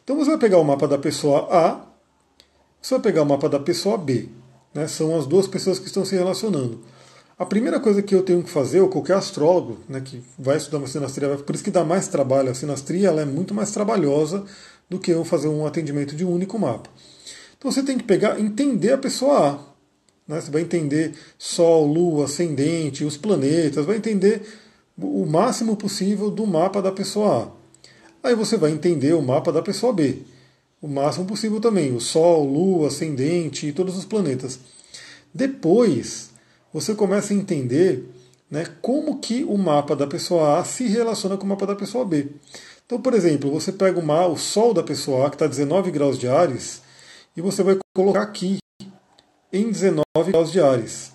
Então 0.03 0.15
você 0.15 0.31
vai 0.31 0.39
pegar 0.39 0.57
o 0.57 0.63
mapa 0.63 0.87
da 0.87 0.97
pessoa 0.97 1.47
A, 1.55 1.85
você 2.81 2.95
vai 2.95 3.01
pegar 3.03 3.21
o 3.21 3.27
mapa 3.27 3.47
da 3.47 3.59
pessoa 3.59 3.95
B. 3.95 4.27
Né? 4.73 4.87
São 4.87 5.15
as 5.15 5.27
duas 5.27 5.45
pessoas 5.45 5.77
que 5.77 5.85
estão 5.85 6.03
se 6.03 6.15
relacionando. 6.15 6.79
A 7.39 7.45
primeira 7.45 7.79
coisa 7.79 8.01
que 8.01 8.13
eu 8.13 8.21
tenho 8.21 8.43
que 8.43 8.49
fazer, 8.49 8.81
ou 8.81 8.89
qualquer 8.89 9.15
astrólogo 9.15 9.77
né, 9.87 10.01
que 10.01 10.21
vai 10.37 10.57
estudar 10.57 10.79
uma 10.79 10.87
sinastria, 10.87 11.37
por 11.37 11.55
isso 11.55 11.63
que 11.63 11.71
dá 11.71 11.85
mais 11.85 12.09
trabalho, 12.09 12.51
a 12.51 12.53
sinastria 12.53 13.07
ela 13.07 13.21
é 13.21 13.25
muito 13.25 13.53
mais 13.53 13.71
trabalhosa 13.71 14.43
do 14.89 14.99
que 14.99 15.09
eu 15.09 15.23
fazer 15.23 15.47
um 15.47 15.65
atendimento 15.65 16.17
de 16.17 16.25
um 16.25 16.33
único 16.33 16.59
mapa. 16.59 16.89
Então 17.57 17.71
você 17.71 17.81
tem 17.81 17.97
que 17.97 18.03
pegar, 18.03 18.37
entender 18.41 18.91
a 18.91 18.97
pessoa 18.97 19.51
A. 19.51 19.59
Né? 20.27 20.41
Você 20.41 20.51
vai 20.51 20.63
entender 20.63 21.13
Sol, 21.37 21.87
Lua, 21.87 22.25
Ascendente, 22.25 23.05
os 23.05 23.15
planetas, 23.15 23.85
vai 23.85 23.95
entender 23.95 24.41
o 24.97 25.25
máximo 25.25 25.77
possível 25.77 26.29
do 26.29 26.45
mapa 26.45 26.81
da 26.81 26.91
pessoa 26.91 27.53
A. 28.23 28.27
Aí 28.27 28.35
você 28.35 28.57
vai 28.57 28.71
entender 28.71 29.13
o 29.13 29.21
mapa 29.21 29.49
da 29.49 29.61
pessoa 29.61 29.93
B. 29.93 30.23
O 30.81 30.89
máximo 30.89 31.25
possível 31.25 31.61
também, 31.61 31.95
o 31.95 32.01
Sol, 32.01 32.43
Lua, 32.43 32.89
Ascendente 32.89 33.65
e 33.65 33.71
todos 33.71 33.97
os 33.97 34.03
planetas. 34.03 34.59
Depois, 35.33 36.28
você 36.73 36.93
começa 36.93 37.33
a 37.33 37.35
entender 37.35 38.09
né, 38.49 38.65
como 38.81 39.19
que 39.19 39.43
o 39.43 39.57
mapa 39.57 39.95
da 39.95 40.07
pessoa 40.07 40.59
A 40.59 40.63
se 40.63 40.87
relaciona 40.87 41.37
com 41.37 41.45
o 41.45 41.49
mapa 41.49 41.65
da 41.65 41.75
pessoa 41.75 42.05
B. 42.05 42.27
Então, 42.85 42.99
por 42.99 43.13
exemplo, 43.13 43.51
você 43.51 43.71
pega 43.71 43.99
o, 43.99 44.31
o 44.31 44.37
Sol 44.37 44.73
da 44.73 44.81
pessoa 44.81 45.27
A, 45.27 45.29
que 45.29 45.35
está 45.35 45.45
a 45.45 45.49
19 45.49 45.91
graus 45.91 46.17
de 46.17 46.27
Ares, 46.27 46.81
e 47.37 47.41
você 47.41 47.61
vai 47.61 47.77
colocar 47.95 48.23
aqui 48.23 48.57
em 49.53 49.71
19 49.71 50.03
graus 50.27 50.51
de 50.51 50.59
Ares. 50.59 51.11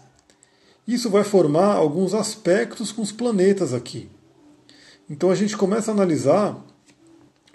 Isso 0.86 1.10
vai 1.10 1.24
formar 1.24 1.74
alguns 1.74 2.14
aspectos 2.14 2.92
com 2.92 3.02
os 3.02 3.10
planetas 3.10 3.72
aqui. 3.72 4.08
Então 5.08 5.30
a 5.30 5.34
gente 5.34 5.56
começa 5.56 5.90
a 5.90 5.94
analisar 5.94 6.56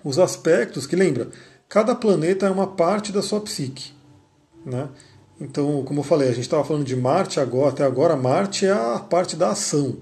os 0.03 0.19
aspectos 0.19 0.85
que, 0.85 0.95
lembra, 0.95 1.29
cada 1.67 1.95
planeta 1.95 2.45
é 2.45 2.49
uma 2.49 2.67
parte 2.67 3.11
da 3.11 3.21
sua 3.21 3.39
psique. 3.41 3.93
Né? 4.65 4.89
Então, 5.39 5.83
como 5.83 6.01
eu 6.01 6.03
falei, 6.03 6.29
a 6.29 6.33
gente 6.33 6.43
estava 6.43 6.63
falando 6.63 6.85
de 6.85 6.95
Marte 6.95 7.39
agora, 7.39 7.69
até 7.69 7.83
agora, 7.83 8.15
Marte 8.15 8.65
é 8.65 8.71
a 8.71 8.99
parte 8.99 9.35
da 9.35 9.51
ação, 9.51 9.97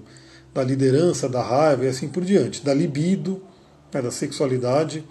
da 0.52 0.64
liderança, 0.64 1.28
da 1.28 1.42
raiva 1.42 1.84
e 1.84 1.88
assim 1.88 2.08
por 2.08 2.24
diante, 2.24 2.64
da 2.64 2.74
libido, 2.74 3.42
né, 3.92 4.02
da 4.02 4.10
sexualidade. 4.10 5.04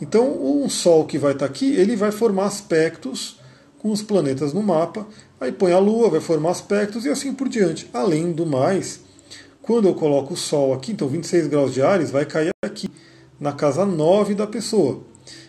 Então, 0.00 0.30
um 0.42 0.68
Sol 0.68 1.06
que 1.06 1.18
vai 1.18 1.32
estar 1.32 1.46
tá 1.46 1.50
aqui, 1.50 1.74
ele 1.74 1.96
vai 1.96 2.10
formar 2.10 2.46
aspectos 2.46 3.40
com 3.78 3.90
os 3.90 4.02
planetas 4.02 4.52
no 4.52 4.62
mapa 4.62 5.06
Aí 5.44 5.52
põe 5.52 5.72
a 5.72 5.78
Lua, 5.78 6.08
vai 6.08 6.20
formar 6.20 6.52
aspectos 6.52 7.04
e 7.04 7.10
assim 7.10 7.34
por 7.34 7.50
diante. 7.50 7.86
Além 7.92 8.32
do 8.32 8.46
mais, 8.46 9.00
quando 9.60 9.86
eu 9.86 9.94
coloco 9.94 10.32
o 10.32 10.36
Sol 10.38 10.72
aqui, 10.72 10.92
então 10.92 11.06
26 11.06 11.48
graus 11.48 11.74
de 11.74 11.82
Ares, 11.82 12.10
vai 12.10 12.24
cair 12.24 12.50
aqui, 12.64 12.88
na 13.38 13.52
casa 13.52 13.84
9 13.84 14.34
da 14.34 14.46
pessoa. 14.46 15.02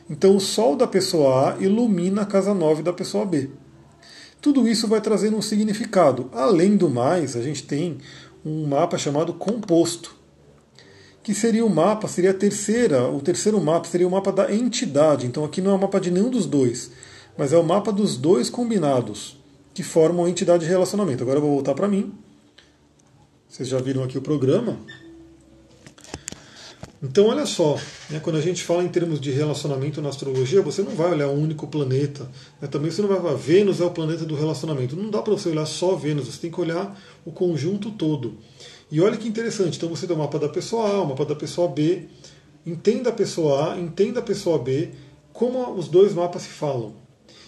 Então 0.09 0.35
o 0.35 0.41
Sol 0.41 0.75
da 0.75 0.85
pessoa 0.85 1.53
A 1.53 1.57
ilumina 1.63 2.23
a 2.23 2.25
casa 2.25 2.53
9 2.53 2.83
da 2.83 2.91
pessoa 2.91 3.25
B. 3.25 3.49
Tudo 4.45 4.67
isso 4.67 4.87
vai 4.87 5.01
trazendo 5.01 5.35
um 5.35 5.41
significado. 5.41 6.29
Além 6.31 6.77
do 6.77 6.87
mais, 6.87 7.35
a 7.35 7.41
gente 7.41 7.63
tem 7.63 7.97
um 8.45 8.67
mapa 8.67 8.95
chamado 8.95 9.33
composto, 9.33 10.15
que 11.23 11.33
seria 11.33 11.65
o 11.65 11.69
mapa, 11.69 12.07
seria 12.07 12.29
a 12.29 12.33
terceira, 12.35 13.09
o 13.09 13.19
terceiro 13.21 13.59
mapa 13.59 13.87
seria 13.87 14.07
o 14.07 14.11
mapa 14.11 14.31
da 14.31 14.53
entidade. 14.53 15.25
Então 15.25 15.43
aqui 15.43 15.61
não 15.61 15.71
é 15.71 15.73
o 15.73 15.81
mapa 15.81 15.99
de 15.99 16.11
nenhum 16.11 16.29
dos 16.29 16.45
dois, 16.45 16.91
mas 17.35 17.53
é 17.53 17.57
o 17.57 17.63
mapa 17.63 17.91
dos 17.91 18.17
dois 18.17 18.47
combinados 18.47 19.35
que 19.73 19.81
formam 19.81 20.25
a 20.25 20.29
entidade 20.29 20.63
de 20.63 20.69
relacionamento. 20.69 21.23
Agora 21.23 21.39
eu 21.39 21.41
vou 21.41 21.51
voltar 21.51 21.73
para 21.73 21.87
mim. 21.87 22.13
Vocês 23.49 23.67
já 23.67 23.79
viram 23.79 24.03
aqui 24.03 24.15
o 24.15 24.21
programa. 24.21 24.77
Então, 27.03 27.27
olha 27.27 27.45
só, 27.45 27.77
né, 28.09 28.19
quando 28.19 28.37
a 28.37 28.41
gente 28.41 28.63
fala 28.63 28.83
em 28.83 28.87
termos 28.87 29.19
de 29.19 29.29
relacionamento 29.29 30.01
na 30.01 30.09
astrologia, 30.09 30.61
você 30.61 30.81
não 30.81 30.95
vai 30.95 31.11
olhar 31.11 31.27
um 31.27 31.41
único 31.41 31.67
planeta. 31.67 32.29
Né, 32.61 32.67
também 32.67 32.89
você 32.89 33.01
não 33.01 33.09
vai 33.09 33.19
falar, 33.19 33.35
Vênus 33.35 33.81
é 33.81 33.85
o 33.85 33.91
planeta 33.91 34.25
do 34.25 34.35
relacionamento. 34.35 34.95
Não 34.95 35.09
dá 35.09 35.21
para 35.21 35.33
você 35.33 35.49
olhar 35.49 35.65
só 35.65 35.95
Vênus, 35.95 36.27
você 36.27 36.39
tem 36.39 36.51
que 36.51 36.59
olhar 36.59 36.99
o 37.25 37.31
conjunto 37.31 37.91
todo. 37.91 38.37
E 38.89 39.01
olha 39.01 39.17
que 39.17 39.27
interessante, 39.27 39.77
então 39.77 39.89
você 39.89 40.07
tem 40.07 40.15
o 40.15 40.19
mapa 40.19 40.39
da 40.39 40.47
pessoa 40.47 40.87
A, 40.89 41.01
o 41.01 41.09
mapa 41.09 41.25
da 41.25 41.35
pessoa 41.35 41.67
B, 41.67 42.07
entenda 42.65 43.09
a 43.09 43.13
pessoa 43.13 43.73
A, 43.73 43.79
entenda 43.79 44.19
a 44.19 44.23
pessoa 44.23 44.57
B, 44.57 44.91
como 45.33 45.73
os 45.73 45.87
dois 45.87 46.13
mapas 46.13 46.43
se 46.43 46.49
falam. 46.49 46.93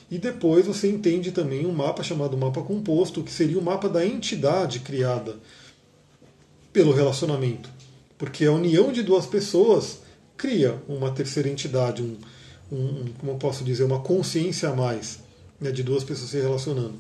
E 0.10 0.17
depois 0.17 0.65
você 0.65 0.89
entende 0.89 1.31
também 1.31 1.65
um 1.65 1.71
mapa 1.71 2.03
chamado 2.03 2.38
mapa 2.38 2.62
composto, 2.62 3.23
que 3.23 3.31
seria 3.31 3.60
o 3.60 3.63
mapa 3.63 3.89
da 3.89 4.05
entidade 4.05 4.79
criada 4.79 5.36
pelo 6.71 6.93
relacionamento. 6.93 7.76
Porque 8.17 8.45
a 8.45 8.51
união 8.51 8.91
de 8.91 9.03
duas 9.03 9.25
pessoas 9.25 9.99
cria 10.36 10.82
uma 10.88 11.12
terceira 11.12 11.49
entidade, 11.49 12.01
um, 12.01 12.17
um 12.71 13.06
como 13.19 13.32
eu 13.34 13.38
posso 13.38 13.63
dizer, 13.63 13.84
uma 13.84 13.99
consciência 13.99 14.69
a 14.69 14.75
mais 14.75 15.19
né, 15.60 15.71
de 15.71 15.84
duas 15.84 16.03
pessoas 16.03 16.30
se 16.30 16.39
relacionando. 16.39 16.95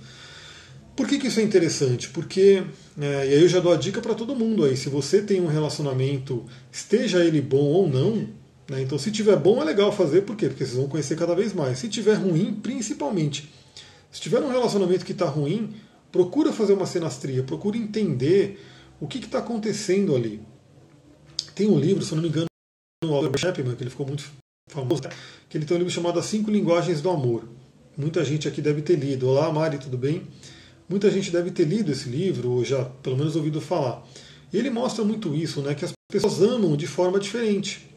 Por 0.95 1.07
que, 1.07 1.19
que 1.19 1.27
isso 1.27 1.39
é 1.39 1.43
interessante? 1.43 2.09
Porque, 2.09 2.63
é, 2.99 3.27
e 3.27 3.33
aí 3.33 3.41
eu 3.41 3.47
já 3.47 3.59
dou 3.59 3.71
a 3.71 3.77
dica 3.77 4.01
para 4.01 4.15
todo 4.15 4.35
mundo 4.35 4.63
aí, 4.63 4.75
se 4.75 4.89
você 4.89 5.21
tem 5.21 5.39
um 5.39 5.45
relacionamento, 5.45 6.43
esteja 6.71 7.23
ele 7.23 7.39
bom 7.39 7.65
ou 7.65 7.87
não, 7.87 8.27
né? 8.69 8.81
Então, 8.81 8.97
se 8.97 9.11
tiver 9.11 9.37
bom, 9.37 9.61
é 9.61 9.65
legal 9.65 9.91
fazer, 9.91 10.21
por 10.21 10.35
quê? 10.35 10.47
Porque 10.47 10.65
vocês 10.65 10.77
vão 10.77 10.87
conhecer 10.87 11.15
cada 11.15 11.33
vez 11.33 11.53
mais. 11.53 11.79
Se 11.79 11.87
tiver 11.87 12.15
ruim, 12.15 12.53
principalmente. 12.61 13.49
Se 14.11 14.19
tiver 14.19 14.41
um 14.41 14.49
relacionamento 14.49 15.05
que 15.05 15.13
está 15.13 15.25
ruim, 15.25 15.73
procura 16.11 16.51
fazer 16.51 16.73
uma 16.73 16.85
senastria, 16.85 17.43
procura 17.43 17.77
entender 17.77 18.61
o 18.99 19.07
que 19.07 19.19
está 19.19 19.39
acontecendo 19.39 20.15
ali. 20.15 20.41
Tem 21.57 21.67
um 21.67 21.79
livro, 21.79 22.05
se 22.05 22.11
eu 22.11 22.17
não 22.17 22.21
me 22.21 22.29
engano, 22.29 22.45
do 23.03 23.11
Albert 23.15 23.39
Chapman, 23.39 23.75
que 23.75 23.81
ele 23.81 23.89
ficou 23.89 24.05
muito 24.05 24.23
famoso, 24.69 25.01
que 25.49 25.57
ele 25.57 25.65
tem 25.65 25.75
um 25.75 25.79
livro 25.79 25.91
chamado 25.91 26.19
As 26.19 26.27
Cinco 26.27 26.51
Linguagens 26.51 27.01
do 27.01 27.09
Amor. 27.09 27.49
Muita 27.97 28.23
gente 28.23 28.47
aqui 28.47 28.61
deve 28.61 28.83
ter 28.83 28.95
lido. 28.95 29.27
Olá, 29.27 29.51
Mari, 29.51 29.79
tudo 29.79 29.97
bem? 29.97 30.21
Muita 30.87 31.09
gente 31.09 31.31
deve 31.31 31.49
ter 31.49 31.65
lido 31.65 31.91
esse 31.91 32.07
livro, 32.09 32.51
ou 32.51 32.63
já 32.63 32.85
pelo 32.85 33.17
menos 33.17 33.35
ouvido 33.35 33.59
falar. 33.59 34.05
E 34.53 34.57
ele 34.57 34.69
mostra 34.69 35.03
muito 35.03 35.33
isso, 35.33 35.61
né, 35.61 35.73
que 35.73 35.83
as 35.83 35.93
pessoas 36.11 36.43
amam 36.43 36.77
de 36.77 36.85
forma 36.85 37.19
diferente. 37.19 37.89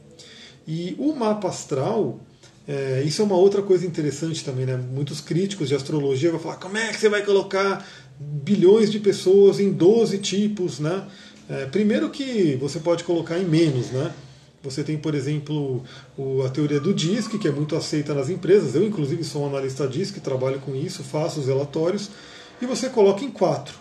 E 0.66 0.96
o 0.98 1.14
mapa 1.14 1.48
astral, 1.48 2.18
é, 2.66 3.02
isso 3.04 3.20
é 3.20 3.24
uma 3.26 3.36
outra 3.36 3.60
coisa 3.60 3.84
interessante 3.84 4.42
também, 4.42 4.64
né? 4.64 4.76
Muitos 4.76 5.20
críticos 5.20 5.68
de 5.68 5.74
astrologia 5.74 6.30
vão 6.30 6.40
falar: 6.40 6.56
como 6.56 6.78
é 6.78 6.88
que 6.88 6.98
você 6.98 7.10
vai 7.10 7.22
colocar 7.22 7.86
bilhões 8.18 8.90
de 8.90 9.00
pessoas 9.00 9.60
em 9.60 9.70
12 9.70 10.16
tipos, 10.18 10.78
né? 10.78 11.06
É, 11.50 11.66
primeiro 11.66 12.08
que 12.10 12.56
você 12.60 12.78
pode 12.78 13.02
colocar 13.02 13.36
em 13.36 13.44
menos, 13.44 13.90
né? 13.90 14.14
Você 14.62 14.84
tem, 14.84 14.96
por 14.96 15.16
exemplo, 15.16 15.82
o, 16.16 16.44
a 16.44 16.48
teoria 16.48 16.78
do 16.78 16.94
DISC, 16.94 17.38
que 17.38 17.48
é 17.48 17.50
muito 17.50 17.74
aceita 17.74 18.14
nas 18.14 18.30
empresas. 18.30 18.76
Eu, 18.76 18.84
inclusive, 18.84 19.24
sou 19.24 19.42
um 19.42 19.48
analista 19.48 19.88
DISC, 19.88 20.20
trabalho 20.20 20.60
com 20.60 20.76
isso, 20.76 21.02
faço 21.02 21.40
os 21.40 21.48
relatórios. 21.48 22.08
E 22.62 22.66
você 22.66 22.88
coloca 22.88 23.24
em 23.24 23.30
quatro. 23.32 23.74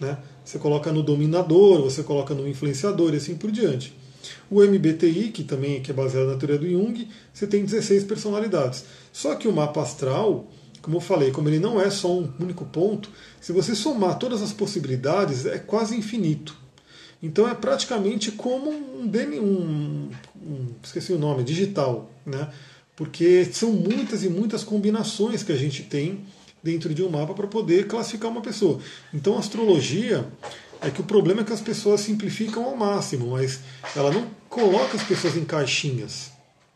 Né? 0.00 0.16
Você 0.44 0.56
coloca 0.58 0.92
no 0.92 1.02
dominador, 1.02 1.82
você 1.82 2.04
coloca 2.04 2.32
no 2.32 2.46
influenciador 2.46 3.12
e 3.12 3.16
assim 3.16 3.34
por 3.34 3.50
diante. 3.50 3.92
O 4.48 4.62
MBTI, 4.62 5.30
que 5.30 5.42
também 5.42 5.82
que 5.82 5.90
é 5.90 5.94
baseado 5.94 6.28
na 6.28 6.36
teoria 6.36 6.58
do 6.58 6.70
Jung, 6.70 7.08
você 7.34 7.46
tem 7.46 7.64
16 7.64 8.04
personalidades. 8.04 8.84
Só 9.12 9.34
que 9.34 9.48
o 9.48 9.52
mapa 9.52 9.82
astral, 9.82 10.46
como 10.80 10.98
eu 10.98 11.00
falei, 11.00 11.32
como 11.32 11.48
ele 11.48 11.58
não 11.58 11.80
é 11.80 11.90
só 11.90 12.12
um 12.12 12.30
único 12.38 12.64
ponto, 12.66 13.10
se 13.40 13.52
você 13.52 13.74
somar 13.74 14.16
todas 14.16 14.42
as 14.42 14.52
possibilidades, 14.52 15.44
é 15.44 15.58
quase 15.58 15.96
infinito. 15.96 16.65
Então 17.22 17.48
é 17.48 17.54
praticamente 17.54 18.30
como 18.30 18.70
um, 18.70 19.10
um, 19.10 20.10
um 20.42 20.66
esqueci 20.82 21.12
o 21.12 21.18
nome, 21.18 21.42
digital, 21.42 22.10
né? 22.24 22.48
Porque 22.94 23.44
são 23.52 23.72
muitas 23.72 24.24
e 24.24 24.28
muitas 24.28 24.64
combinações 24.64 25.42
que 25.42 25.52
a 25.52 25.56
gente 25.56 25.82
tem 25.82 26.24
dentro 26.62 26.94
de 26.94 27.02
um 27.02 27.08
mapa 27.08 27.34
para 27.34 27.46
poder 27.46 27.86
classificar 27.86 28.30
uma 28.30 28.40
pessoa. 28.40 28.80
Então 29.12 29.36
a 29.36 29.38
astrologia 29.38 30.26
é 30.80 30.90
que 30.90 31.00
o 31.00 31.04
problema 31.04 31.42
é 31.42 31.44
que 31.44 31.52
as 31.52 31.60
pessoas 31.60 32.00
simplificam 32.00 32.64
ao 32.64 32.76
máximo, 32.76 33.28
mas 33.32 33.60
ela 33.94 34.10
não 34.10 34.26
coloca 34.48 34.96
as 34.96 35.02
pessoas 35.02 35.36
em 35.36 35.44
caixinhas. 35.44 36.30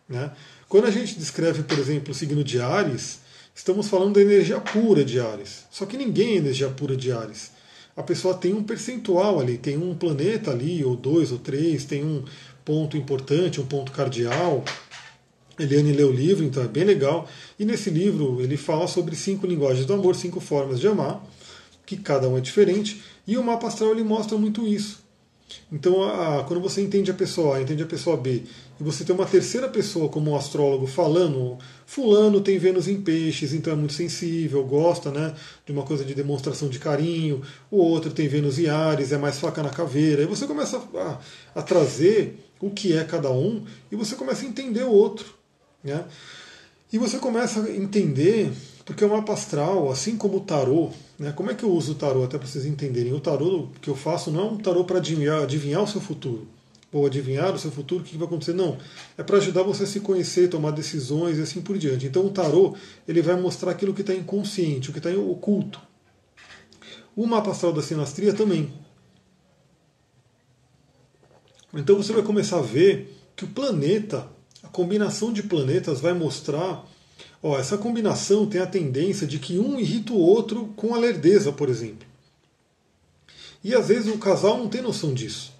Né? 0.08 0.30
Quando 0.68 0.86
a 0.86 0.90
gente 0.90 1.18
descreve, 1.18 1.62
por 1.62 1.78
exemplo, 1.78 2.12
o 2.12 2.14
signo 2.14 2.44
de 2.44 2.60
Ares, 2.60 3.20
estamos 3.54 3.88
falando 3.88 4.14
da 4.14 4.22
energia 4.22 4.60
pura 4.60 5.04
de 5.04 5.20
Ares. 5.20 5.64
Só 5.70 5.86
que 5.86 5.96
ninguém 5.96 6.34
é 6.34 6.36
energia 6.36 6.68
pura 6.68 6.96
de 6.96 7.12
Ares. 7.12 7.50
A 7.96 8.02
pessoa 8.02 8.34
tem 8.34 8.54
um 8.54 8.62
percentual 8.62 9.40
ali, 9.40 9.58
tem 9.58 9.76
um 9.76 9.94
planeta 9.94 10.50
ali, 10.50 10.84
ou 10.84 10.96
dois 10.96 11.32
ou 11.32 11.38
três, 11.38 11.84
tem 11.84 12.04
um 12.04 12.24
ponto 12.64 12.96
importante, 12.96 13.60
um 13.60 13.66
ponto 13.66 13.92
cardial. 13.92 14.64
Eliane 15.58 15.92
leu 15.92 16.08
o 16.08 16.12
livro, 16.12 16.44
então 16.44 16.62
é 16.62 16.68
bem 16.68 16.84
legal. 16.84 17.28
E 17.58 17.64
nesse 17.64 17.90
livro 17.90 18.40
ele 18.40 18.56
fala 18.56 18.86
sobre 18.86 19.14
cinco 19.16 19.46
linguagens 19.46 19.84
do 19.86 19.92
amor, 19.92 20.14
cinco 20.14 20.40
formas 20.40 20.80
de 20.80 20.88
amar, 20.88 21.22
que 21.84 21.96
cada 21.96 22.28
um 22.28 22.38
é 22.38 22.40
diferente. 22.40 23.02
E 23.26 23.36
o 23.36 23.44
mapa 23.44 23.66
astral 23.66 23.90
ele 23.90 24.04
mostra 24.04 24.38
muito 24.38 24.66
isso. 24.66 24.99
Então, 25.70 26.02
a, 26.02 26.44
quando 26.44 26.60
você 26.60 26.80
entende 26.80 27.10
a 27.10 27.14
pessoa 27.14 27.56
A, 27.56 27.62
entende 27.62 27.82
a 27.82 27.86
pessoa 27.86 28.16
B, 28.16 28.42
e 28.80 28.82
você 28.82 29.04
tem 29.04 29.14
uma 29.14 29.26
terceira 29.26 29.68
pessoa 29.68 30.08
como 30.08 30.30
um 30.30 30.36
astrólogo 30.36 30.86
falando, 30.86 31.58
fulano 31.86 32.40
tem 32.40 32.58
Vênus 32.58 32.88
em 32.88 33.00
peixes, 33.00 33.52
então 33.52 33.72
é 33.72 33.76
muito 33.76 33.92
sensível, 33.92 34.64
gosta 34.64 35.10
né, 35.10 35.34
de 35.66 35.72
uma 35.72 35.82
coisa 35.82 36.04
de 36.04 36.14
demonstração 36.14 36.68
de 36.68 36.78
carinho, 36.78 37.42
o 37.70 37.76
outro 37.78 38.10
tem 38.10 38.28
Vênus 38.28 38.58
em 38.58 38.68
Ares, 38.68 39.12
é 39.12 39.18
mais 39.18 39.38
faca 39.38 39.62
na 39.62 39.70
caveira, 39.70 40.22
e 40.22 40.26
você 40.26 40.46
começa 40.46 40.82
a, 40.94 41.18
a 41.54 41.62
trazer 41.62 42.38
o 42.60 42.70
que 42.70 42.96
é 42.96 43.04
cada 43.04 43.30
um, 43.30 43.64
e 43.90 43.96
você 43.96 44.14
começa 44.14 44.44
a 44.44 44.48
entender 44.48 44.84
o 44.84 44.92
outro. 44.92 45.34
Né? 45.82 46.04
E 46.92 46.98
você 46.98 47.18
começa 47.18 47.62
a 47.62 47.70
entender, 47.70 48.52
porque 48.84 49.04
o 49.04 49.08
mapa 49.08 49.32
astral, 49.32 49.90
assim 49.90 50.16
como 50.16 50.38
o 50.38 50.40
tarô, 50.40 50.90
né, 51.20 51.32
como 51.32 51.50
é 51.50 51.54
que 51.54 51.62
eu 51.62 51.70
uso 51.70 51.92
o 51.92 51.94
tarô, 51.94 52.24
até 52.24 52.38
para 52.38 52.48
vocês 52.48 52.64
entenderem? 52.64 53.12
O 53.12 53.20
tarô 53.20 53.68
que 53.80 53.88
eu 53.88 53.94
faço 53.94 54.30
não 54.30 54.40
é 54.40 54.44
um 54.52 54.56
tarô 54.56 54.84
para 54.84 54.96
adivinhar, 54.96 55.42
adivinhar 55.42 55.82
o 55.82 55.86
seu 55.86 56.00
futuro, 56.00 56.48
ou 56.90 57.06
adivinhar 57.06 57.54
o 57.54 57.58
seu 57.58 57.70
futuro, 57.70 58.02
o 58.02 58.04
que 58.04 58.16
vai 58.16 58.26
acontecer, 58.26 58.54
não. 58.54 58.78
É 59.18 59.22
para 59.22 59.36
ajudar 59.36 59.62
você 59.62 59.84
a 59.84 59.86
se 59.86 60.00
conhecer, 60.00 60.48
tomar 60.48 60.70
decisões 60.70 61.38
e 61.38 61.42
assim 61.42 61.60
por 61.60 61.78
diante. 61.78 62.06
Então 62.06 62.24
o 62.24 62.30
tarô 62.30 62.74
ele 63.06 63.20
vai 63.20 63.38
mostrar 63.38 63.70
aquilo 63.70 63.94
que 63.94 64.00
está 64.00 64.14
inconsciente, 64.14 64.88
o 64.88 64.92
que 64.92 64.98
está 64.98 65.10
oculto. 65.10 65.80
O 67.14 67.26
mapa 67.26 67.50
astral 67.50 67.72
da 67.72 67.82
sinastria 67.82 68.32
também. 68.32 68.72
Então 71.74 71.96
você 71.96 72.12
vai 72.12 72.22
começar 72.22 72.58
a 72.58 72.62
ver 72.62 73.14
que 73.36 73.44
o 73.44 73.48
planeta 73.48 74.26
a 74.62 74.68
combinação 74.68 75.32
de 75.32 75.42
planetas 75.42 76.00
vai 76.00 76.12
mostrar. 76.12 76.86
Ó, 77.42 77.58
essa 77.58 77.78
combinação 77.78 78.46
tem 78.46 78.60
a 78.60 78.66
tendência 78.66 79.26
de 79.26 79.38
que 79.38 79.58
um 79.58 79.78
irrita 79.78 80.12
o 80.12 80.18
outro 80.18 80.72
com 80.76 80.94
a 80.94 80.98
lerdeza, 80.98 81.50
por 81.50 81.68
exemplo. 81.68 82.06
E 83.64 83.74
às 83.74 83.88
vezes 83.88 84.12
o 84.12 84.18
casal 84.18 84.58
não 84.58 84.68
tem 84.68 84.82
noção 84.82 85.14
disso. 85.14 85.52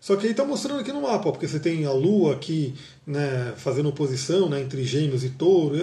Só 0.00 0.16
que 0.16 0.26
aí 0.26 0.32
está 0.32 0.44
mostrando 0.44 0.80
aqui 0.80 0.92
no 0.92 1.02
mapa, 1.02 1.30
porque 1.30 1.46
você 1.46 1.60
tem 1.60 1.84
a 1.84 1.92
Lua 1.92 2.34
aqui 2.34 2.74
né, 3.06 3.54
fazendo 3.56 3.88
oposição 3.88 4.48
né, 4.48 4.60
entre 4.60 4.84
Gêmeos 4.84 5.22
e 5.22 5.30
Touro. 5.30 5.76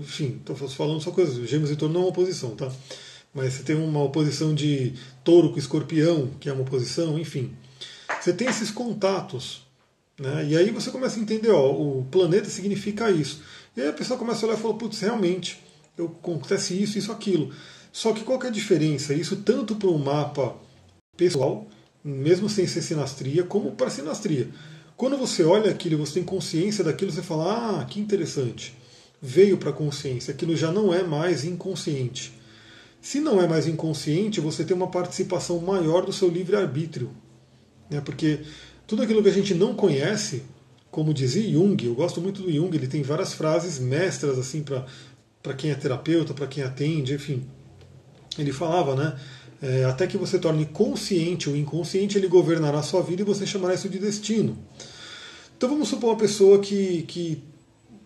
Enfim, 0.00 0.38
estou 0.38 0.54
falando 0.54 1.00
só 1.00 1.10
coisas. 1.10 1.48
Gêmeos 1.48 1.70
e 1.70 1.76
Touro 1.76 1.92
não 1.92 2.02
é 2.02 2.04
uma 2.04 2.10
oposição, 2.10 2.54
tá? 2.54 2.70
Mas 3.32 3.54
você 3.54 3.62
tem 3.62 3.76
uma 3.76 4.02
oposição 4.02 4.54
de 4.54 4.92
Touro 5.24 5.50
com 5.50 5.58
Escorpião, 5.58 6.30
que 6.38 6.50
é 6.50 6.52
uma 6.52 6.62
oposição, 6.62 7.18
enfim. 7.18 7.50
Você 8.20 8.34
tem 8.34 8.46
esses 8.48 8.70
contatos 8.70 9.62
né? 10.18 10.46
E 10.48 10.56
aí 10.56 10.70
você 10.70 10.90
começa 10.90 11.18
a 11.18 11.22
entender, 11.22 11.50
ó, 11.50 11.70
o 11.70 12.06
planeta 12.10 12.48
significa 12.48 13.10
isso. 13.10 13.42
E 13.76 13.80
aí 13.80 13.88
a 13.88 13.92
pessoa 13.92 14.18
começa 14.18 14.44
a 14.44 14.48
olhar 14.48 14.58
e 14.58 14.62
fala, 14.62 14.74
putz, 14.74 15.00
realmente, 15.00 15.62
eu, 15.96 16.06
acontece 16.06 16.80
isso, 16.80 16.98
isso, 16.98 17.10
aquilo. 17.10 17.52
Só 17.92 18.12
que 18.12 18.24
qual 18.24 18.38
que 18.38 18.46
é 18.46 18.48
a 18.48 18.52
diferença? 18.52 19.14
Isso 19.14 19.36
tanto 19.36 19.76
para 19.76 19.88
o 19.88 19.98
mapa 19.98 20.54
pessoal, 21.16 21.66
mesmo 22.04 22.48
sem 22.48 22.66
ser 22.66 22.82
sinastria, 22.82 23.44
como 23.44 23.72
para 23.72 23.90
sinastria. 23.90 24.48
Quando 24.96 25.16
você 25.16 25.42
olha 25.42 25.70
aquilo, 25.70 25.98
você 25.98 26.14
tem 26.14 26.22
consciência 26.24 26.84
daquilo, 26.84 27.10
você 27.10 27.22
fala, 27.22 27.80
ah, 27.80 27.84
que 27.84 28.00
interessante. 28.00 28.74
Veio 29.20 29.56
para 29.56 29.70
a 29.70 29.74
consciência, 29.74 30.32
aquilo 30.32 30.56
já 30.56 30.70
não 30.70 30.92
é 30.92 31.02
mais 31.02 31.44
inconsciente. 31.44 32.32
Se 33.00 33.20
não 33.20 33.40
é 33.40 33.48
mais 33.48 33.66
inconsciente, 33.66 34.40
você 34.40 34.64
tem 34.64 34.76
uma 34.76 34.90
participação 34.90 35.58
maior 35.60 36.06
do 36.06 36.12
seu 36.12 36.28
livre-arbítrio. 36.28 37.10
Né? 37.90 38.00
Porque 38.00 38.40
tudo 38.86 39.02
aquilo 39.02 39.22
que 39.22 39.28
a 39.28 39.32
gente 39.32 39.54
não 39.54 39.74
conhece, 39.74 40.44
como 40.92 41.14
dizia 41.14 41.50
Jung, 41.50 41.82
eu 41.86 41.94
gosto 41.94 42.20
muito 42.20 42.42
do 42.42 42.52
Jung, 42.52 42.76
ele 42.76 42.86
tem 42.86 43.02
várias 43.02 43.32
frases 43.32 43.78
mestras 43.78 44.38
assim 44.38 44.62
para 44.62 45.54
quem 45.54 45.70
é 45.70 45.74
terapeuta, 45.74 46.34
para 46.34 46.46
quem 46.46 46.62
atende, 46.62 47.14
enfim. 47.14 47.44
Ele 48.38 48.52
falava, 48.52 48.94
né? 48.94 49.18
É, 49.62 49.84
até 49.84 50.06
que 50.06 50.18
você 50.18 50.38
torne 50.38 50.66
consciente 50.66 51.48
o 51.48 51.56
inconsciente, 51.56 52.18
ele 52.18 52.28
governará 52.28 52.80
a 52.80 52.82
sua 52.82 53.00
vida 53.00 53.22
e 53.22 53.24
você 53.24 53.46
chamará 53.46 53.72
isso 53.72 53.88
de 53.88 53.98
destino. 53.98 54.58
Então 55.56 55.70
vamos 55.70 55.88
supor 55.88 56.10
uma 56.10 56.16
pessoa 56.16 56.58
que, 56.58 57.02
que 57.02 57.42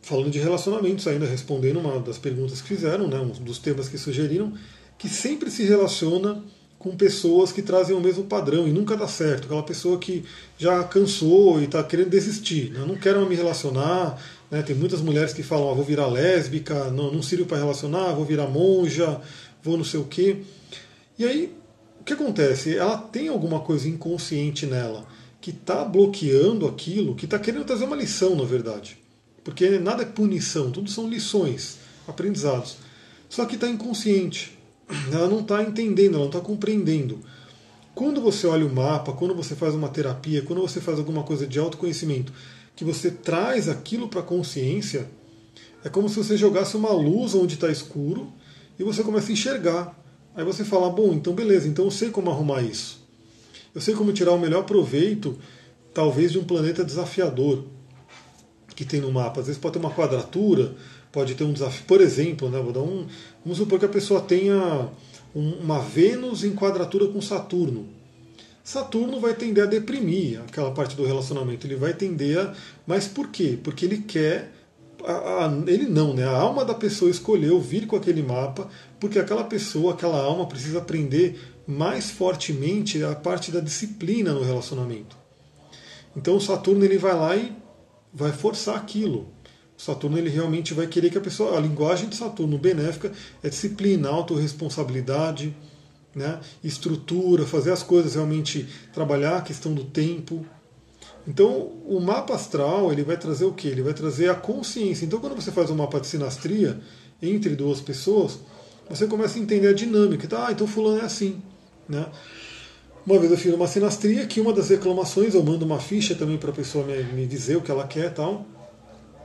falando 0.00 0.30
de 0.30 0.38
relacionamentos 0.38 1.08
ainda, 1.08 1.26
respondendo 1.26 1.80
uma 1.80 1.98
das 1.98 2.18
perguntas 2.18 2.60
que 2.60 2.68
fizeram, 2.68 3.08
né, 3.08 3.18
um 3.18 3.30
dos 3.30 3.58
temas 3.58 3.88
que 3.88 3.98
sugeriram, 3.98 4.54
que 4.96 5.08
sempre 5.08 5.50
se 5.50 5.64
relaciona 5.64 6.44
com 6.86 6.96
pessoas 6.96 7.50
que 7.50 7.62
trazem 7.62 7.96
o 7.96 8.00
mesmo 8.00 8.22
padrão 8.22 8.68
e 8.68 8.72
nunca 8.72 8.96
dá 8.96 9.08
certo. 9.08 9.46
Aquela 9.46 9.64
pessoa 9.64 9.98
que 9.98 10.24
já 10.56 10.84
cansou 10.84 11.60
e 11.60 11.64
está 11.64 11.82
querendo 11.82 12.10
desistir. 12.10 12.70
Né? 12.70 12.84
Não 12.86 12.94
quero 12.94 13.28
me 13.28 13.34
relacionar. 13.34 14.22
Né? 14.48 14.62
Tem 14.62 14.76
muitas 14.76 15.00
mulheres 15.00 15.32
que 15.32 15.42
falam: 15.42 15.68
ah, 15.68 15.74
vou 15.74 15.84
virar 15.84 16.06
lésbica, 16.06 16.92
não, 16.92 17.12
não 17.12 17.22
sirvo 17.22 17.44
para 17.44 17.58
relacionar, 17.58 18.12
vou 18.12 18.24
virar 18.24 18.46
monja, 18.46 19.20
vou 19.64 19.76
não 19.76 19.82
sei 19.82 19.98
o 19.98 20.04
quê. 20.04 20.42
E 21.18 21.24
aí, 21.24 21.52
o 22.00 22.04
que 22.04 22.12
acontece? 22.12 22.76
Ela 22.76 22.98
tem 22.98 23.26
alguma 23.26 23.58
coisa 23.58 23.88
inconsciente 23.88 24.64
nela 24.64 25.04
que 25.40 25.50
está 25.50 25.84
bloqueando 25.84 26.68
aquilo, 26.68 27.16
que 27.16 27.24
está 27.24 27.36
querendo 27.36 27.64
trazer 27.64 27.84
uma 27.84 27.96
lição, 27.96 28.36
na 28.36 28.44
verdade. 28.44 28.96
Porque 29.42 29.70
nada 29.80 30.04
é 30.04 30.06
punição, 30.06 30.70
tudo 30.70 30.88
são 30.88 31.08
lições, 31.08 31.78
aprendizados. 32.06 32.76
Só 33.28 33.44
que 33.44 33.56
está 33.56 33.68
inconsciente 33.68 34.55
ela 35.12 35.28
não 35.28 35.40
está 35.40 35.62
entendendo, 35.62 36.14
ela 36.14 36.24
não 36.24 36.26
está 36.26 36.40
compreendendo. 36.40 37.18
Quando 37.94 38.20
você 38.20 38.46
olha 38.46 38.66
o 38.66 38.72
mapa, 38.72 39.12
quando 39.12 39.34
você 39.34 39.54
faz 39.54 39.74
uma 39.74 39.88
terapia, 39.88 40.42
quando 40.42 40.60
você 40.60 40.80
faz 40.80 40.98
alguma 40.98 41.22
coisa 41.22 41.46
de 41.46 41.58
autoconhecimento, 41.58 42.32
que 42.74 42.84
você 42.84 43.10
traz 43.10 43.68
aquilo 43.68 44.08
para 44.08 44.20
a 44.20 44.22
consciência, 44.22 45.08
é 45.82 45.88
como 45.88 46.08
se 46.08 46.16
você 46.16 46.36
jogasse 46.36 46.76
uma 46.76 46.92
luz 46.92 47.34
onde 47.34 47.54
está 47.54 47.70
escuro 47.70 48.32
e 48.78 48.84
você 48.84 49.02
começa 49.02 49.30
a 49.30 49.32
enxergar. 49.32 49.98
Aí 50.34 50.44
você 50.44 50.64
fala, 50.64 50.90
bom, 50.90 51.14
então 51.14 51.32
beleza, 51.32 51.66
então 51.66 51.86
eu 51.86 51.90
sei 51.90 52.10
como 52.10 52.30
arrumar 52.30 52.60
isso. 52.62 53.02
Eu 53.74 53.80
sei 53.80 53.94
como 53.94 54.12
tirar 54.12 54.32
o 54.32 54.38
melhor 54.38 54.64
proveito, 54.64 55.38
talvez, 55.94 56.32
de 56.32 56.38
um 56.38 56.44
planeta 56.44 56.84
desafiador 56.84 57.64
que 58.74 58.84
tem 58.84 59.00
no 59.00 59.10
mapa. 59.10 59.40
Às 59.40 59.46
vezes 59.46 59.60
pode 59.60 59.72
ter 59.74 59.78
uma 59.78 59.90
quadratura, 59.90 60.74
pode 61.10 61.34
ter 61.34 61.44
um 61.44 61.52
desafio. 61.52 61.86
Por 61.86 62.02
exemplo, 62.02 62.50
né, 62.50 62.60
vou 62.60 62.72
dar 62.72 62.82
um, 62.82 63.06
vamos 63.46 63.58
supor 63.58 63.78
que 63.78 63.84
a 63.84 63.88
pessoa 63.88 64.20
tenha 64.20 64.88
uma 65.32 65.78
Vênus 65.78 66.42
em 66.42 66.52
quadratura 66.52 67.06
com 67.06 67.22
Saturno. 67.22 67.86
Saturno 68.64 69.20
vai 69.20 69.34
tender 69.34 69.62
a 69.62 69.66
deprimir 69.68 70.40
aquela 70.40 70.72
parte 70.72 70.96
do 70.96 71.06
relacionamento. 71.06 71.64
Ele 71.64 71.76
vai 71.76 71.94
tender 71.94 72.40
a. 72.40 72.52
Mas 72.84 73.06
por 73.06 73.28
quê? 73.28 73.56
Porque 73.62 73.84
ele 73.84 73.98
quer. 73.98 74.52
A, 75.04 75.46
a, 75.46 75.62
ele 75.68 75.86
não, 75.86 76.12
né? 76.12 76.24
A 76.24 76.36
alma 76.36 76.64
da 76.64 76.74
pessoa 76.74 77.08
escolheu 77.08 77.60
vir 77.60 77.86
com 77.86 77.94
aquele 77.94 78.20
mapa, 78.20 78.68
porque 78.98 79.20
aquela 79.20 79.44
pessoa, 79.44 79.92
aquela 79.92 80.20
alma, 80.20 80.46
precisa 80.46 80.78
aprender 80.78 81.38
mais 81.64 82.10
fortemente 82.10 83.04
a 83.04 83.14
parte 83.14 83.52
da 83.52 83.60
disciplina 83.60 84.32
no 84.32 84.42
relacionamento. 84.42 85.16
Então 86.16 86.36
o 86.36 86.40
Saturno 86.40 86.84
ele 86.84 86.98
vai 86.98 87.14
lá 87.14 87.36
e 87.36 87.52
vai 88.12 88.32
forçar 88.32 88.74
aquilo. 88.74 89.28
Saturno 89.76 90.16
ele 90.16 90.30
realmente 90.30 90.72
vai 90.72 90.86
querer 90.86 91.10
que 91.10 91.18
a 91.18 91.20
pessoa. 91.20 91.56
A 91.56 91.60
linguagem 91.60 92.08
de 92.08 92.16
Saturno 92.16 92.58
benéfica 92.58 93.12
é 93.42 93.48
disciplina, 93.48 94.08
autorresponsabilidade, 94.08 95.54
né, 96.14 96.40
estrutura, 96.64 97.44
fazer 97.44 97.72
as 97.72 97.82
coisas 97.82 98.14
realmente 98.14 98.66
trabalhar 98.92 99.36
a 99.36 99.42
questão 99.42 99.74
do 99.74 99.84
tempo. 99.84 100.46
Então, 101.28 101.72
o 101.84 102.00
mapa 102.00 102.34
astral 102.34 102.90
ele 102.90 103.02
vai 103.02 103.16
trazer 103.16 103.44
o 103.44 103.52
que? 103.52 103.68
Ele 103.68 103.82
vai 103.82 103.92
trazer 103.92 104.30
a 104.30 104.34
consciência. 104.34 105.04
Então, 105.04 105.20
quando 105.20 105.34
você 105.34 105.52
faz 105.52 105.70
um 105.70 105.74
mapa 105.74 106.00
de 106.00 106.06
sinastria 106.06 106.80
entre 107.20 107.54
duas 107.54 107.80
pessoas, 107.80 108.38
você 108.88 109.06
começa 109.06 109.38
a 109.38 109.42
entender 109.42 109.68
a 109.68 109.72
dinâmica. 109.72 110.26
Tá, 110.26 110.46
ah, 110.46 110.52
então 110.52 110.66
fulano 110.66 111.00
é 111.00 111.04
assim. 111.04 111.42
Né? 111.88 112.06
Uma 113.06 113.18
vez 113.18 113.30
eu 113.30 113.38
fiz 113.38 113.52
uma 113.52 113.66
sinastria 113.66 114.26
que 114.26 114.40
uma 114.40 114.52
das 114.52 114.68
reclamações, 114.70 115.34
eu 115.34 115.42
mando 115.42 115.64
uma 115.64 115.78
ficha 115.78 116.14
também 116.14 116.38
para 116.38 116.50
a 116.50 116.54
pessoa 116.54 116.84
me, 116.84 117.02
me 117.12 117.26
dizer 117.26 117.56
o 117.56 117.60
que 117.60 117.70
ela 117.70 117.86
quer 117.86 118.12
tal. 118.14 118.46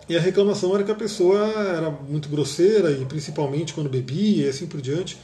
E 0.09 0.17
a 0.17 0.19
reclamação 0.19 0.73
era 0.75 0.83
que 0.83 0.91
a 0.91 0.95
pessoa 0.95 1.47
era 1.47 1.89
muito 1.89 2.29
grosseira, 2.29 2.91
e 2.91 3.05
principalmente 3.05 3.73
quando 3.73 3.89
bebia 3.89 4.45
e 4.45 4.49
assim 4.49 4.67
por 4.67 4.81
diante. 4.81 5.17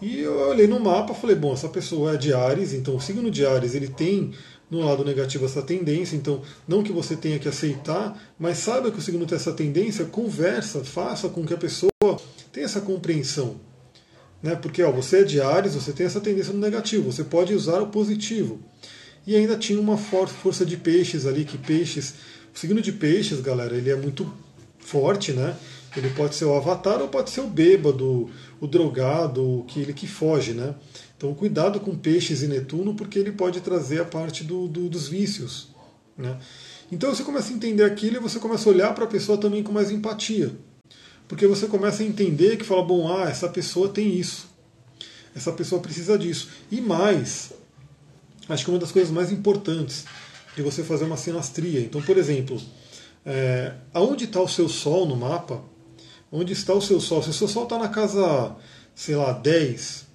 E 0.00 0.18
eu 0.18 0.48
olhei 0.48 0.66
no 0.66 0.80
mapa 0.80 1.14
falei, 1.14 1.36
bom, 1.36 1.52
essa 1.52 1.68
pessoa 1.68 2.14
é 2.14 2.16
de 2.16 2.34
Ares, 2.34 2.72
então 2.72 2.96
o 2.96 3.00
signo 3.00 3.30
de 3.30 3.46
Ares 3.46 3.74
ele 3.74 3.86
tem 3.86 4.32
no 4.68 4.80
lado 4.80 5.04
negativo 5.04 5.44
essa 5.44 5.62
tendência, 5.62 6.16
então 6.16 6.42
não 6.66 6.82
que 6.82 6.90
você 6.90 7.14
tenha 7.14 7.38
que 7.38 7.46
aceitar, 7.46 8.20
mas 8.38 8.58
saiba 8.58 8.90
que 8.90 8.98
o 8.98 9.02
signo 9.02 9.26
tem 9.26 9.36
essa 9.36 9.52
tendência, 9.52 10.06
conversa, 10.06 10.82
faça 10.82 11.28
com 11.28 11.44
que 11.44 11.54
a 11.54 11.58
pessoa 11.58 11.90
tenha 12.50 12.64
essa 12.64 12.80
compreensão. 12.80 13.60
Né? 14.42 14.56
Porque 14.56 14.82
ó, 14.82 14.90
você 14.90 15.20
é 15.20 15.24
de 15.24 15.40
Ares, 15.40 15.74
você 15.74 15.92
tem 15.92 16.06
essa 16.06 16.20
tendência 16.20 16.52
no 16.52 16.58
negativo, 16.58 17.12
você 17.12 17.22
pode 17.22 17.54
usar 17.54 17.80
o 17.80 17.88
positivo. 17.88 18.60
E 19.24 19.36
ainda 19.36 19.56
tinha 19.56 19.78
uma 19.78 19.96
força 19.96 20.66
de 20.66 20.76
peixes 20.76 21.26
ali, 21.26 21.44
que 21.44 21.56
peixes 21.56 22.14
o 22.54 22.58
signo 22.58 22.80
de 22.80 22.92
peixes, 22.92 23.40
galera, 23.40 23.76
ele 23.76 23.90
é 23.90 23.96
muito 23.96 24.32
forte, 24.78 25.32
né? 25.32 25.56
Ele 25.96 26.10
pode 26.10 26.34
ser 26.34 26.44
o 26.44 26.54
avatar 26.54 27.00
ou 27.00 27.08
pode 27.08 27.30
ser 27.30 27.40
o 27.40 27.46
bêbado, 27.46 28.30
o 28.60 28.66
drogado, 28.66 29.64
aquele 29.68 29.92
que 29.92 30.06
foge, 30.06 30.52
né? 30.52 30.74
Então 31.16 31.34
cuidado 31.34 31.78
com 31.80 31.96
peixes 31.96 32.42
e 32.42 32.48
Netuno, 32.48 32.94
porque 32.94 33.18
ele 33.18 33.32
pode 33.32 33.60
trazer 33.60 34.00
a 34.00 34.04
parte 34.04 34.42
do, 34.42 34.66
do, 34.66 34.88
dos 34.88 35.08
vícios. 35.08 35.68
Né? 36.16 36.36
Então 36.90 37.14
você 37.14 37.22
começa 37.22 37.52
a 37.52 37.56
entender 37.56 37.84
aquilo 37.84 38.16
e 38.16 38.20
você 38.20 38.38
começa 38.38 38.68
a 38.68 38.72
olhar 38.72 38.94
para 38.94 39.04
a 39.04 39.08
pessoa 39.08 39.38
também 39.38 39.62
com 39.62 39.72
mais 39.72 39.90
empatia. 39.90 40.52
Porque 41.28 41.46
você 41.46 41.66
começa 41.66 42.02
a 42.02 42.06
entender 42.06 42.56
que 42.56 42.64
fala, 42.64 42.82
bom, 42.82 43.10
ah, 43.16 43.28
essa 43.28 43.48
pessoa 43.48 43.88
tem 43.88 44.14
isso. 44.18 44.48
Essa 45.34 45.52
pessoa 45.52 45.80
precisa 45.80 46.18
disso. 46.18 46.48
E 46.70 46.80
mais, 46.80 47.52
acho 48.48 48.64
que 48.64 48.70
uma 48.70 48.80
das 48.80 48.92
coisas 48.92 49.10
mais 49.10 49.30
importantes 49.30 50.04
de 50.56 50.62
você 50.62 50.82
fazer 50.82 51.04
uma 51.04 51.16
sinastria. 51.16 51.80
Então, 51.80 52.02
por 52.02 52.16
exemplo, 52.16 52.60
é, 53.24 53.74
aonde 53.92 54.24
está 54.24 54.40
o 54.40 54.48
seu 54.48 54.68
Sol 54.68 55.06
no 55.06 55.16
mapa? 55.16 55.62
Onde 56.30 56.52
está 56.52 56.74
o 56.74 56.82
seu 56.82 57.00
Sol? 57.00 57.22
Se 57.22 57.30
o 57.30 57.32
seu 57.32 57.48
Sol 57.48 57.64
está 57.64 57.78
na 57.78 57.88
casa, 57.88 58.56
sei 58.94 59.16
lá, 59.16 59.32
10, 59.32 60.06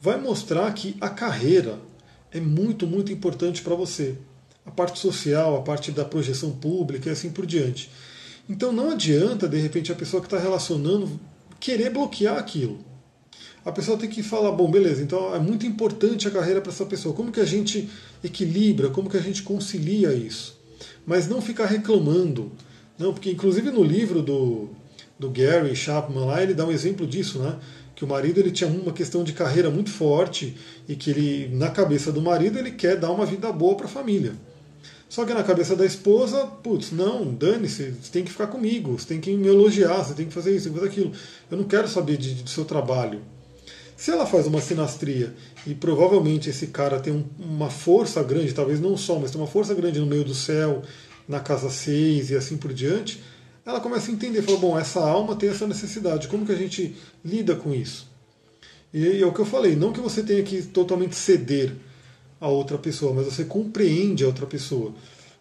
vai 0.00 0.18
mostrar 0.20 0.72
que 0.72 0.96
a 1.00 1.08
carreira 1.08 1.78
é 2.32 2.40
muito, 2.40 2.86
muito 2.86 3.12
importante 3.12 3.62
para 3.62 3.74
você 3.74 4.16
a 4.64 4.70
parte 4.70 4.98
social, 4.98 5.56
a 5.56 5.62
parte 5.62 5.90
da 5.90 6.04
projeção 6.04 6.52
pública 6.52 7.08
e 7.08 7.12
assim 7.12 7.30
por 7.30 7.46
diante. 7.46 7.90
Então 8.48 8.72
não 8.72 8.90
adianta, 8.90 9.48
de 9.48 9.58
repente, 9.58 9.92
a 9.92 9.94
pessoa 9.94 10.20
que 10.20 10.26
está 10.26 10.38
relacionando 10.38 11.20
querer 11.58 11.90
bloquear 11.90 12.36
aquilo. 12.36 12.84
A 13.64 13.70
pessoa 13.70 13.98
tem 13.98 14.08
que 14.08 14.22
falar, 14.22 14.52
bom, 14.52 14.70
beleza, 14.70 15.02
então 15.02 15.34
é 15.34 15.38
muito 15.38 15.66
importante 15.66 16.26
a 16.26 16.30
carreira 16.30 16.60
para 16.60 16.72
essa 16.72 16.86
pessoa. 16.86 17.14
Como 17.14 17.30
que 17.30 17.40
a 17.40 17.44
gente 17.44 17.90
equilibra, 18.24 18.88
como 18.88 19.10
que 19.10 19.18
a 19.18 19.20
gente 19.20 19.42
concilia 19.42 20.14
isso? 20.14 20.58
Mas 21.06 21.28
não 21.28 21.42
ficar 21.42 21.66
reclamando. 21.66 22.52
Não, 22.98 23.12
porque 23.12 23.30
inclusive 23.30 23.70
no 23.70 23.82
livro 23.82 24.22
do, 24.22 24.70
do 25.18 25.28
Gary 25.28 25.76
Chapman 25.76 26.24
lá, 26.24 26.42
ele 26.42 26.54
dá 26.54 26.66
um 26.66 26.72
exemplo 26.72 27.06
disso, 27.06 27.38
né? 27.38 27.58
Que 27.94 28.02
o 28.02 28.08
marido 28.08 28.40
ele 28.40 28.50
tinha 28.50 28.70
uma 28.70 28.92
questão 28.92 29.22
de 29.22 29.34
carreira 29.34 29.68
muito 29.70 29.90
forte 29.90 30.56
e 30.88 30.96
que 30.96 31.10
ele, 31.10 31.54
na 31.54 31.68
cabeça 31.68 32.10
do 32.10 32.22
marido, 32.22 32.58
ele 32.58 32.70
quer 32.70 32.96
dar 32.96 33.10
uma 33.10 33.26
vida 33.26 33.52
boa 33.52 33.76
para 33.76 33.84
a 33.84 33.90
família. 33.90 34.32
Só 35.06 35.26
que 35.26 35.34
na 35.34 35.42
cabeça 35.42 35.76
da 35.76 35.84
esposa, 35.84 36.46
putz, 36.46 36.92
não, 36.92 37.34
dane-se, 37.34 37.96
você 38.00 38.10
tem 38.12 38.24
que 38.24 38.30
ficar 38.30 38.46
comigo, 38.46 38.98
você 38.98 39.08
tem 39.08 39.20
que 39.20 39.34
me 39.34 39.48
elogiar, 39.48 40.04
você 40.04 40.14
tem 40.14 40.26
que 40.26 40.32
fazer 40.32 40.54
isso, 40.54 40.64
tem 40.64 40.72
que 40.72 40.78
fazer 40.78 40.92
aquilo. 40.92 41.12
Eu 41.50 41.58
não 41.58 41.64
quero 41.64 41.88
saber 41.88 42.16
de, 42.16 42.34
do 42.42 42.48
seu 42.48 42.64
trabalho. 42.64 43.20
Se 44.00 44.10
ela 44.10 44.24
faz 44.24 44.46
uma 44.46 44.62
sinastria 44.62 45.34
e 45.66 45.74
provavelmente 45.74 46.48
esse 46.48 46.68
cara 46.68 46.98
tem 46.98 47.12
um, 47.12 47.22
uma 47.38 47.68
força 47.68 48.22
grande, 48.22 48.54
talvez 48.54 48.80
não 48.80 48.96
só, 48.96 49.18
mas 49.18 49.30
tem 49.30 49.38
uma 49.38 49.46
força 49.46 49.74
grande 49.74 50.00
no 50.00 50.06
meio 50.06 50.24
do 50.24 50.34
céu, 50.34 50.80
na 51.28 51.38
casa 51.38 51.68
6 51.68 52.30
e 52.30 52.34
assim 52.34 52.56
por 52.56 52.72
diante, 52.72 53.22
ela 53.62 53.78
começa 53.78 54.10
a 54.10 54.14
entender, 54.14 54.40
fala, 54.40 54.56
bom, 54.56 54.78
essa 54.78 55.00
alma 55.00 55.36
tem 55.36 55.50
essa 55.50 55.66
necessidade, 55.66 56.28
como 56.28 56.46
que 56.46 56.52
a 56.52 56.56
gente 56.56 56.96
lida 57.22 57.54
com 57.54 57.74
isso? 57.74 58.10
E 58.90 59.20
é 59.20 59.26
o 59.26 59.34
que 59.34 59.40
eu 59.40 59.44
falei, 59.44 59.76
não 59.76 59.92
que 59.92 60.00
você 60.00 60.22
tenha 60.22 60.42
que 60.42 60.62
totalmente 60.62 61.14
ceder, 61.14 61.74
a 62.40 62.48
outra 62.48 62.78
pessoa, 62.78 63.12
mas 63.12 63.26
você 63.26 63.44
compreende 63.44 64.24
a 64.24 64.28
outra 64.28 64.46
pessoa. 64.46 64.94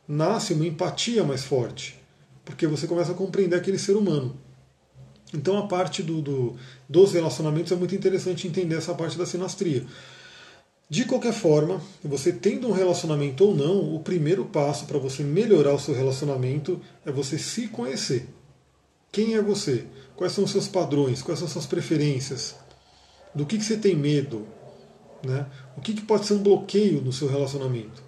Nasce 0.05 0.53
uma 0.53 0.67
empatia 0.67 1.23
mais 1.23 1.45
forte, 1.45 1.97
porque 2.43 2.67
você 2.67 2.87
começa 2.87 3.13
a 3.13 3.15
compreender 3.15 3.55
aquele 3.55 3.79
ser 3.79 3.95
humano. 3.95 4.35
Então 5.33 5.57
a 5.57 5.67
parte 5.67 6.01
do, 6.01 6.21
do, 6.21 6.55
dos 6.87 7.13
relacionamentos 7.13 7.71
é 7.71 7.75
muito 7.75 7.95
interessante 7.95 8.47
entender 8.47 8.75
essa 8.75 8.93
parte 8.93 9.17
da 9.17 9.25
sinastria. 9.25 9.85
De 10.89 11.05
qualquer 11.05 11.33
forma, 11.33 11.79
você 12.03 12.33
tendo 12.33 12.67
um 12.67 12.71
relacionamento 12.71 13.45
ou 13.45 13.55
não, 13.55 13.93
o 13.93 13.99
primeiro 13.99 14.45
passo 14.45 14.85
para 14.85 14.97
você 14.97 15.23
melhorar 15.23 15.73
o 15.73 15.79
seu 15.79 15.93
relacionamento 15.93 16.81
é 17.05 17.11
você 17.11 17.37
se 17.37 17.67
conhecer. 17.67 18.27
Quem 19.11 19.35
é 19.35 19.41
você? 19.41 19.85
Quais 20.15 20.33
são 20.33 20.43
os 20.43 20.51
seus 20.51 20.67
padrões? 20.67 21.21
Quais 21.21 21.37
são 21.37 21.45
as 21.45 21.53
suas 21.53 21.67
preferências? 21.67 22.55
Do 23.35 23.45
que, 23.45 23.59
que 23.59 23.63
você 23.63 23.77
tem 23.77 23.95
medo? 23.95 24.47
Né? 25.23 25.45
O 25.77 25.81
que, 25.81 25.93
que 25.93 26.01
pode 26.01 26.25
ser 26.25 26.33
um 26.33 26.41
bloqueio 26.41 27.01
no 27.01 27.13
seu 27.13 27.27
relacionamento? 27.27 28.01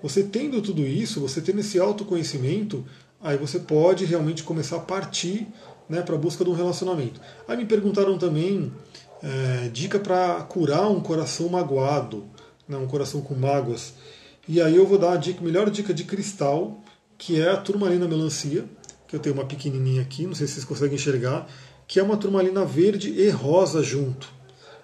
Você 0.00 0.22
tendo 0.22 0.62
tudo 0.62 0.86
isso, 0.86 1.20
você 1.20 1.40
tendo 1.40 1.60
esse 1.60 1.78
autoconhecimento, 1.78 2.84
aí 3.20 3.36
você 3.36 3.58
pode 3.58 4.04
realmente 4.04 4.44
começar 4.44 4.76
a 4.76 4.80
partir 4.80 5.46
né, 5.92 6.00
para 6.00 6.14
a 6.14 6.18
busca 6.18 6.42
de 6.42 6.48
um 6.48 6.54
relacionamento. 6.54 7.20
Aí 7.46 7.54
me 7.54 7.66
perguntaram 7.66 8.16
também 8.16 8.72
é, 9.22 9.68
dica 9.68 9.98
para 9.98 10.40
curar 10.44 10.90
um 10.90 11.00
coração 11.00 11.50
magoado, 11.50 12.24
né, 12.66 12.78
um 12.78 12.86
coração 12.86 13.20
com 13.20 13.34
mágoas. 13.34 13.92
E 14.48 14.60
aí 14.60 14.74
eu 14.74 14.86
vou 14.86 14.96
dar 14.96 15.12
a 15.12 15.16
dica, 15.16 15.42
melhor 15.42 15.68
dica 15.68 15.92
de 15.92 16.04
cristal, 16.04 16.82
que 17.18 17.38
é 17.38 17.50
a 17.50 17.58
turmalina 17.58 18.08
melancia, 18.08 18.64
que 19.06 19.14
eu 19.14 19.20
tenho 19.20 19.34
uma 19.34 19.44
pequenininha 19.44 20.00
aqui, 20.00 20.26
não 20.26 20.34
sei 20.34 20.46
se 20.46 20.54
vocês 20.54 20.64
conseguem 20.64 20.94
enxergar, 20.94 21.46
que 21.86 22.00
é 22.00 22.02
uma 22.02 22.16
turmalina 22.16 22.64
verde 22.64 23.10
e 23.10 23.28
rosa 23.28 23.82
junto. 23.82 24.32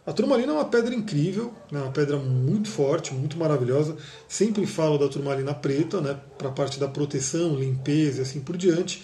A 0.04 0.12
turmalina 0.12 0.52
é 0.52 0.56
uma 0.56 0.64
pedra 0.66 0.94
incrível, 0.94 1.54
né, 1.72 1.80
uma 1.80 1.90
pedra 1.90 2.18
muito 2.18 2.68
forte, 2.68 3.14
muito 3.14 3.38
maravilhosa. 3.38 3.96
Sempre 4.28 4.66
falo 4.66 4.98
da 4.98 5.08
turmalina 5.08 5.54
preta, 5.54 6.02
né, 6.02 6.18
para 6.36 6.48
a 6.48 6.52
parte 6.52 6.78
da 6.78 6.86
proteção, 6.86 7.56
limpeza 7.56 8.18
e 8.18 8.22
assim 8.22 8.40
por 8.40 8.58
diante. 8.58 9.02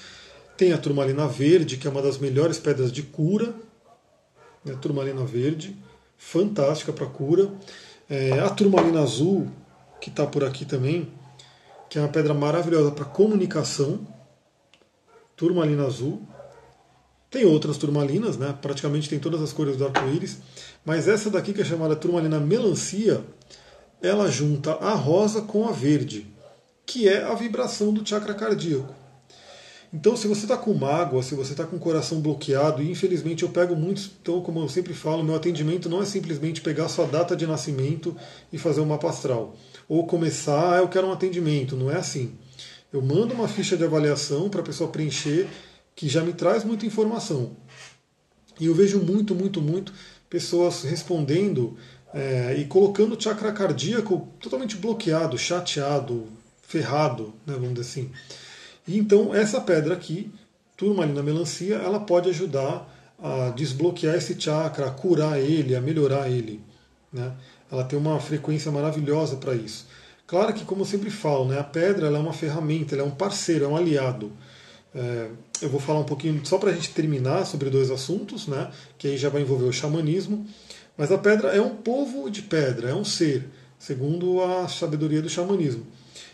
Tem 0.56 0.72
a 0.72 0.78
turmalina 0.78 1.26
verde, 1.26 1.76
que 1.76 1.86
é 1.86 1.90
uma 1.90 2.02
das 2.02 2.18
melhores 2.18 2.58
pedras 2.58 2.92
de 2.92 3.02
cura. 3.02 3.54
Né, 4.64 4.72
a 4.72 4.76
turmalina 4.76 5.24
verde, 5.24 5.76
fantástica 6.16 6.92
para 6.92 7.06
cura. 7.06 7.50
É, 8.08 8.38
a 8.38 8.48
turmalina 8.50 9.02
azul, 9.02 9.48
que 10.00 10.10
está 10.10 10.26
por 10.26 10.44
aqui 10.44 10.64
também, 10.64 11.12
que 11.88 11.98
é 11.98 12.00
uma 12.00 12.08
pedra 12.08 12.32
maravilhosa 12.32 12.90
para 12.90 13.04
comunicação. 13.04 14.06
Turmalina 15.36 15.86
azul. 15.86 16.22
Tem 17.30 17.44
outras 17.44 17.76
turmalinas, 17.76 18.36
né? 18.36 18.56
praticamente 18.62 19.08
tem 19.08 19.18
todas 19.18 19.42
as 19.42 19.52
cores 19.52 19.76
do 19.76 19.84
arco-íris, 19.84 20.38
mas 20.84 21.08
essa 21.08 21.28
daqui 21.28 21.52
que 21.52 21.62
é 21.62 21.64
chamada 21.64 21.96
turmalina 21.96 22.38
melancia, 22.38 23.24
ela 24.00 24.30
junta 24.30 24.74
a 24.74 24.94
rosa 24.94 25.42
com 25.42 25.66
a 25.66 25.72
verde, 25.72 26.28
que 26.86 27.08
é 27.08 27.24
a 27.24 27.34
vibração 27.34 27.92
do 27.92 28.08
chakra 28.08 28.34
cardíaco. 28.34 28.94
Então, 29.94 30.16
se 30.16 30.26
você 30.26 30.42
está 30.44 30.56
com 30.56 30.74
mágoa, 30.74 31.22
se 31.22 31.36
você 31.36 31.52
está 31.52 31.64
com 31.64 31.76
o 31.76 31.78
coração 31.78 32.20
bloqueado, 32.20 32.82
e 32.82 32.90
infelizmente 32.90 33.44
eu 33.44 33.48
pego 33.48 33.76
muitos, 33.76 34.10
então, 34.20 34.40
como 34.40 34.58
eu 34.58 34.68
sempre 34.68 34.92
falo, 34.92 35.22
meu 35.22 35.36
atendimento 35.36 35.88
não 35.88 36.02
é 36.02 36.04
simplesmente 36.04 36.60
pegar 36.60 36.88
sua 36.88 37.06
data 37.06 37.36
de 37.36 37.46
nascimento 37.46 38.16
e 38.52 38.58
fazer 38.58 38.80
uma 38.80 38.96
mapa 38.96 39.08
astral. 39.08 39.54
Ou 39.88 40.04
começar, 40.04 40.74
ah, 40.74 40.78
eu 40.78 40.88
quero 40.88 41.06
um 41.06 41.12
atendimento, 41.12 41.76
não 41.76 41.92
é 41.92 41.96
assim. 41.96 42.32
Eu 42.92 43.00
mando 43.00 43.34
uma 43.34 43.46
ficha 43.46 43.76
de 43.76 43.84
avaliação 43.84 44.50
para 44.50 44.62
a 44.62 44.64
pessoa 44.64 44.90
preencher 44.90 45.46
que 45.94 46.08
já 46.08 46.24
me 46.24 46.32
traz 46.32 46.64
muita 46.64 46.84
informação. 46.84 47.56
E 48.58 48.66
eu 48.66 48.74
vejo 48.74 48.98
muito, 48.98 49.32
muito, 49.32 49.62
muito 49.62 49.92
pessoas 50.28 50.82
respondendo 50.82 51.76
é, 52.12 52.56
e 52.58 52.64
colocando 52.64 53.16
o 53.16 53.20
chakra 53.20 53.52
cardíaco 53.52 54.28
totalmente 54.40 54.76
bloqueado, 54.76 55.38
chateado, 55.38 56.26
ferrado, 56.62 57.32
né, 57.46 57.54
vamos 57.54 57.74
dizer 57.74 57.82
assim. 57.82 58.10
E 58.86 58.98
então 58.98 59.34
essa 59.34 59.60
pedra 59.60 59.94
aqui, 59.94 60.30
turmalina 60.76 61.22
melancia, 61.22 61.76
ela 61.76 62.00
pode 62.00 62.28
ajudar 62.28 62.90
a 63.22 63.50
desbloquear 63.50 64.16
esse 64.16 64.38
chakra, 64.38 64.86
a 64.86 64.90
curar 64.90 65.40
ele, 65.40 65.74
a 65.74 65.80
melhorar 65.80 66.28
ele. 66.28 66.60
Né? 67.12 67.32
Ela 67.70 67.84
tem 67.84 67.98
uma 67.98 68.20
frequência 68.20 68.70
maravilhosa 68.70 69.36
para 69.36 69.54
isso. 69.54 69.86
Claro 70.26 70.52
que, 70.52 70.64
como 70.64 70.82
eu 70.82 70.86
sempre 70.86 71.10
falo, 71.10 71.46
né, 71.46 71.58
a 71.58 71.64
pedra 71.64 72.08
é 72.08 72.18
uma 72.18 72.32
ferramenta, 72.32 72.94
ela 72.94 73.02
é 73.02 73.06
um 73.06 73.10
parceiro, 73.10 73.64
é 73.64 73.68
um 73.68 73.76
aliado. 73.76 74.32
É, 74.94 75.28
eu 75.60 75.68
vou 75.68 75.80
falar 75.80 76.00
um 76.00 76.04
pouquinho, 76.04 76.40
só 76.44 76.56
para 76.56 76.70
a 76.70 76.72
gente 76.72 76.90
terminar, 76.90 77.44
sobre 77.44 77.68
dois 77.68 77.90
assuntos, 77.90 78.46
né, 78.46 78.70
que 78.96 79.08
aí 79.08 79.16
já 79.16 79.28
vai 79.28 79.42
envolver 79.42 79.66
o 79.66 79.72
xamanismo. 79.72 80.46
Mas 80.96 81.12
a 81.12 81.18
pedra 81.18 81.48
é 81.48 81.60
um 81.60 81.76
povo 81.76 82.30
de 82.30 82.42
pedra, 82.42 82.90
é 82.90 82.94
um 82.94 83.04
ser, 83.04 83.48
segundo 83.78 84.42
a 84.42 84.66
sabedoria 84.68 85.20
do 85.20 85.28
xamanismo. 85.28 85.86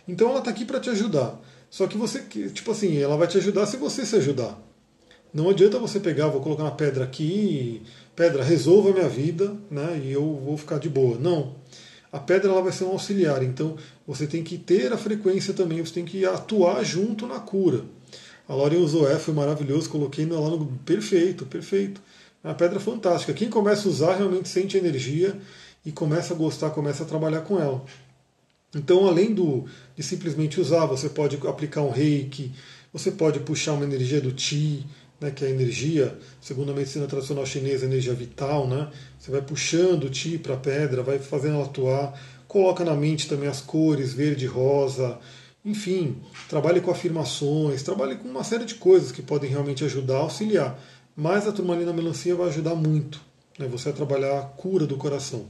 Então 0.06 0.28
ela 0.28 0.38
está 0.38 0.50
aqui 0.50 0.64
para 0.64 0.78
te 0.78 0.90
ajudar. 0.90 1.40
Só 1.70 1.86
que 1.86 1.96
você, 1.96 2.20
tipo 2.52 2.72
assim, 2.72 2.98
ela 2.98 3.16
vai 3.16 3.28
te 3.28 3.38
ajudar 3.38 3.64
se 3.66 3.76
você 3.76 4.04
se 4.04 4.16
ajudar. 4.16 4.60
Não 5.32 5.48
adianta 5.48 5.78
você 5.78 6.00
pegar, 6.00 6.26
vou 6.26 6.40
colocar 6.40 6.64
uma 6.64 6.74
pedra 6.74 7.04
aqui, 7.04 7.82
pedra, 8.16 8.42
resolva 8.42 8.90
a 8.90 8.92
minha 8.92 9.08
vida, 9.08 9.56
né, 9.70 10.00
e 10.04 10.10
eu 10.10 10.40
vou 10.44 10.58
ficar 10.58 10.78
de 10.78 10.88
boa. 10.88 11.16
Não. 11.16 11.54
A 12.12 12.18
pedra 12.18 12.50
ela 12.50 12.60
vai 12.60 12.72
ser 12.72 12.82
um 12.82 12.90
auxiliar, 12.90 13.40
então 13.44 13.76
você 14.04 14.26
tem 14.26 14.42
que 14.42 14.58
ter 14.58 14.92
a 14.92 14.98
frequência 14.98 15.54
também, 15.54 15.78
você 15.78 15.94
tem 15.94 16.04
que 16.04 16.26
atuar 16.26 16.82
junto 16.82 17.28
na 17.28 17.38
cura. 17.38 17.84
A 18.48 18.54
Lauren 18.54 18.78
usou 18.78 19.08
é, 19.08 19.16
foi 19.16 19.32
maravilhoso, 19.32 19.88
coloquei 19.88 20.26
lá 20.26 20.50
no. 20.50 20.66
Perfeito, 20.84 21.46
perfeito. 21.46 22.02
É 22.42 22.48
uma 22.48 22.54
pedra 22.54 22.80
fantástica. 22.80 23.32
Quem 23.32 23.48
começa 23.48 23.86
a 23.86 23.90
usar 23.92 24.16
realmente 24.16 24.48
sente 24.48 24.76
energia 24.76 25.38
e 25.86 25.92
começa 25.92 26.34
a 26.34 26.36
gostar, 26.36 26.70
começa 26.70 27.04
a 27.04 27.06
trabalhar 27.06 27.42
com 27.42 27.60
ela. 27.60 27.84
Então, 28.74 29.06
além 29.06 29.34
do, 29.34 29.64
de 29.96 30.02
simplesmente 30.02 30.60
usar, 30.60 30.86
você 30.86 31.08
pode 31.08 31.36
aplicar 31.46 31.82
um 31.82 31.90
reiki, 31.90 32.52
você 32.92 33.10
pode 33.10 33.40
puxar 33.40 33.72
uma 33.72 33.84
energia 33.84 34.20
do 34.20 34.32
Ti, 34.32 34.86
né, 35.20 35.30
que 35.30 35.44
é 35.44 35.48
a 35.48 35.50
energia, 35.50 36.16
segundo 36.40 36.70
a 36.72 36.74
medicina 36.74 37.06
tradicional 37.06 37.44
chinesa, 37.44 37.84
energia 37.84 38.14
vital. 38.14 38.66
Né? 38.68 38.88
Você 39.18 39.30
vai 39.30 39.42
puxando 39.42 40.04
o 40.04 40.10
Ti 40.10 40.38
para 40.38 40.54
a 40.54 40.58
pedra, 40.58 41.02
vai 41.02 41.18
fazendo 41.18 41.56
ela 41.56 41.64
atuar, 41.64 42.18
coloca 42.46 42.84
na 42.84 42.94
mente 42.94 43.28
também 43.28 43.48
as 43.48 43.60
cores 43.60 44.12
verde, 44.12 44.46
rosa, 44.46 45.18
enfim, 45.64 46.16
trabalhe 46.48 46.80
com 46.80 46.90
afirmações, 46.90 47.82
trabalhe 47.82 48.16
com 48.16 48.28
uma 48.28 48.42
série 48.42 48.64
de 48.64 48.76
coisas 48.76 49.12
que 49.12 49.20
podem 49.20 49.50
realmente 49.50 49.84
ajudar, 49.84 50.16
auxiliar. 50.16 50.80
Mas 51.14 51.46
a 51.46 51.52
turmalina 51.52 51.92
melancia 51.92 52.34
vai 52.34 52.48
ajudar 52.48 52.74
muito 52.74 53.20
né, 53.58 53.68
você 53.68 53.90
a 53.90 53.92
trabalhar 53.92 54.38
a 54.38 54.42
cura 54.42 54.86
do 54.86 54.96
coração. 54.96 55.46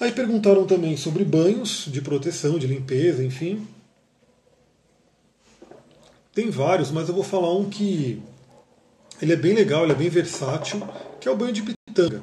Aí 0.00 0.10
perguntaram 0.12 0.66
também 0.66 0.96
sobre 0.96 1.22
banhos 1.24 1.84
de 1.86 2.00
proteção, 2.00 2.58
de 2.58 2.66
limpeza, 2.66 3.22
enfim. 3.22 3.68
Tem 6.32 6.48
vários, 6.48 6.90
mas 6.90 7.06
eu 7.08 7.14
vou 7.14 7.22
falar 7.22 7.54
um 7.54 7.68
que 7.68 8.22
ele 9.20 9.34
é 9.34 9.36
bem 9.36 9.52
legal, 9.52 9.82
ele 9.82 9.92
é 9.92 9.96
bem 9.96 10.08
versátil, 10.08 10.80
que 11.20 11.28
é 11.28 11.30
o 11.30 11.36
banho 11.36 11.52
de 11.52 11.62
pitanga. 11.62 12.22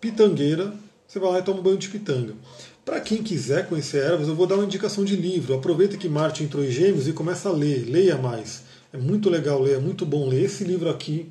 Pitangueira, 0.00 0.72
você 1.06 1.18
vai 1.18 1.32
lá 1.32 1.38
e 1.40 1.42
toma 1.42 1.60
um 1.60 1.62
banho 1.62 1.76
de 1.76 1.90
pitanga. 1.90 2.34
Para 2.82 2.98
quem 2.98 3.22
quiser 3.22 3.68
conhecer 3.68 4.02
ervas, 4.02 4.26
eu 4.26 4.34
vou 4.34 4.46
dar 4.46 4.54
uma 4.54 4.64
indicação 4.64 5.04
de 5.04 5.14
livro. 5.14 5.54
Aproveita 5.54 5.98
que 5.98 6.08
Marte 6.08 6.42
entrou 6.42 6.64
em 6.64 6.70
Gêmeos 6.70 7.06
e 7.06 7.12
começa 7.12 7.50
a 7.50 7.52
ler, 7.52 7.84
leia 7.84 8.16
mais. 8.16 8.62
É 8.90 8.96
muito 8.96 9.28
legal 9.28 9.60
ler, 9.60 9.74
é 9.74 9.78
muito 9.78 10.06
bom 10.06 10.26
ler. 10.26 10.44
Esse 10.44 10.64
livro 10.64 10.88
aqui, 10.88 11.28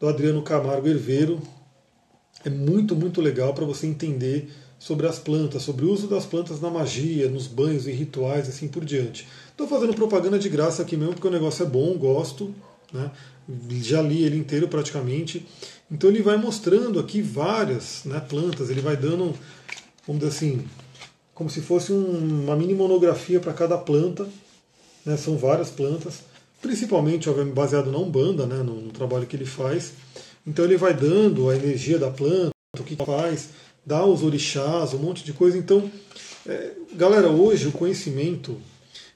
do 0.00 0.08
Adriano 0.08 0.40
Camargo 0.40 0.88
Herveiro, 0.88 1.42
é 2.44 2.50
muito, 2.50 2.94
muito 2.94 3.20
legal 3.20 3.54
para 3.54 3.64
você 3.64 3.86
entender 3.86 4.48
sobre 4.78 5.06
as 5.06 5.18
plantas, 5.18 5.62
sobre 5.62 5.84
o 5.84 5.92
uso 5.92 6.06
das 6.06 6.26
plantas 6.26 6.60
na 6.60 6.70
magia, 6.70 7.28
nos 7.28 7.46
banhos 7.46 7.86
e 7.86 7.92
rituais, 7.92 8.48
assim 8.48 8.68
por 8.68 8.84
diante. 8.84 9.26
Estou 9.50 9.66
fazendo 9.66 9.94
propaganda 9.94 10.38
de 10.38 10.48
graça 10.48 10.82
aqui 10.82 10.96
mesmo, 10.96 11.14
porque 11.14 11.28
o 11.28 11.30
negócio 11.30 11.64
é 11.64 11.68
bom, 11.68 11.96
gosto. 11.96 12.54
Né? 12.92 13.10
Já 13.80 14.02
li 14.02 14.22
ele 14.22 14.36
inteiro 14.36 14.68
praticamente. 14.68 15.46
Então 15.90 16.10
ele 16.10 16.22
vai 16.22 16.36
mostrando 16.36 16.98
aqui 16.98 17.22
várias 17.22 18.02
né, 18.04 18.20
plantas, 18.20 18.70
ele 18.70 18.80
vai 18.80 18.96
dando, 18.96 19.34
vamos 20.06 20.22
dizer 20.22 20.28
assim, 20.28 20.64
como 21.32 21.48
se 21.48 21.60
fosse 21.60 21.92
um, 21.92 22.44
uma 22.44 22.56
mini 22.56 22.74
monografia 22.74 23.38
para 23.38 23.52
cada 23.52 23.78
planta. 23.78 24.28
Né, 25.04 25.16
são 25.16 25.38
várias 25.38 25.70
plantas, 25.70 26.20
principalmente 26.60 27.30
baseado 27.54 27.92
na 27.92 27.98
Umbanda, 27.98 28.44
né, 28.44 28.56
no, 28.56 28.80
no, 28.80 28.90
trabalho 28.90 29.26
que 29.26 29.36
ele 29.36 29.46
faz. 29.46 29.92
Então 30.46 30.64
ele 30.64 30.76
vai 30.76 30.94
dando 30.94 31.50
a 31.50 31.56
energia 31.56 31.98
da 31.98 32.10
planta, 32.10 32.52
o 32.78 32.84
que 32.84 32.96
faz, 32.96 33.50
dá 33.84 34.04
os 34.04 34.22
orixás, 34.22 34.94
um 34.94 34.98
monte 34.98 35.24
de 35.24 35.32
coisa. 35.32 35.58
Então, 35.58 35.90
é, 36.46 36.72
galera, 36.92 37.28
hoje 37.28 37.66
o 37.68 37.72
conhecimento 37.72 38.60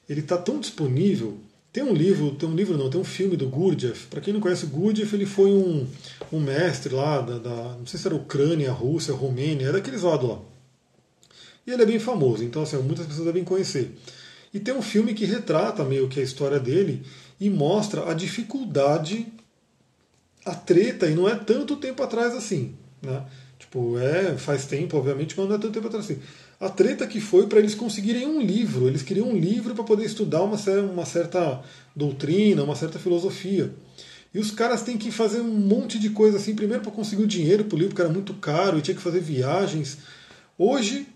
ele 0.09 0.19
está 0.19 0.37
tão 0.37 0.59
disponível 0.59 1.37
tem 1.71 1.83
um 1.83 1.93
livro, 1.93 2.31
tem 2.31 2.49
um 2.49 2.55
livro 2.55 2.77
não, 2.77 2.89
tem 2.89 2.99
um 2.99 3.05
filme 3.05 3.37
do 3.37 3.47
Gurdjieff. 3.47 4.07
Para 4.07 4.19
quem 4.19 4.33
não 4.33 4.41
conhece 4.41 4.65
o 4.65 4.67
Gurdjieff, 4.67 5.15
ele 5.15 5.25
foi 5.25 5.51
um, 5.51 5.87
um 6.31 6.39
mestre 6.39 6.93
lá 6.93 7.21
da, 7.21 7.37
da, 7.37 7.77
não 7.77 7.85
sei 7.85 7.97
se 7.97 8.07
era 8.07 8.15
Ucrânia, 8.15 8.71
Rússia, 8.71 9.13
Romênia, 9.13 9.67
é 9.67 9.71
daqueles 9.71 10.01
lados 10.01 10.29
lá. 10.29 10.39
E 11.65 11.71
ele 11.71 11.83
é 11.83 11.85
bem 11.85 11.99
famoso, 11.99 12.43
então 12.43 12.63
assim, 12.63 12.75
muitas 12.77 13.05
pessoas 13.05 13.25
devem 13.25 13.45
conhecer. 13.45 13.95
E 14.53 14.59
tem 14.59 14.73
um 14.73 14.81
filme 14.81 15.13
que 15.13 15.23
retrata 15.23 15.85
meio 15.85 16.09
que 16.09 16.19
a 16.19 16.23
história 16.23 16.59
dele 16.59 17.03
e 17.39 17.49
mostra 17.49 18.11
a 18.11 18.13
dificuldade, 18.13 19.27
a 20.45 20.55
treta, 20.55 21.07
e 21.07 21.15
não 21.15 21.27
é 21.27 21.35
tanto 21.35 21.75
tempo 21.75 22.01
atrás 22.03 22.33
assim, 22.33 22.73
né? 23.01 23.23
Tipo, 23.59 23.97
é, 23.99 24.37
faz 24.37 24.65
tempo, 24.65 24.97
obviamente, 24.97 25.35
mas 25.37 25.47
não 25.47 25.55
é 25.55 25.59
tanto 25.59 25.73
tempo 25.73 25.87
atrás 25.87 26.05
assim 26.05 26.19
a 26.61 26.69
treta 26.69 27.07
que 27.07 27.19
foi 27.19 27.47
para 27.47 27.57
eles 27.57 27.73
conseguirem 27.73 28.27
um 28.27 28.39
livro. 28.39 28.87
Eles 28.87 29.01
queriam 29.01 29.29
um 29.29 29.35
livro 29.35 29.73
para 29.73 29.83
poder 29.83 30.05
estudar 30.05 30.43
uma, 30.43 30.57
uma 30.93 31.05
certa 31.05 31.59
doutrina, 31.95 32.63
uma 32.63 32.75
certa 32.75 32.99
filosofia. 32.99 33.73
E 34.31 34.37
os 34.37 34.51
caras 34.51 34.83
têm 34.83 34.95
que 34.95 35.11
fazer 35.11 35.41
um 35.41 35.51
monte 35.51 35.97
de 35.97 36.11
coisa 36.11 36.37
assim, 36.37 36.53
primeiro 36.53 36.83
para 36.83 36.91
conseguir 36.91 37.23
o 37.23 37.27
dinheiro 37.27 37.65
para 37.65 37.75
o 37.75 37.79
livro, 37.79 37.95
que 37.95 38.01
era 38.01 38.11
muito 38.11 38.35
caro, 38.35 38.77
e 38.77 38.81
tinha 38.81 38.95
que 38.95 39.01
fazer 39.01 39.19
viagens. 39.19 39.97
Hoje, 40.55 41.07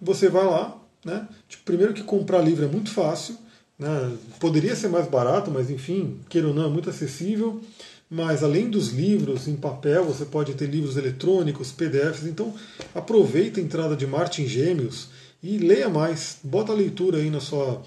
você 0.00 0.28
vai 0.28 0.44
lá, 0.44 0.78
né? 1.04 1.26
Tipo, 1.48 1.64
primeiro 1.64 1.92
que 1.92 2.04
comprar 2.04 2.40
livro 2.40 2.64
é 2.64 2.68
muito 2.68 2.90
fácil, 2.90 3.36
né? 3.76 4.16
poderia 4.38 4.76
ser 4.76 4.88
mais 4.88 5.08
barato, 5.08 5.50
mas 5.50 5.68
enfim, 5.68 6.20
queira 6.28 6.46
ou 6.46 6.54
não, 6.54 6.66
é 6.66 6.68
muito 6.68 6.88
acessível. 6.88 7.60
Mas 8.14 8.42
além 8.42 8.68
dos 8.68 8.90
livros 8.90 9.48
em 9.48 9.56
papel, 9.56 10.04
você 10.04 10.26
pode 10.26 10.52
ter 10.52 10.66
livros 10.66 10.98
eletrônicos, 10.98 11.72
PDFs. 11.72 12.26
Então 12.26 12.52
aproveita 12.94 13.58
a 13.58 13.62
entrada 13.62 13.96
de 13.96 14.06
Martin 14.06 14.46
Gêmeos 14.46 15.08
e 15.42 15.56
leia 15.56 15.88
mais. 15.88 16.36
Bota 16.44 16.72
a 16.72 16.74
leitura 16.74 17.16
aí 17.16 17.30
na 17.30 17.40
sua, 17.40 17.80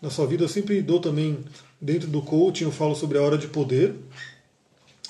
na 0.00 0.10
sua 0.10 0.28
vida. 0.28 0.44
Eu 0.44 0.48
sempre 0.48 0.80
dou 0.80 1.00
também, 1.00 1.38
dentro 1.80 2.06
do 2.06 2.22
coaching, 2.22 2.62
eu 2.62 2.70
falo 2.70 2.94
sobre 2.94 3.18
a 3.18 3.22
hora 3.22 3.36
de 3.36 3.48
poder. 3.48 3.96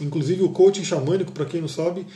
Inclusive 0.00 0.42
o 0.42 0.48
coaching 0.48 0.82
xamânico, 0.82 1.32
para 1.32 1.44
quem 1.44 1.60
não 1.60 1.68
sabe, 1.68 2.06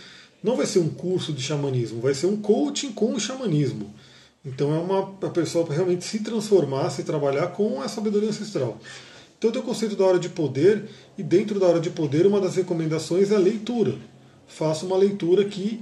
não 0.43 0.57
vai 0.57 0.65
ser 0.65 0.79
um 0.79 0.89
curso 0.89 1.35
de 1.35 1.43
xamanismo, 1.43 2.01
vai 2.01 2.15
ser 2.15 2.29
um 2.29 2.39
coaching 2.39 2.93
com 2.93 3.13
o 3.13 3.21
xamanismo. 3.21 3.93
Então 4.43 4.75
é 4.75 4.79
uma 4.79 5.01
a 5.21 5.29
pessoa 5.29 5.71
realmente 5.71 6.03
se 6.03 6.21
transformar, 6.21 6.89
se 6.89 7.03
trabalhar 7.03 7.49
com 7.49 7.83
a 7.83 7.89
sabedoria 7.89 8.31
ancestral. 8.31 8.81
Então 9.39 9.53
tem 9.53 9.63
o 9.63 9.65
conceito 9.65 9.95
da 9.95 10.05
hora 10.05 10.19
de 10.19 10.29
poder, 10.29 10.85
e 11.17 11.23
dentro 11.23 11.61
da 11.61 11.67
hora 11.67 11.81
de 11.81 11.91
poder, 11.91 12.27
uma 12.27 12.41
das 12.41 12.57
recomendações 12.57 13.31
é 13.31 13.37
a 13.37 13.39
leitura. 13.39 13.95
Faça 14.49 14.85
uma 14.85 14.97
leitura 14.97 15.45
que 15.45 15.81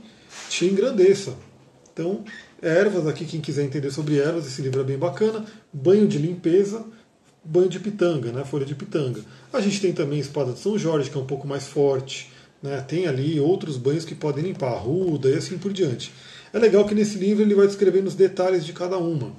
te 0.51 0.67
engrandeça. 0.67 1.35
Então, 1.93 2.23
ervas 2.61 3.07
aqui, 3.07 3.25
quem 3.25 3.41
quiser 3.41 3.65
entender 3.65 3.91
sobre 3.91 4.19
ervas, 4.19 4.47
esse 4.47 4.61
livro 4.61 4.81
é 4.81 4.85
bem 4.85 4.99
bacana. 4.99 5.43
Banho 5.73 6.07
de 6.07 6.19
limpeza, 6.19 6.85
banho 7.43 7.69
de 7.69 7.81
pitanga, 7.81 8.31
né, 8.31 8.45
folha 8.45 8.67
de 8.67 8.75
pitanga. 8.75 9.25
A 9.51 9.61
gente 9.61 9.81
tem 9.81 9.93
também 9.95 10.19
espada 10.19 10.53
de 10.53 10.59
São 10.59 10.79
Jorge, 10.79 11.09
que 11.09 11.17
é 11.17 11.21
um 11.21 11.27
pouco 11.27 11.49
mais 11.49 11.67
forte. 11.67 12.31
Né, 12.63 12.79
tem 12.83 13.07
ali 13.07 13.41
outros 13.41 13.79
banhos 13.79 14.05
que 14.05 14.15
podem 14.15 14.45
limpar, 14.45 14.75
ruda 14.75 15.31
e 15.31 15.35
assim 15.35 15.57
por 15.57 15.73
diante. 15.73 16.13
É 16.53 16.59
legal 16.59 16.85
que 16.85 16.95
nesse 16.95 17.17
livro 17.17 17.43
ele 17.43 17.55
vai 17.55 17.67
descrevendo 17.67 18.09
os 18.09 18.15
detalhes 18.15 18.67
de 18.67 18.75
cada 18.75 18.99
uma. 18.99 19.33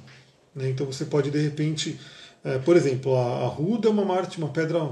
Né, 0.55 0.69
então 0.69 0.87
você 0.87 1.05
pode, 1.05 1.29
de 1.29 1.39
repente, 1.39 1.99
é, 2.43 2.57
por 2.59 2.75
exemplo, 2.75 3.15
a, 3.15 3.43
a 3.43 3.47
ruda 3.47 3.87
é 3.87 3.91
uma 3.91 4.05
Marte, 4.05 4.37
uma 4.37 4.49
pedra, 4.49 4.89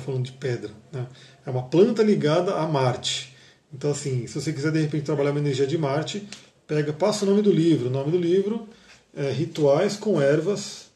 falando 0.00 0.24
de 0.24 0.32
pedra, 0.32 0.70
né? 0.92 1.06
é 1.46 1.50
uma 1.50 1.64
planta 1.64 2.02
ligada 2.02 2.54
a 2.54 2.66
Marte. 2.66 3.34
Então, 3.72 3.90
assim, 3.90 4.26
se 4.26 4.40
você 4.40 4.52
quiser 4.52 4.72
de 4.72 4.80
repente 4.80 5.04
trabalhar 5.04 5.30
uma 5.30 5.40
energia 5.40 5.66
de 5.66 5.76
Marte, 5.76 6.26
pega, 6.66 6.92
passa 6.92 7.24
o 7.24 7.28
nome 7.28 7.42
do 7.42 7.52
livro. 7.52 7.88
O 7.88 7.90
nome 7.90 8.10
do 8.10 8.18
livro 8.18 8.68
é 9.14 9.30
Rituais 9.30 9.96
com 9.96 10.20
Ervas, 10.20 10.86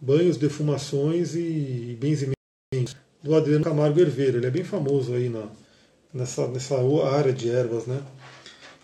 Banhos, 0.00 0.36
Defumações 0.36 1.34
e 1.34 1.96
Benzimentos, 2.00 2.96
do 3.22 3.34
Adriano 3.34 3.64
Camargo 3.64 4.00
Herveiro. 4.00 4.38
Ele 4.38 4.46
é 4.46 4.50
bem 4.50 4.64
famoso 4.64 5.14
aí 5.14 5.28
na, 5.28 5.46
nessa, 6.12 6.48
nessa 6.48 6.76
área 7.08 7.32
de 7.32 7.48
ervas, 7.48 7.86
né? 7.86 8.02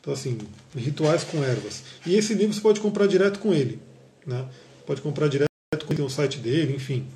Então, 0.00 0.12
assim, 0.12 0.38
Rituais 0.74 1.22
com 1.24 1.42
Ervas. 1.42 1.82
E 2.04 2.16
esse 2.16 2.34
livro 2.34 2.52
você 2.52 2.60
pode 2.60 2.80
comprar 2.80 3.06
direto 3.06 3.38
com 3.38 3.54
ele, 3.54 3.80
né? 4.26 4.48
Pode 4.84 5.00
comprar 5.00 5.28
direto 5.28 5.51
tem 5.94 6.04
o 6.04 6.10
site 6.10 6.38
dele, 6.38 6.74
enfim. 6.74 7.06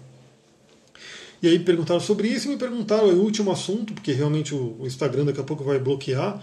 E 1.43 1.49
aí 1.49 1.59
perguntaram 1.59 2.01
sobre 2.01 2.29
isso 2.29 2.49
e 2.49 2.51
me 2.51 2.57
perguntaram 2.57 3.09
o 3.09 3.23
último 3.23 3.51
assunto, 3.51 3.93
porque 3.93 4.13
realmente 4.13 4.55
o, 4.55 4.79
Instagram 4.83 5.27
daqui 5.27 5.41
a 5.41 5.45
pouco 5.45 5.63
vai 5.63 5.79
bloquear. 5.79 6.43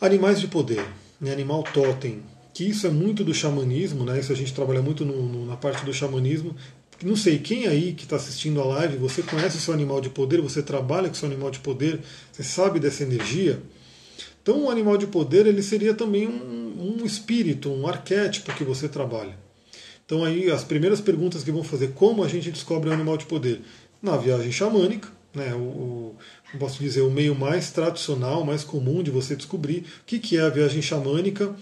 Animais 0.00 0.40
de 0.40 0.48
poder, 0.48 0.84
né, 1.20 1.32
animal 1.32 1.62
totem, 1.62 2.22
que 2.52 2.64
isso 2.64 2.86
é 2.86 2.90
muito 2.90 3.22
do 3.22 3.32
xamanismo, 3.32 4.04
né? 4.04 4.18
Isso 4.18 4.32
a 4.32 4.36
gente 4.36 4.52
trabalha 4.52 4.82
muito 4.82 5.04
no, 5.04 5.28
no, 5.28 5.46
na 5.46 5.56
parte 5.56 5.84
do 5.84 5.94
xamanismo. 5.94 6.56
Não 7.02 7.16
sei, 7.16 7.38
quem 7.38 7.66
aí 7.66 7.92
que 7.92 8.04
está 8.04 8.16
assistindo 8.16 8.60
a 8.60 8.64
live, 8.64 8.96
você 8.96 9.22
conhece 9.22 9.56
o 9.56 9.60
seu 9.60 9.72
animal 9.72 10.00
de 10.00 10.10
poder, 10.10 10.40
você 10.40 10.62
trabalha 10.62 11.08
com 11.08 11.14
o 11.14 11.16
seu 11.16 11.28
animal 11.28 11.50
de 11.50 11.60
poder, 11.60 12.00
você 12.32 12.42
sabe 12.42 12.80
dessa 12.80 13.04
energia? 13.04 13.62
Então 14.42 14.64
o 14.64 14.70
animal 14.70 14.96
de 14.96 15.06
poder 15.06 15.46
ele 15.46 15.62
seria 15.62 15.94
também 15.94 16.28
um, 16.28 16.98
um 17.00 17.06
espírito, 17.06 17.70
um 17.70 17.86
arquétipo 17.86 18.52
que 18.54 18.64
você 18.64 18.88
trabalha. 18.88 19.36
Então 20.12 20.26
aí 20.26 20.50
as 20.50 20.62
primeiras 20.62 21.00
perguntas 21.00 21.42
que 21.42 21.50
vão 21.50 21.64
fazer, 21.64 21.94
como 21.94 22.22
a 22.22 22.28
gente 22.28 22.50
descobre 22.50 22.90
um 22.90 22.92
animal 22.92 23.16
de 23.16 23.24
poder? 23.24 23.62
Na 24.02 24.14
viagem 24.14 24.52
xamânica, 24.52 25.08
né, 25.34 25.54
o, 25.54 26.14
o, 26.52 26.58
posso 26.58 26.82
dizer, 26.82 27.00
o 27.00 27.10
meio 27.10 27.34
mais 27.34 27.70
tradicional, 27.70 28.44
mais 28.44 28.62
comum 28.62 29.02
de 29.02 29.10
você 29.10 29.34
descobrir 29.34 29.78
o 29.78 30.04
que, 30.04 30.18
que 30.18 30.36
é 30.36 30.42
a 30.42 30.50
viagem 30.50 30.82
xamânica. 30.82 31.56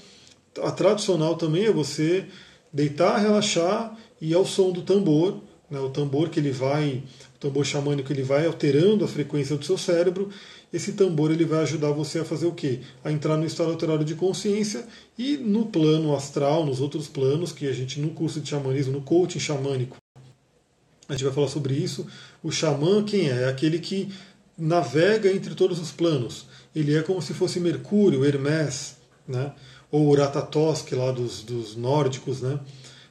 A 0.60 0.72
tradicional 0.72 1.36
também 1.36 1.66
é 1.66 1.70
você 1.70 2.24
deitar, 2.72 3.18
relaxar 3.18 3.96
e 4.20 4.34
ao 4.34 4.44
som 4.44 4.72
do 4.72 4.82
tambor, 4.82 5.40
né, 5.70 5.78
o 5.78 5.90
tambor 5.90 6.28
que 6.28 6.40
ele 6.40 6.50
vai, 6.50 7.04
o 7.36 7.38
tambor 7.38 7.64
xamânico 7.64 8.12
ele 8.12 8.24
vai 8.24 8.46
alterando 8.46 9.04
a 9.04 9.08
frequência 9.08 9.54
do 9.54 9.64
seu 9.64 9.78
cérebro 9.78 10.28
esse 10.72 10.92
tambor 10.92 11.30
ele 11.30 11.44
vai 11.44 11.60
ajudar 11.60 11.90
você 11.90 12.20
a 12.20 12.24
fazer 12.24 12.46
o 12.46 12.52
quê? 12.52 12.80
A 13.04 13.10
entrar 13.10 13.36
no 13.36 13.44
estado 13.44 13.70
alterado 13.70 14.04
de 14.04 14.14
consciência 14.14 14.86
e 15.18 15.36
no 15.36 15.66
plano 15.66 16.14
astral, 16.14 16.64
nos 16.64 16.80
outros 16.80 17.08
planos, 17.08 17.52
que 17.52 17.66
a 17.66 17.72
gente 17.72 18.00
no 18.00 18.10
curso 18.10 18.40
de 18.40 18.48
xamanismo, 18.48 18.92
no 18.92 19.02
coaching 19.02 19.40
xamânico, 19.40 19.96
a 21.08 21.12
gente 21.12 21.24
vai 21.24 21.32
falar 21.32 21.48
sobre 21.48 21.74
isso. 21.74 22.06
O 22.40 22.52
xamã, 22.52 23.02
quem 23.02 23.28
é? 23.28 23.42
É 23.42 23.48
aquele 23.48 23.80
que 23.80 24.08
navega 24.56 25.32
entre 25.32 25.56
todos 25.56 25.80
os 25.80 25.90
planos. 25.90 26.46
Ele 26.74 26.94
é 26.94 27.02
como 27.02 27.20
se 27.20 27.34
fosse 27.34 27.58
Mercúrio, 27.58 28.24
Hermes, 28.24 28.96
né? 29.26 29.52
ou 29.90 30.08
Uratatosk 30.08 30.92
lá 30.92 31.10
dos, 31.10 31.42
dos 31.42 31.74
nórdicos. 31.74 32.40
Né? 32.40 32.60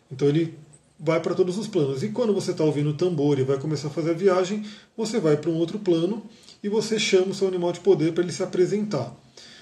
Então 0.10 0.30
ele 0.30 0.57
vai 0.97 1.20
para 1.20 1.36
todos 1.36 1.57
os 1.57 1.68
planos. 1.68 2.01
E 2.01 2.10
quando 2.10 2.34
você 2.34 2.51
está 2.51 2.64
ouvindo 2.64 2.91
o 2.91 2.93
tambor 2.93 3.38
e 3.38 3.43
vai 3.43 3.57
começar 3.57 3.89
a 3.89 3.91
fazer 3.91 4.12
a 4.12 4.14
viagem, 4.14 4.66
você 4.95 5.20
vai 5.20 5.36
para 5.36 5.49
um 5.49 5.57
outro 5.57 5.78
plano 5.78 6.24
e 6.64 6.70
você 6.70 6.99
chama 6.99 7.32
o 7.32 7.34
seu 7.34 7.47
animal 7.47 7.72
de 7.72 7.80
poder 7.80 8.14
para 8.14 8.24
ele 8.24 8.32
se 8.32 8.43
apresentar. 8.43 9.16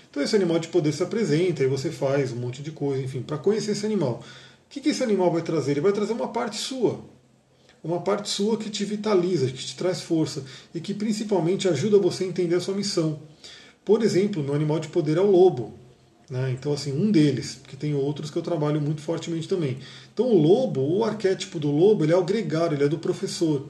Então 0.09 0.23
esse 0.23 0.35
animal 0.35 0.59
de 0.59 0.67
poder 0.67 0.91
se 0.91 1.03
apresenta 1.03 1.63
e 1.63 1.67
você 1.67 1.91
faz 1.91 2.31
um 2.31 2.37
monte 2.37 2.61
de 2.61 2.71
coisa, 2.71 3.03
enfim, 3.03 3.21
para 3.21 3.37
conhecer 3.37 3.71
esse 3.71 3.85
animal. 3.85 4.23
que, 4.69 4.81
que 4.81 4.89
esse 4.89 5.03
animal 5.03 5.31
vai 5.31 5.41
trazer? 5.41 5.71
Ele 5.71 5.81
vai 5.81 5.91
trazer 5.91 6.13
uma 6.13 6.29
parte 6.29 6.57
sua. 6.57 6.99
Uma 7.83 8.01
parte 8.01 8.29
sua 8.29 8.57
que 8.57 8.69
te 8.69 8.83
vitaliza, 8.83 9.47
que 9.47 9.53
te 9.53 9.75
traz 9.75 10.01
força 10.01 10.43
e 10.73 10.79
que 10.79 10.93
principalmente 10.93 11.67
ajuda 11.67 11.99
você 11.99 12.23
a 12.23 12.27
entender 12.27 12.55
a 12.55 12.59
sua 12.59 12.73
missão. 12.73 13.19
Por 13.85 14.01
exemplo, 14.01 14.43
meu 14.43 14.55
animal 14.55 14.79
de 14.79 14.87
poder 14.87 15.17
é 15.17 15.21
o 15.21 15.29
lobo. 15.29 15.73
Né? 16.29 16.51
Então, 16.51 16.73
assim, 16.73 16.91
um 16.91 17.09
deles, 17.09 17.55
porque 17.55 17.77
tem 17.77 17.95
outros 17.95 18.29
que 18.29 18.37
eu 18.37 18.41
trabalho 18.41 18.81
muito 18.81 19.01
fortemente 19.01 19.47
também. 19.47 19.77
Então, 20.13 20.25
o 20.25 20.37
lobo, 20.37 20.81
o 20.81 21.05
arquétipo 21.05 21.59
do 21.59 21.71
lobo, 21.71 22.03
ele 22.03 22.11
é 22.11 22.17
o 22.17 22.23
gregário, 22.23 22.75
ele 22.75 22.83
é 22.83 22.89
do 22.89 22.97
professor. 22.97 23.65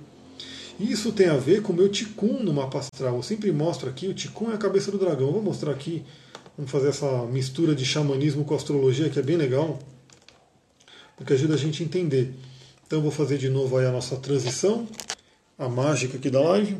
Isso 0.79 1.11
tem 1.11 1.27
a 1.27 1.37
ver 1.37 1.63
com 1.63 1.73
o 1.73 1.75
meu 1.75 1.89
ticum 1.89 2.43
no 2.43 2.53
mapa 2.53 2.79
astral. 2.79 3.15
Eu 3.15 3.23
sempre 3.23 3.51
mostro 3.51 3.89
aqui, 3.89 4.07
o 4.07 4.13
ticum 4.13 4.51
é 4.51 4.53
a 4.53 4.57
cabeça 4.57 4.91
do 4.91 4.97
dragão. 4.97 5.27
Eu 5.27 5.33
vou 5.33 5.41
mostrar 5.41 5.71
aqui, 5.71 6.05
vamos 6.55 6.71
fazer 6.71 6.89
essa 6.89 7.23
mistura 7.25 7.73
de 7.73 7.83
xamanismo 7.83 8.45
com 8.45 8.53
astrologia, 8.53 9.09
que 9.09 9.17
é 9.17 9.23
bem 9.23 9.37
legal, 9.37 9.79
porque 11.15 11.33
ajuda 11.33 11.55
a 11.55 11.57
gente 11.57 11.81
a 11.81 11.85
entender. 11.85 12.33
Então, 12.85 12.99
eu 12.99 13.03
vou 13.03 13.11
fazer 13.11 13.37
de 13.37 13.49
novo 13.49 13.75
aí 13.77 13.85
a 13.85 13.91
nossa 13.91 14.15
transição, 14.17 14.87
a 15.57 15.67
mágica 15.67 16.17
aqui 16.17 16.29
da 16.29 16.41
live. 16.41 16.77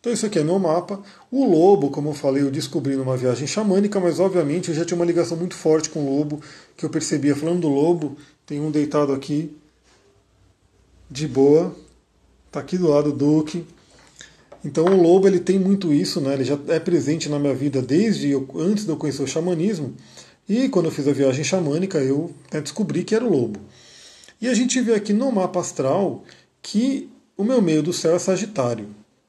Então 0.00 0.12
isso 0.12 0.24
aqui 0.24 0.38
é 0.38 0.44
meu 0.44 0.58
mapa. 0.58 1.02
O 1.30 1.44
lobo, 1.44 1.90
como 1.90 2.10
eu 2.10 2.14
falei, 2.14 2.42
eu 2.42 2.50
descobri 2.50 2.94
numa 2.94 3.16
viagem 3.16 3.46
xamânica, 3.46 3.98
mas 3.98 4.20
obviamente 4.20 4.68
eu 4.68 4.74
já 4.74 4.84
tinha 4.84 4.96
uma 4.96 5.04
ligação 5.04 5.36
muito 5.36 5.54
forte 5.54 5.90
com 5.90 6.00
o 6.00 6.16
lobo, 6.16 6.40
que 6.76 6.84
eu 6.86 6.90
percebia. 6.90 7.34
Falando 7.34 7.62
do 7.62 7.68
lobo, 7.68 8.16
tem 8.46 8.60
um 8.60 8.70
deitado 8.70 9.12
aqui, 9.12 9.54
de 11.10 11.26
boa, 11.26 11.74
tá 12.50 12.60
aqui 12.60 12.76
do 12.76 12.88
lado 12.88 13.12
do 13.12 13.18
Duque. 13.18 13.64
Então 14.64 14.84
o 14.84 15.00
lobo 15.00 15.26
ele 15.26 15.40
tem 15.40 15.58
muito 15.58 15.92
isso, 15.92 16.20
né? 16.20 16.34
Ele 16.34 16.44
já 16.44 16.58
é 16.68 16.80
presente 16.80 17.28
na 17.28 17.38
minha 17.38 17.54
vida 17.54 17.80
desde 17.80 18.30
eu, 18.30 18.48
antes 18.56 18.84
de 18.84 18.90
eu 18.90 18.96
conhecer 18.96 19.22
o 19.22 19.26
xamanismo. 19.26 19.94
E 20.48 20.68
quando 20.68 20.86
eu 20.86 20.92
fiz 20.92 21.06
a 21.06 21.12
viagem 21.12 21.44
xamânica, 21.44 21.98
eu 21.98 22.34
né, 22.52 22.60
descobri 22.60 23.04
que 23.04 23.14
era 23.14 23.24
o 23.24 23.30
lobo. 23.30 23.60
E 24.40 24.48
a 24.48 24.54
gente 24.54 24.80
vê 24.80 24.94
aqui 24.94 25.12
no 25.12 25.30
mapa 25.30 25.60
astral 25.60 26.24
que 26.62 27.08
o 27.36 27.44
meu 27.44 27.60
meio 27.60 27.82
do 27.82 27.92
céu 27.92 28.16
é 28.16 28.18
Sagitário. 28.18 28.88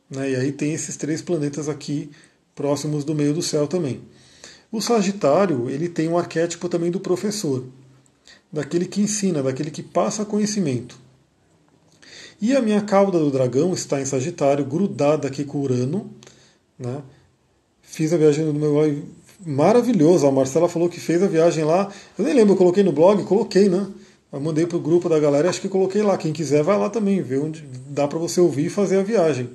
Né? 0.10 0.32
E 0.32 0.36
aí 0.36 0.52
tem 0.52 0.74
esses 0.74 0.96
três 0.98 1.22
planetas 1.22 1.70
aqui 1.70 2.10
próximos 2.56 3.04
do 3.04 3.14
meio 3.14 3.34
do 3.34 3.42
céu 3.42 3.68
também. 3.68 4.02
O 4.72 4.82
Sagitário 4.82 5.70
ele 5.70 5.90
tem 5.90 6.08
um 6.08 6.18
arquétipo 6.18 6.70
também 6.70 6.92
do 6.92 7.00
professor, 7.00 7.66
daquele 8.52 8.86
que 8.86 9.02
ensina, 9.02 9.42
daquele 9.42 9.72
que 9.72 9.82
passa 9.82 10.26
conhecimento. 10.26 11.00
E 12.42 12.56
a 12.56 12.62
minha 12.62 12.82
cauda 12.82 13.20
do 13.20 13.30
dragão 13.30 13.74
está 13.74 14.00
em 14.00 14.06
Sagitário, 14.06 14.66
grudada 14.66 15.28
aqui 15.28 15.44
com 15.44 15.60
Urano. 15.60 16.10
Né? 16.78 17.02
Fiz 17.82 18.14
a 18.14 18.18
viagem 18.18 18.46
do 18.46 18.54
meu 18.54 18.76
maravilhoso. 19.46 20.26
A 20.26 20.32
Marcela 20.32 20.70
falou 20.70 20.90
que 20.90 21.00
fez 21.00 21.22
a 21.22 21.28
viagem 21.28 21.64
lá. 21.64 21.92
Eu 22.18 22.26
nem 22.26 22.34
lembro, 22.34 22.54
eu 22.54 22.58
coloquei 22.58 22.84
no 22.84 22.92
blog, 22.92 23.24
coloquei, 23.24 23.68
né? 23.68 23.88
Eu 24.32 24.40
mandei 24.40 24.66
para 24.66 24.78
o 24.78 24.80
grupo 24.80 25.10
da 25.10 25.20
galera, 25.20 25.50
acho 25.50 25.60
que 25.60 25.68
coloquei 25.68 26.02
lá. 26.02 26.18
Quem 26.18 26.32
quiser 26.32 26.64
vai 26.64 26.78
lá 26.78 26.90
também, 26.90 27.22
ver 27.22 27.40
onde 27.40 27.66
dá 27.88 28.08
para 28.08 28.20
você 28.20 28.40
ouvir 28.40 28.68
e 28.68 28.70
fazer 28.70 29.00
a 29.00 29.04
viagem. 29.04 29.50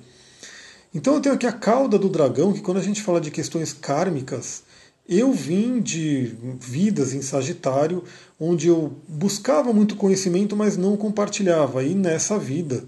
Então 0.93 1.15
eu 1.15 1.21
tenho 1.21 1.35
aqui 1.35 1.47
a 1.47 1.53
cauda 1.53 1.99
do 1.99 2.09
dragão, 2.09 2.53
que 2.53 2.61
quando 2.61 2.79
a 2.79 2.83
gente 2.83 3.03
fala 3.03 3.21
de 3.21 3.31
questões 3.31 3.73
kármicas, 3.73 4.63
eu 5.09 5.33
vim 5.33 5.81
de 5.81 6.35
vidas 6.59 7.13
em 7.13 7.21
Sagitário, 7.21 8.03
onde 8.41 8.69
eu 8.69 8.97
buscava 9.07 9.73
muito 9.73 9.97
conhecimento, 9.97 10.57
mas 10.57 10.77
não 10.77 10.97
compartilhava. 10.97 11.85
E 11.85 11.95
nessa 11.95 12.39
vida 12.39 12.85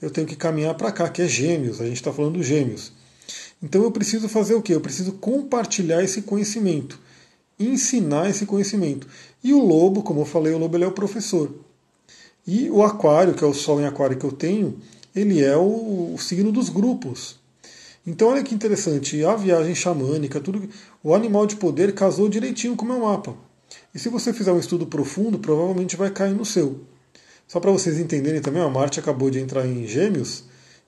eu 0.00 0.10
tenho 0.10 0.26
que 0.26 0.36
caminhar 0.36 0.74
para 0.74 0.90
cá, 0.90 1.08
que 1.08 1.20
é 1.20 1.28
Gêmeos, 1.28 1.80
a 1.80 1.84
gente 1.84 1.96
está 1.96 2.12
falando 2.12 2.42
Gêmeos. 2.42 2.92
Então 3.62 3.82
eu 3.82 3.90
preciso 3.90 4.28
fazer 4.28 4.54
o 4.54 4.62
quê? 4.62 4.74
Eu 4.74 4.80
preciso 4.80 5.12
compartilhar 5.12 6.02
esse 6.02 6.22
conhecimento, 6.22 6.98
ensinar 7.58 8.30
esse 8.30 8.46
conhecimento. 8.46 9.06
E 9.44 9.52
o 9.52 9.62
lobo, 9.64 10.02
como 10.02 10.20
eu 10.20 10.24
falei, 10.24 10.54
o 10.54 10.58
lobo 10.58 10.82
é 10.82 10.86
o 10.86 10.92
professor. 10.92 11.52
E 12.46 12.70
o 12.70 12.82
aquário, 12.82 13.34
que 13.34 13.44
é 13.44 13.46
o 13.46 13.52
sol 13.52 13.80
em 13.80 13.84
aquário 13.84 14.16
que 14.16 14.24
eu 14.24 14.32
tenho, 14.32 14.78
ele 15.14 15.44
é 15.44 15.56
o, 15.56 16.14
o 16.14 16.18
signo 16.18 16.50
dos 16.50 16.70
grupos. 16.70 17.36
Então 18.06 18.28
olha 18.28 18.42
que 18.42 18.54
interessante, 18.54 19.22
a 19.22 19.36
viagem 19.36 19.74
xamânica, 19.74 20.40
tudo, 20.40 20.66
o 21.02 21.14
animal 21.14 21.46
de 21.46 21.56
poder 21.56 21.94
casou 21.94 22.28
direitinho 22.28 22.76
com 22.76 22.84
o 22.84 22.88
meu 22.88 23.00
mapa. 23.00 23.36
E 23.94 23.98
se 23.98 24.08
você 24.08 24.32
fizer 24.32 24.52
um 24.52 24.58
estudo 24.58 24.86
profundo, 24.86 25.38
provavelmente 25.38 25.96
vai 25.96 26.10
cair 26.10 26.34
no 26.34 26.44
seu. 26.44 26.80
Só 27.46 27.60
para 27.60 27.70
vocês 27.70 27.98
entenderem 27.98 28.40
também, 28.40 28.62
a 28.62 28.68
Marte 28.68 29.00
acabou 29.00 29.30
de 29.30 29.38
entrar 29.38 29.66
em 29.66 29.86
Gêmeos 29.86 30.44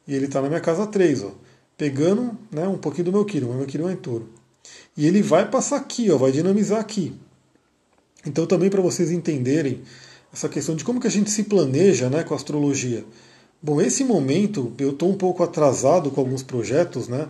e 0.06 0.14
ele 0.14 0.26
está 0.26 0.42
na 0.42 0.48
minha 0.48 0.60
casa 0.60 0.86
3, 0.86 1.24
ó, 1.24 1.32
pegando 1.76 2.36
né, 2.50 2.66
um 2.68 2.76
pouquinho 2.76 3.06
do 3.06 3.12
meu 3.12 3.24
Quirón, 3.24 3.54
meu 3.54 3.66
Quirón 3.66 3.88
é 3.88 3.92
em 3.92 3.96
touro. 3.96 4.28
E 4.96 5.06
ele 5.06 5.22
vai 5.22 5.48
passar 5.48 5.76
aqui, 5.76 6.10
ó, 6.10 6.18
vai 6.18 6.32
dinamizar 6.32 6.80
aqui. 6.80 7.14
Então 8.26 8.46
também 8.46 8.68
para 8.68 8.82
vocês 8.82 9.10
entenderem 9.10 9.82
essa 10.32 10.48
questão 10.48 10.76
de 10.76 10.84
como 10.84 11.00
que 11.00 11.06
a 11.06 11.10
gente 11.10 11.30
se 11.30 11.44
planeja 11.44 12.10
né, 12.10 12.22
com 12.22 12.34
a 12.34 12.36
astrologia. 12.36 13.04
Bom, 13.62 13.80
esse 13.80 14.04
momento 14.04 14.72
eu 14.78 14.90
estou 14.90 15.10
um 15.10 15.16
pouco 15.16 15.42
atrasado 15.42 16.10
com 16.10 16.20
alguns 16.20 16.42
projetos, 16.42 17.08
né? 17.08 17.28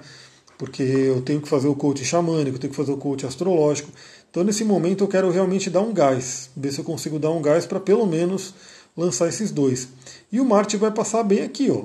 Porque 0.60 0.82
eu 0.82 1.22
tenho 1.22 1.40
que 1.40 1.48
fazer 1.48 1.68
o 1.68 1.74
coach 1.74 2.04
xamânico, 2.04 2.56
eu 2.56 2.60
tenho 2.60 2.70
que 2.70 2.76
fazer 2.76 2.92
o 2.92 2.98
coach 2.98 3.24
astrológico. 3.24 3.90
Então, 4.30 4.44
nesse 4.44 4.62
momento, 4.62 5.02
eu 5.02 5.08
quero 5.08 5.30
realmente 5.30 5.70
dar 5.70 5.80
um 5.80 5.90
gás, 5.90 6.50
ver 6.54 6.70
se 6.70 6.80
eu 6.80 6.84
consigo 6.84 7.18
dar 7.18 7.30
um 7.30 7.40
gás 7.40 7.64
para 7.64 7.80
pelo 7.80 8.04
menos 8.04 8.52
lançar 8.94 9.26
esses 9.26 9.50
dois. 9.50 9.88
E 10.30 10.38
o 10.38 10.44
Marte 10.44 10.76
vai 10.76 10.90
passar 10.90 11.22
bem 11.22 11.40
aqui, 11.40 11.70
ó, 11.70 11.84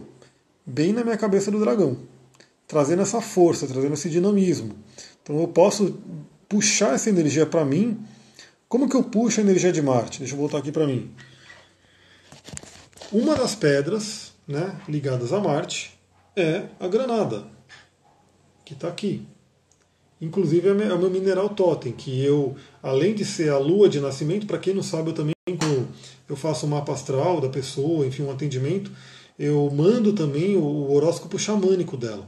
bem 0.65 0.91
na 0.91 1.05
minha 1.05 1.15
cabeça 1.15 1.49
do 1.49 1.57
dragão, 1.57 1.99
trazendo 2.67 3.01
essa 3.01 3.21
força, 3.21 3.65
trazendo 3.65 3.93
esse 3.93 4.09
dinamismo. 4.09 4.75
Então, 5.23 5.39
eu 5.39 5.47
posso 5.47 5.97
puxar 6.49 6.95
essa 6.95 7.09
energia 7.09 7.45
para 7.45 7.63
mim. 7.63 7.97
Como 8.67 8.89
que 8.89 8.95
eu 8.97 9.03
puxo 9.03 9.39
a 9.39 9.43
energia 9.43 9.71
de 9.71 9.81
Marte? 9.81 10.19
Deixa 10.19 10.33
eu 10.33 10.37
voltar 10.37 10.57
aqui 10.57 10.73
para 10.73 10.85
mim. 10.85 11.09
Uma 13.09 13.35
das 13.35 13.55
pedras 13.55 14.33
né, 14.45 14.75
ligadas 14.85 15.31
a 15.31 15.39
Marte 15.39 15.97
é 16.35 16.63
a 16.77 16.89
granada, 16.89 17.54
que 18.65 18.73
está 18.73 18.87
aqui. 18.87 19.25
Inclusive 20.19 20.67
é 20.67 20.71
o 20.71 20.99
meu 20.99 21.09
mineral 21.09 21.49
totem, 21.49 21.91
que 21.91 22.23
eu, 22.23 22.55
além 22.81 23.13
de 23.13 23.23
ser 23.23 23.49
a 23.49 23.57
lua 23.57 23.87
de 23.87 23.99
nascimento, 23.99 24.47
para 24.47 24.57
quem 24.57 24.73
não 24.73 24.83
sabe, 24.83 25.09
eu 25.09 25.13
também 25.13 25.35
eu 26.27 26.35
faço 26.35 26.65
um 26.65 26.69
mapa 26.69 26.91
astral 26.91 27.39
da 27.39 27.49
pessoa, 27.49 28.07
enfim, 28.07 28.23
um 28.23 28.31
atendimento, 28.31 28.91
eu 29.37 29.69
mando 29.71 30.13
também 30.13 30.55
o 30.55 30.91
horóscopo 30.91 31.37
xamânico 31.37 31.95
dela, 31.95 32.27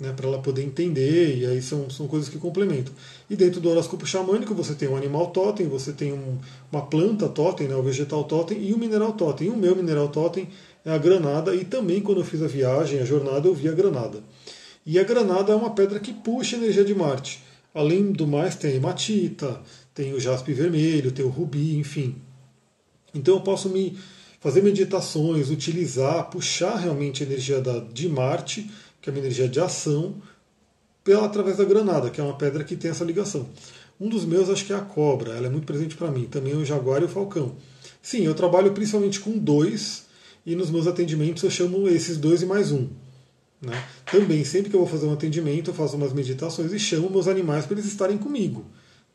né, 0.00 0.12
para 0.12 0.26
ela 0.26 0.40
poder 0.40 0.62
entender, 0.64 1.38
e 1.38 1.46
aí 1.46 1.62
são, 1.62 1.88
são 1.88 2.08
coisas 2.08 2.28
que 2.28 2.38
complementam. 2.38 2.92
E 3.30 3.36
dentro 3.36 3.60
do 3.60 3.70
horóscopo 3.70 4.04
xamânico 4.04 4.54
você 4.54 4.74
tem 4.74 4.88
um 4.88 4.96
animal 4.96 5.28
totem, 5.28 5.68
você 5.68 5.92
tem 5.92 6.12
um, 6.12 6.38
uma 6.72 6.82
planta 6.82 7.28
totem, 7.28 7.68
né, 7.68 7.76
o 7.76 7.82
vegetal 7.82 8.24
totem, 8.24 8.60
e 8.60 8.74
o 8.74 8.78
mineral 8.78 9.12
totem. 9.12 9.46
E 9.46 9.50
o 9.50 9.56
meu 9.56 9.76
mineral 9.76 10.08
totem 10.08 10.48
é 10.84 10.90
a 10.90 10.98
granada, 10.98 11.54
e 11.54 11.64
também 11.64 12.00
quando 12.00 12.18
eu 12.18 12.24
fiz 12.24 12.42
a 12.42 12.48
viagem, 12.48 12.98
a 12.98 13.04
jornada, 13.04 13.46
eu 13.46 13.54
vi 13.54 13.68
a 13.68 13.72
granada. 13.72 14.22
E 14.86 15.00
a 15.00 15.04
granada 15.04 15.52
é 15.52 15.56
uma 15.56 15.74
pedra 15.74 15.98
que 15.98 16.12
puxa 16.12 16.54
energia 16.54 16.84
de 16.84 16.94
Marte. 16.94 17.42
Além 17.74 18.12
do 18.12 18.24
mais, 18.26 18.54
tem 18.54 18.70
a 18.70 18.74
hematita, 18.76 19.60
tem 19.92 20.14
o 20.14 20.20
jaspe 20.20 20.52
vermelho, 20.52 21.10
tem 21.10 21.24
o 21.24 21.28
rubi, 21.28 21.76
enfim. 21.76 22.14
Então 23.12 23.34
eu 23.34 23.40
posso 23.40 23.68
me 23.68 23.98
fazer 24.40 24.62
meditações, 24.62 25.50
utilizar, 25.50 26.30
puxar 26.30 26.76
realmente 26.76 27.22
a 27.22 27.26
energia 27.26 27.60
da, 27.60 27.80
de 27.80 28.08
Marte, 28.08 28.70
que 29.02 29.10
é 29.10 29.12
uma 29.12 29.18
energia 29.18 29.48
de 29.48 29.58
ação, 29.58 30.22
pela, 31.02 31.26
através 31.26 31.56
da 31.56 31.64
granada, 31.64 32.08
que 32.08 32.20
é 32.20 32.24
uma 32.24 32.36
pedra 32.36 32.62
que 32.62 32.76
tem 32.76 32.92
essa 32.92 33.04
ligação. 33.04 33.48
Um 34.00 34.08
dos 34.08 34.24
meus 34.24 34.48
acho 34.48 34.64
que 34.64 34.72
é 34.72 34.76
a 34.76 34.80
cobra, 34.80 35.32
ela 35.32 35.46
é 35.46 35.50
muito 35.50 35.66
presente 35.66 35.96
para 35.96 36.10
mim. 36.10 36.26
Também 36.26 36.54
o 36.54 36.64
jaguar 36.64 37.02
e 37.02 37.06
o 37.06 37.08
falcão. 37.08 37.56
Sim, 38.00 38.24
eu 38.24 38.34
trabalho 38.34 38.72
principalmente 38.72 39.18
com 39.18 39.36
dois 39.36 40.04
e 40.44 40.54
nos 40.54 40.70
meus 40.70 40.86
atendimentos 40.86 41.42
eu 41.42 41.50
chamo 41.50 41.88
esses 41.88 42.16
dois 42.16 42.42
e 42.42 42.46
mais 42.46 42.70
um. 42.70 42.88
Né? 43.60 43.82
Também, 44.10 44.44
sempre 44.44 44.70
que 44.70 44.76
eu 44.76 44.80
vou 44.80 44.88
fazer 44.88 45.06
um 45.06 45.12
atendimento, 45.12 45.70
eu 45.70 45.74
faço 45.74 45.96
umas 45.96 46.12
meditações 46.12 46.72
e 46.72 46.78
chamo 46.78 47.10
meus 47.10 47.26
animais 47.26 47.64
para 47.64 47.74
eles 47.74 47.86
estarem 47.86 48.18
comigo. 48.18 48.64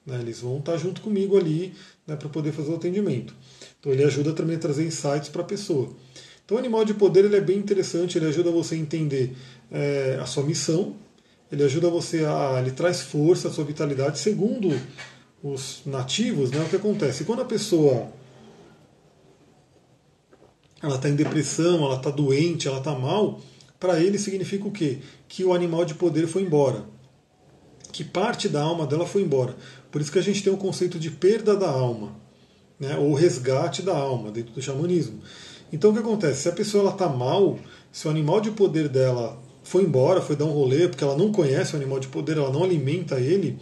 Né? 0.05 0.19
Eles 0.19 0.39
vão 0.39 0.57
estar 0.57 0.77
junto 0.77 1.01
comigo 1.01 1.37
ali 1.37 1.73
né, 2.07 2.15
para 2.15 2.29
poder 2.29 2.51
fazer 2.51 2.71
o 2.71 2.75
atendimento. 2.75 3.35
Então 3.79 3.91
ele 3.91 4.03
ajuda 4.03 4.33
também 4.33 4.55
a 4.55 4.59
trazer 4.59 4.85
insights 4.85 5.29
para 5.29 5.41
a 5.41 5.45
pessoa. 5.45 5.89
Então 6.43 6.57
o 6.57 6.59
animal 6.59 6.83
de 6.83 6.93
poder 6.93 7.25
ele 7.25 7.35
é 7.35 7.41
bem 7.41 7.57
interessante, 7.57 8.17
ele 8.17 8.27
ajuda 8.27 8.51
você 8.51 8.75
a 8.75 8.77
entender 8.77 9.35
é, 9.71 10.17
a 10.21 10.25
sua 10.25 10.43
missão, 10.43 10.95
ele 11.51 11.63
ajuda 11.63 11.89
você 11.89 12.25
a. 12.25 12.59
ele 12.59 12.71
traz 12.71 13.01
força, 13.01 13.47
a 13.47 13.51
sua 13.51 13.63
vitalidade. 13.63 14.19
Segundo 14.19 14.69
os 15.43 15.81
nativos, 15.85 16.51
né, 16.51 16.61
o 16.63 16.69
que 16.69 16.75
acontece? 16.75 17.23
Quando 17.23 17.41
a 17.41 17.45
pessoa 17.45 18.07
ela 20.81 20.95
está 20.95 21.09
em 21.09 21.15
depressão, 21.15 21.85
ela 21.85 21.97
está 21.97 22.09
doente, 22.09 22.67
ela 22.67 22.79
está 22.79 22.93
mal, 22.95 23.39
para 23.81 23.99
ele 23.99 24.19
significa 24.19 24.67
o 24.67 24.71
quê? 24.71 24.99
Que 25.27 25.43
o 25.43 25.55
animal 25.55 25.83
de 25.83 25.95
poder 25.95 26.27
foi 26.27 26.43
embora. 26.43 26.85
Que 27.91 28.03
parte 28.03 28.47
da 28.47 28.61
alma 28.61 28.85
dela 28.85 29.07
foi 29.07 29.23
embora. 29.23 29.55
Por 29.91 29.99
isso 29.99 30.11
que 30.11 30.19
a 30.19 30.21
gente 30.21 30.43
tem 30.43 30.53
o 30.53 30.57
conceito 30.57 30.99
de 30.99 31.09
perda 31.09 31.55
da 31.57 31.67
alma, 31.67 32.15
né? 32.79 32.95
ou 32.95 33.15
resgate 33.15 33.81
da 33.81 33.97
alma, 33.97 34.29
dentro 34.29 34.53
do 34.53 34.61
xamanismo. 34.61 35.19
Então 35.73 35.89
o 35.89 35.93
que 35.93 35.99
acontece? 35.99 36.43
Se 36.43 36.49
a 36.49 36.51
pessoa 36.51 36.91
está 36.91 37.09
mal, 37.09 37.57
se 37.91 38.07
o 38.07 38.11
animal 38.11 38.39
de 38.39 38.51
poder 38.51 38.87
dela 38.87 39.41
foi 39.63 39.81
embora, 39.81 40.21
foi 40.21 40.35
dar 40.35 40.45
um 40.45 40.51
rolê, 40.51 40.87
porque 40.87 41.03
ela 41.03 41.17
não 41.17 41.31
conhece 41.31 41.73
o 41.73 41.77
animal 41.77 41.99
de 41.99 42.07
poder, 42.07 42.37
ela 42.37 42.51
não 42.51 42.63
alimenta 42.63 43.19
ele, 43.19 43.57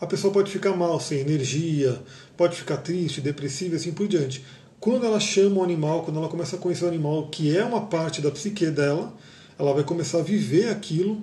a 0.00 0.06
pessoa 0.06 0.32
pode 0.32 0.50
ficar 0.50 0.76
mal, 0.76 0.98
sem 0.98 1.20
energia, 1.20 2.02
pode 2.36 2.56
ficar 2.56 2.78
triste, 2.78 3.20
depressiva 3.20 3.74
e 3.74 3.76
assim 3.76 3.92
por 3.92 4.08
diante. 4.08 4.44
Quando 4.80 5.06
ela 5.06 5.20
chama 5.20 5.60
o 5.60 5.62
animal, 5.62 6.02
quando 6.02 6.18
ela 6.18 6.28
começa 6.28 6.56
a 6.56 6.58
conhecer 6.58 6.84
o 6.84 6.88
animal, 6.88 7.28
que 7.28 7.56
é 7.56 7.64
uma 7.64 7.82
parte 7.82 8.20
da 8.20 8.28
psique 8.28 8.66
dela, 8.66 9.14
ela 9.58 9.72
vai 9.72 9.84
começar 9.84 10.18
a 10.18 10.22
viver 10.22 10.68
aquilo. 10.68 11.22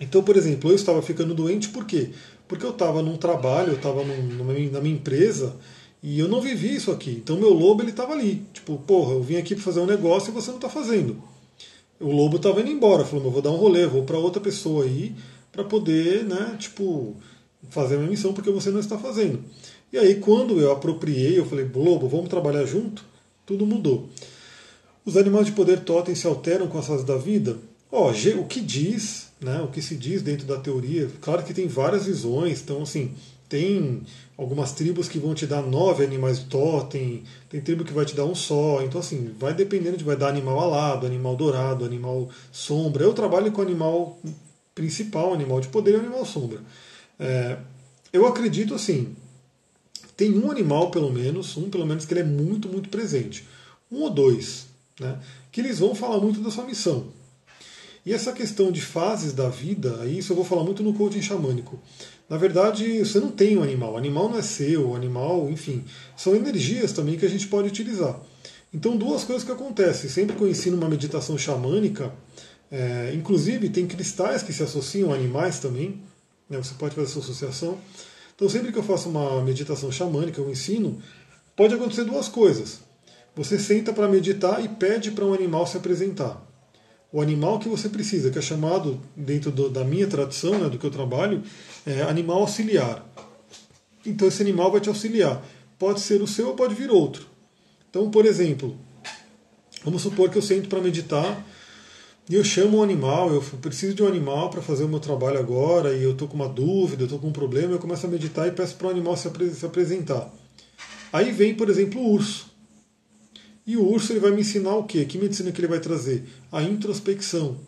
Então, 0.00 0.22
por 0.22 0.36
exemplo, 0.36 0.70
eu 0.70 0.76
estava 0.76 1.02
ficando 1.02 1.34
doente 1.34 1.68
por 1.68 1.84
quê? 1.84 2.10
Porque 2.46 2.64
eu 2.64 2.70
estava 2.70 3.02
num 3.02 3.16
trabalho, 3.16 3.72
eu 3.72 3.76
estava 3.76 4.02
na 4.04 4.80
minha 4.80 4.94
empresa 4.94 5.56
e 6.02 6.18
eu 6.18 6.28
não 6.28 6.40
vivi 6.40 6.74
isso 6.74 6.90
aqui. 6.90 7.10
Então, 7.10 7.36
meu 7.38 7.52
lobo 7.52 7.82
ele 7.82 7.90
estava 7.90 8.12
ali. 8.12 8.44
Tipo, 8.52 8.78
porra, 8.78 9.12
eu 9.12 9.22
vim 9.22 9.36
aqui 9.36 9.54
para 9.54 9.64
fazer 9.64 9.80
um 9.80 9.86
negócio 9.86 10.30
e 10.30 10.34
você 10.34 10.50
não 10.50 10.58
está 10.58 10.68
fazendo. 10.68 11.20
O 12.00 12.12
lobo 12.12 12.36
estava 12.36 12.60
indo 12.60 12.70
embora, 12.70 13.04
falou, 13.04 13.24
eu 13.24 13.30
vou 13.30 13.42
dar 13.42 13.50
um 13.50 13.56
rolê, 13.56 13.86
vou 13.86 14.04
para 14.04 14.18
outra 14.18 14.40
pessoa 14.40 14.84
aí 14.84 15.14
para 15.50 15.64
poder, 15.64 16.24
né, 16.24 16.56
tipo, 16.58 17.16
fazer 17.70 17.96
a 17.96 17.98
minha 17.98 18.10
missão 18.10 18.32
porque 18.32 18.50
você 18.50 18.70
não 18.70 18.78
está 18.78 18.96
fazendo. 18.96 19.42
E 19.92 19.98
aí, 19.98 20.16
quando 20.16 20.60
eu 20.60 20.70
apropriei, 20.70 21.38
eu 21.38 21.46
falei, 21.46 21.68
Lobo, 21.74 22.06
vamos 22.08 22.28
trabalhar 22.28 22.64
junto, 22.64 23.04
tudo 23.44 23.66
mudou. 23.66 24.08
Os 25.08 25.16
animais 25.16 25.46
de 25.46 25.52
poder 25.52 25.80
totem 25.80 26.14
se 26.14 26.26
alteram 26.26 26.66
com 26.66 26.76
as 26.76 26.86
fases 26.86 27.02
da 27.02 27.16
vida? 27.16 27.56
Ó, 27.90 28.10
o 28.10 28.44
que 28.44 28.60
diz, 28.60 29.28
né, 29.40 29.58
o 29.62 29.68
que 29.68 29.80
se 29.80 29.96
diz 29.96 30.20
dentro 30.20 30.46
da 30.46 30.58
teoria, 30.58 31.08
claro 31.22 31.42
que 31.42 31.54
tem 31.54 31.66
várias 31.66 32.04
visões, 32.04 32.60
então, 32.60 32.82
assim, 32.82 33.14
tem 33.48 34.02
algumas 34.36 34.72
tribos 34.72 35.08
que 35.08 35.18
vão 35.18 35.32
te 35.32 35.46
dar 35.46 35.62
nove 35.62 36.04
animais 36.04 36.40
de 36.40 36.44
totem, 36.44 37.22
tem 37.48 37.58
tribo 37.58 37.84
que 37.84 37.92
vai 37.94 38.04
te 38.04 38.14
dar 38.14 38.26
um 38.26 38.34
só, 38.34 38.82
então, 38.82 39.00
assim, 39.00 39.32
vai 39.38 39.54
dependendo 39.54 39.96
de 39.96 40.04
vai 40.04 40.14
dar 40.14 40.28
animal 40.28 40.60
alado, 40.60 41.06
animal 41.06 41.34
dourado, 41.34 41.86
animal 41.86 42.28
sombra. 42.52 43.02
Eu 43.02 43.14
trabalho 43.14 43.50
com 43.50 43.62
animal 43.62 44.20
principal, 44.74 45.32
animal 45.32 45.58
de 45.62 45.68
poder 45.68 45.92
e 45.92 46.00
animal 46.00 46.26
sombra. 46.26 46.60
É, 47.18 47.56
eu 48.12 48.26
acredito 48.26 48.74
assim, 48.74 49.16
tem 50.14 50.38
um 50.38 50.50
animal 50.50 50.90
pelo 50.90 51.10
menos, 51.10 51.56
um 51.56 51.70
pelo 51.70 51.86
menos 51.86 52.04
que 52.04 52.12
ele 52.12 52.20
é 52.20 52.24
muito, 52.24 52.68
muito 52.68 52.90
presente. 52.90 53.48
Um 53.90 54.02
ou 54.02 54.10
dois, 54.10 54.67
né, 54.98 55.18
que 55.50 55.60
eles 55.60 55.78
vão 55.78 55.94
falar 55.94 56.20
muito 56.20 56.40
da 56.40 56.50
sua 56.50 56.64
missão. 56.64 57.06
E 58.04 58.12
essa 58.12 58.32
questão 58.32 58.72
de 58.72 58.80
fases 58.80 59.32
da 59.32 59.48
vida, 59.48 60.06
isso 60.06 60.32
eu 60.32 60.36
vou 60.36 60.44
falar 60.44 60.64
muito 60.64 60.82
no 60.82 60.94
coaching 60.94 61.20
xamânico. 61.20 61.78
Na 62.28 62.36
verdade, 62.36 63.00
você 63.00 63.20
não 63.20 63.30
tem 63.30 63.56
um 63.58 63.62
animal. 63.62 63.94
O 63.94 63.96
animal 63.96 64.28
não 64.30 64.38
é 64.38 64.42
seu, 64.42 64.90
o 64.90 64.96
animal, 64.96 65.50
enfim, 65.50 65.84
são 66.16 66.34
energias 66.34 66.92
também 66.92 67.18
que 67.18 67.26
a 67.26 67.28
gente 67.28 67.46
pode 67.48 67.68
utilizar. 67.68 68.18
Então, 68.72 68.96
duas 68.96 69.24
coisas 69.24 69.44
que 69.44 69.52
acontecem. 69.52 70.08
Sempre 70.08 70.36
que 70.36 70.42
eu 70.42 70.48
ensino 70.48 70.76
uma 70.76 70.88
meditação 70.88 71.36
xamânica, 71.36 72.12
é, 72.70 73.12
inclusive 73.14 73.68
tem 73.70 73.86
cristais 73.86 74.42
que 74.42 74.52
se 74.52 74.62
associam 74.62 75.12
a 75.12 75.14
animais 75.14 75.58
também, 75.58 76.02
né, 76.48 76.58
você 76.58 76.74
pode 76.74 76.94
fazer 76.94 77.08
essa 77.08 77.18
associação. 77.18 77.78
Então, 78.34 78.48
sempre 78.48 78.72
que 78.72 78.78
eu 78.78 78.82
faço 78.82 79.08
uma 79.08 79.42
meditação 79.42 79.90
xamânica, 79.90 80.40
eu 80.40 80.50
ensino, 80.50 80.98
pode 81.56 81.74
acontecer 81.74 82.04
duas 82.04 82.28
coisas. 82.28 82.80
Você 83.38 83.56
senta 83.56 83.92
para 83.92 84.08
meditar 84.08 84.64
e 84.64 84.68
pede 84.68 85.12
para 85.12 85.24
um 85.24 85.32
animal 85.32 85.64
se 85.64 85.76
apresentar. 85.76 86.44
O 87.12 87.22
animal 87.22 87.60
que 87.60 87.68
você 87.68 87.88
precisa, 87.88 88.30
que 88.30 88.38
é 88.38 88.42
chamado, 88.42 89.00
dentro 89.16 89.52
do, 89.52 89.70
da 89.70 89.84
minha 89.84 90.08
tradição, 90.08 90.58
né, 90.58 90.68
do 90.68 90.76
que 90.76 90.84
eu 90.84 90.90
trabalho, 90.90 91.40
é 91.86 92.02
animal 92.02 92.40
auxiliar. 92.40 93.06
Então, 94.04 94.26
esse 94.26 94.42
animal 94.42 94.72
vai 94.72 94.80
te 94.80 94.88
auxiliar. 94.88 95.40
Pode 95.78 96.00
ser 96.00 96.20
o 96.20 96.26
seu 96.26 96.48
ou 96.48 96.54
pode 96.56 96.74
vir 96.74 96.90
outro. 96.90 97.28
Então, 97.88 98.10
por 98.10 98.26
exemplo, 98.26 98.76
vamos 99.84 100.02
supor 100.02 100.30
que 100.30 100.36
eu 100.36 100.42
sento 100.42 100.68
para 100.68 100.80
meditar 100.80 101.46
e 102.28 102.34
eu 102.34 102.42
chamo 102.42 102.78
um 102.78 102.82
animal, 102.82 103.32
eu 103.32 103.40
preciso 103.40 103.94
de 103.94 104.02
um 104.02 104.08
animal 104.08 104.50
para 104.50 104.60
fazer 104.60 104.82
o 104.82 104.88
meu 104.88 104.98
trabalho 104.98 105.38
agora, 105.38 105.94
e 105.94 106.02
eu 106.02 106.10
estou 106.10 106.26
com 106.26 106.34
uma 106.34 106.48
dúvida, 106.48 107.02
eu 107.02 107.06
estou 107.06 107.20
com 107.20 107.28
um 107.28 107.32
problema, 107.32 107.72
eu 107.72 107.78
começo 107.78 108.04
a 108.04 108.10
meditar 108.10 108.48
e 108.48 108.50
peço 108.50 108.74
para 108.74 108.88
o 108.88 108.90
animal 108.90 109.16
se, 109.16 109.30
se 109.54 109.64
apresentar. 109.64 110.28
Aí 111.12 111.30
vem, 111.30 111.54
por 111.54 111.70
exemplo, 111.70 112.00
o 112.00 112.12
urso. 112.12 112.47
E 113.68 113.76
o 113.76 113.86
urso 113.86 114.14
ele 114.14 114.20
vai 114.20 114.30
me 114.30 114.40
ensinar 114.40 114.74
o 114.76 114.84
quê? 114.84 115.04
Que 115.04 115.18
medicina 115.18 115.52
que 115.52 115.60
ele 115.60 115.68
vai 115.68 115.78
trazer? 115.78 116.24
A 116.50 116.62
introspecção. 116.62 117.58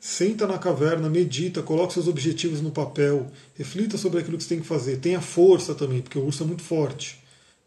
Senta 0.00 0.44
na 0.44 0.58
caverna, 0.58 1.08
medita, 1.08 1.62
coloca 1.62 1.94
seus 1.94 2.08
objetivos 2.08 2.60
no 2.60 2.72
papel, 2.72 3.30
reflita 3.54 3.96
sobre 3.96 4.18
aquilo 4.18 4.36
que 4.36 4.42
você 4.42 4.48
tem 4.48 4.60
que 4.60 4.66
fazer. 4.66 4.96
Tenha 4.96 5.20
força 5.20 5.72
também, 5.72 6.02
porque 6.02 6.18
o 6.18 6.24
urso 6.24 6.42
é 6.42 6.46
muito 6.46 6.64
forte. 6.64 7.22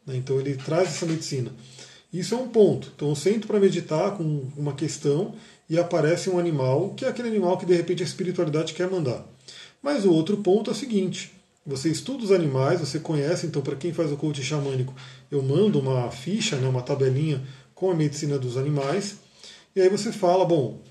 Né? 0.05 0.17
Então 0.17 0.37
ele 0.41 0.57
traz 0.57 0.89
essa 0.89 1.05
medicina. 1.05 1.53
Isso 2.11 2.35
é 2.35 2.37
um 2.37 2.49
ponto. 2.49 2.91
Então 2.93 3.07
eu 3.07 3.15
sento 3.15 3.47
para 3.47 3.61
meditar 3.61 4.17
com 4.17 4.49
uma 4.57 4.73
questão 4.73 5.33
e 5.69 5.79
aparece 5.79 6.29
um 6.29 6.37
animal, 6.37 6.93
que 6.95 7.05
é 7.05 7.07
aquele 7.07 7.29
animal 7.29 7.57
que 7.57 7.65
de 7.65 7.75
repente 7.75 8.03
a 8.03 8.05
espiritualidade 8.05 8.73
quer 8.73 8.91
mandar. 8.91 9.25
Mas 9.81 10.03
o 10.03 10.11
outro 10.11 10.35
ponto 10.35 10.69
é 10.69 10.73
o 10.73 10.75
seguinte: 10.75 11.31
você 11.65 11.89
estuda 11.89 12.23
os 12.23 12.31
animais, 12.31 12.79
você 12.79 12.99
conhece, 12.99 13.45
então, 13.45 13.61
para 13.61 13.75
quem 13.75 13.93
faz 13.93 14.11
o 14.11 14.17
coaching 14.17 14.41
xamânico, 14.41 14.93
eu 15.29 15.43
mando 15.43 15.79
uma 15.79 16.09
ficha, 16.09 16.55
né, 16.55 16.67
uma 16.67 16.81
tabelinha 16.81 17.43
com 17.79 17.89
a 17.89 17.95
medicina 17.95 18.37
dos 18.37 18.57
animais, 18.57 19.19
e 19.73 19.79
aí 19.79 19.87
você 19.87 20.11
fala: 20.11 20.43
bom, 20.43 20.81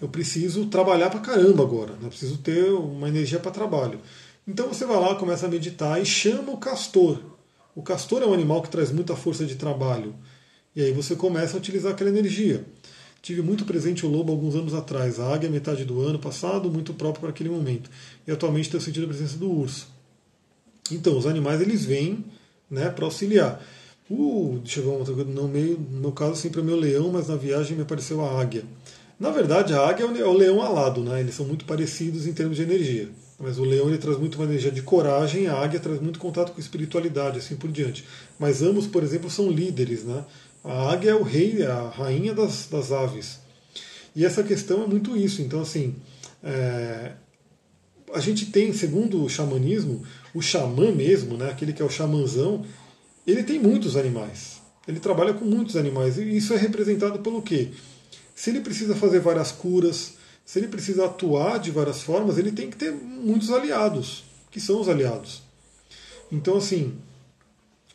eu 0.00 0.08
preciso 0.08 0.66
trabalhar 0.66 1.10
para 1.10 1.20
caramba 1.20 1.62
agora, 1.62 1.92
né, 1.92 2.04
eu 2.04 2.08
preciso 2.08 2.38
ter 2.38 2.72
uma 2.72 3.06
energia 3.06 3.38
para 3.38 3.50
trabalho. 3.50 4.00
Então 4.46 4.66
você 4.66 4.86
vai 4.86 4.98
lá, 4.98 5.14
começa 5.14 5.44
a 5.44 5.48
meditar 5.48 6.00
e 6.00 6.06
chama 6.06 6.50
o 6.50 6.56
castor. 6.56 7.20
O 7.74 7.82
castor 7.82 8.22
é 8.22 8.26
um 8.26 8.32
animal 8.32 8.62
que 8.62 8.70
traz 8.70 8.90
muita 8.90 9.14
força 9.14 9.44
de 9.44 9.56
trabalho. 9.56 10.14
E 10.74 10.80
aí 10.80 10.90
você 10.90 11.14
começa 11.14 11.54
a 11.54 11.58
utilizar 11.58 11.92
aquela 11.92 12.08
energia. 12.08 12.64
Tive 13.20 13.42
muito 13.42 13.66
presente 13.66 14.06
o 14.06 14.08
lobo 14.08 14.32
alguns 14.32 14.54
anos 14.54 14.72
atrás, 14.72 15.20
a 15.20 15.34
águia 15.34 15.50
metade 15.50 15.84
do 15.84 16.00
ano 16.00 16.18
passado, 16.18 16.70
muito 16.70 16.94
próprio 16.94 17.20
para 17.20 17.30
aquele 17.30 17.50
momento. 17.50 17.90
E 18.26 18.32
atualmente 18.32 18.70
tenho 18.70 18.82
sentido 18.82 19.04
a 19.04 19.08
presença 19.08 19.36
do 19.36 19.50
urso. 19.50 19.88
Então, 20.90 21.18
os 21.18 21.26
animais 21.26 21.60
eles 21.60 21.84
vêm 21.84 22.24
né, 22.70 22.88
para 22.88 23.04
auxiliar. 23.04 23.62
Uh, 24.10 24.60
ver 24.64 24.80
uma 24.80 24.94
outra 24.94 25.14
coisa. 25.14 25.30
No, 25.30 25.48
meio, 25.48 25.78
no 25.78 26.00
meu 26.00 26.12
caso, 26.12 26.36
sempre 26.36 26.60
é 26.60 26.64
meu 26.64 26.76
leão, 26.76 27.10
mas 27.10 27.28
na 27.28 27.36
viagem 27.36 27.76
me 27.76 27.82
apareceu 27.82 28.24
a 28.24 28.40
águia. 28.40 28.64
Na 29.20 29.30
verdade, 29.30 29.74
a 29.74 29.86
águia 29.86 30.04
é 30.04 30.24
o 30.24 30.32
leão 30.32 30.62
alado, 30.62 31.02
né? 31.02 31.20
Eles 31.20 31.34
são 31.34 31.44
muito 31.44 31.64
parecidos 31.64 32.26
em 32.26 32.32
termos 32.32 32.56
de 32.56 32.62
energia. 32.62 33.08
Mas 33.38 33.58
o 33.58 33.64
leão 33.64 33.88
ele 33.88 33.98
traz 33.98 34.18
muito 34.18 34.36
uma 34.36 34.44
energia 34.44 34.70
de 34.70 34.82
coragem, 34.82 35.46
a 35.46 35.54
águia 35.54 35.78
traz 35.78 36.00
muito 36.00 36.18
contato 36.18 36.52
com 36.52 36.60
espiritualidade, 36.60 37.38
assim 37.38 37.56
por 37.56 37.70
diante. 37.70 38.04
Mas 38.38 38.62
ambos, 38.62 38.86
por 38.86 39.02
exemplo, 39.02 39.28
são 39.28 39.50
líderes, 39.50 40.04
né? 40.04 40.24
A 40.64 40.92
águia 40.92 41.10
é 41.10 41.14
o 41.14 41.22
rei, 41.22 41.62
é 41.62 41.66
a 41.66 41.88
rainha 41.88 42.34
das, 42.34 42.66
das 42.66 42.90
aves. 42.92 43.38
E 44.14 44.24
essa 44.24 44.42
questão 44.42 44.82
é 44.82 44.86
muito 44.86 45.16
isso. 45.16 45.42
Então, 45.42 45.60
assim, 45.60 45.94
é, 46.42 47.12
a 48.12 48.20
gente 48.20 48.46
tem, 48.46 48.72
segundo 48.72 49.22
o 49.22 49.28
xamanismo, 49.28 50.02
o 50.34 50.42
xamã 50.42 50.90
mesmo, 50.90 51.36
né, 51.36 51.50
aquele 51.50 51.72
que 51.72 51.82
é 51.82 51.84
o 51.84 51.90
xamanzão, 51.90 52.64
ele 53.30 53.42
tem 53.42 53.58
muitos 53.58 53.96
animais. 53.96 54.60
Ele 54.86 55.00
trabalha 55.00 55.34
com 55.34 55.44
muitos 55.44 55.76
animais. 55.76 56.16
E 56.16 56.36
isso 56.36 56.54
é 56.54 56.56
representado 56.56 57.18
pelo 57.18 57.42
quê? 57.42 57.68
Se 58.34 58.50
ele 58.50 58.60
precisa 58.60 58.94
fazer 58.94 59.20
várias 59.20 59.52
curas, 59.52 60.14
se 60.44 60.58
ele 60.58 60.68
precisa 60.68 61.04
atuar 61.04 61.58
de 61.58 61.70
várias 61.70 62.02
formas, 62.02 62.38
ele 62.38 62.52
tem 62.52 62.70
que 62.70 62.76
ter 62.76 62.92
muitos 62.92 63.50
aliados, 63.50 64.24
que 64.50 64.60
são 64.60 64.80
os 64.80 64.88
aliados. 64.88 65.42
Então, 66.32 66.56
assim, 66.56 66.96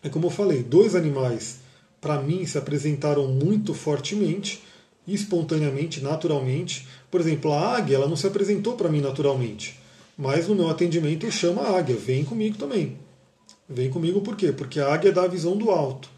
é 0.03 0.09
como 0.09 0.27
eu 0.27 0.31
falei, 0.31 0.61
dois 0.61 0.95
animais 0.95 1.63
para 2.03 2.21
mim, 2.21 2.45
se 2.45 2.57
apresentaram 2.57 3.29
muito 3.29 3.73
fortemente, 3.73 4.61
espontaneamente, 5.07 6.01
naturalmente. 6.01 6.86
Por 7.09 7.21
exemplo, 7.21 7.53
a 7.53 7.77
águia 7.77 7.95
ela 7.95 8.07
não 8.09 8.17
se 8.17 8.27
apresentou 8.27 8.75
para 8.75 8.89
mim 8.89 8.99
naturalmente, 8.99 9.79
mas 10.17 10.49
no 10.49 10.55
meu 10.55 10.69
atendimento 10.69 11.25
eu 11.25 11.31
chamo 11.31 11.61
a 11.61 11.77
águia, 11.77 11.95
vem 11.95 12.25
comigo 12.25 12.57
também. 12.57 12.97
Vem 13.68 13.89
comigo 13.89 14.22
por 14.22 14.36
quê? 14.36 14.51
Porque 14.51 14.80
a 14.80 14.93
águia 14.93 15.11
dá 15.11 15.24
a 15.24 15.28
visão 15.28 15.57
do 15.57 15.72
alto, 15.72 16.09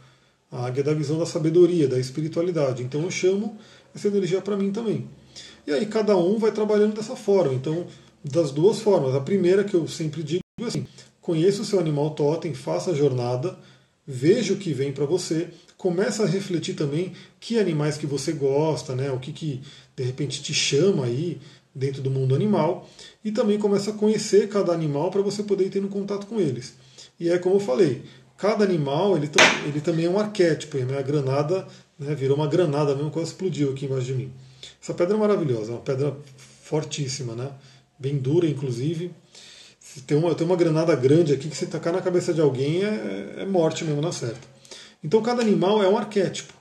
a 0.51 0.65
águia 0.65 0.83
dá 0.83 0.91
a 0.91 0.95
visão 0.95 1.17
da 1.17 1.25
sabedoria, 1.25 1.87
da 1.87 1.99
espiritualidade. 1.99 2.83
Então 2.83 3.01
eu 3.03 3.11
chamo 3.11 3.57
essa 3.93 4.07
energia 4.07 4.41
para 4.41 4.57
mim 4.57 4.71
também. 4.71 5.07
E 5.65 5.71
aí 5.71 5.85
cada 5.85 6.15
um 6.17 6.37
vai 6.37 6.51
trabalhando 6.51 6.95
dessa 6.95 7.15
forma. 7.15 7.53
Então, 7.53 7.87
das 8.23 8.51
duas 8.51 8.79
formas. 8.79 9.13
A 9.13 9.21
primeira 9.21 9.63
que 9.63 9.75
eu 9.75 9.87
sempre 9.87 10.23
digo 10.23 10.41
é 10.59 10.65
assim: 10.65 10.87
conheça 11.21 11.61
o 11.61 11.65
seu 11.65 11.79
animal 11.79 12.11
totem, 12.11 12.53
faça 12.53 12.91
a 12.91 12.95
jornada, 12.95 13.57
veja 14.05 14.53
o 14.53 14.57
que 14.57 14.73
vem 14.73 14.91
para 14.91 15.05
você, 15.05 15.49
começa 15.77 16.23
a 16.23 16.27
refletir 16.27 16.75
também 16.75 17.13
que 17.39 17.59
animais 17.59 17.97
que 17.97 18.07
você 18.07 18.31
gosta, 18.31 18.95
né, 18.95 19.11
o 19.11 19.19
que, 19.19 19.31
que 19.31 19.61
de 19.95 20.03
repente 20.03 20.41
te 20.41 20.53
chama 20.53 21.05
aí 21.05 21.39
dentro 21.73 22.01
do 22.01 22.09
mundo 22.09 22.33
animal, 22.33 22.89
e 23.23 23.31
também 23.31 23.59
começa 23.59 23.91
a 23.91 23.93
conhecer 23.93 24.47
cada 24.47 24.71
animal 24.71 25.11
para 25.11 25.21
você 25.21 25.43
poder 25.43 25.65
ir 25.65 25.69
tendo 25.69 25.89
contato 25.89 26.25
com 26.25 26.39
eles. 26.39 26.73
E 27.19 27.29
é 27.29 27.37
como 27.37 27.55
eu 27.55 27.59
falei, 27.59 28.03
cada 28.37 28.63
animal 28.63 29.15
ele, 29.15 29.29
ele 29.65 29.81
também 29.81 30.05
é 30.05 30.09
um 30.09 30.19
arquétipo, 30.19 30.77
né? 30.77 30.97
a 30.97 31.01
granada 31.01 31.67
né, 31.97 32.13
virou 32.13 32.37
uma 32.37 32.47
granada 32.47 32.93
mesmo, 32.95 33.11
quase 33.11 33.29
explodiu 33.29 33.71
aqui 33.71 33.85
embaixo 33.85 34.07
de 34.07 34.13
mim. 34.13 34.31
Essa 34.81 34.93
pedra 34.93 35.15
é 35.15 35.19
maravilhosa, 35.19 35.71
é 35.71 35.75
uma 35.75 35.81
pedra 35.81 36.15
fortíssima, 36.63 37.35
né? 37.35 37.51
bem 37.97 38.17
dura 38.17 38.47
inclusive. 38.47 39.11
Tem 40.05 40.17
uma, 40.17 40.35
tem 40.35 40.45
uma 40.45 40.57
granada 40.57 40.93
grande 40.95 41.33
aqui 41.33 41.47
que 41.47 41.55
se 41.55 41.67
tacar 41.67 41.93
na 41.93 42.01
cabeça 42.01 42.33
de 42.33 42.41
alguém 42.41 42.83
é, 42.83 43.35
é 43.37 43.45
morte 43.45 43.85
mesmo 43.85 44.01
na 44.01 44.11
certa. 44.11 44.41
Então 45.03 45.21
cada 45.21 45.41
animal 45.41 45.81
é 45.81 45.87
um 45.87 45.97
arquétipo. 45.97 46.53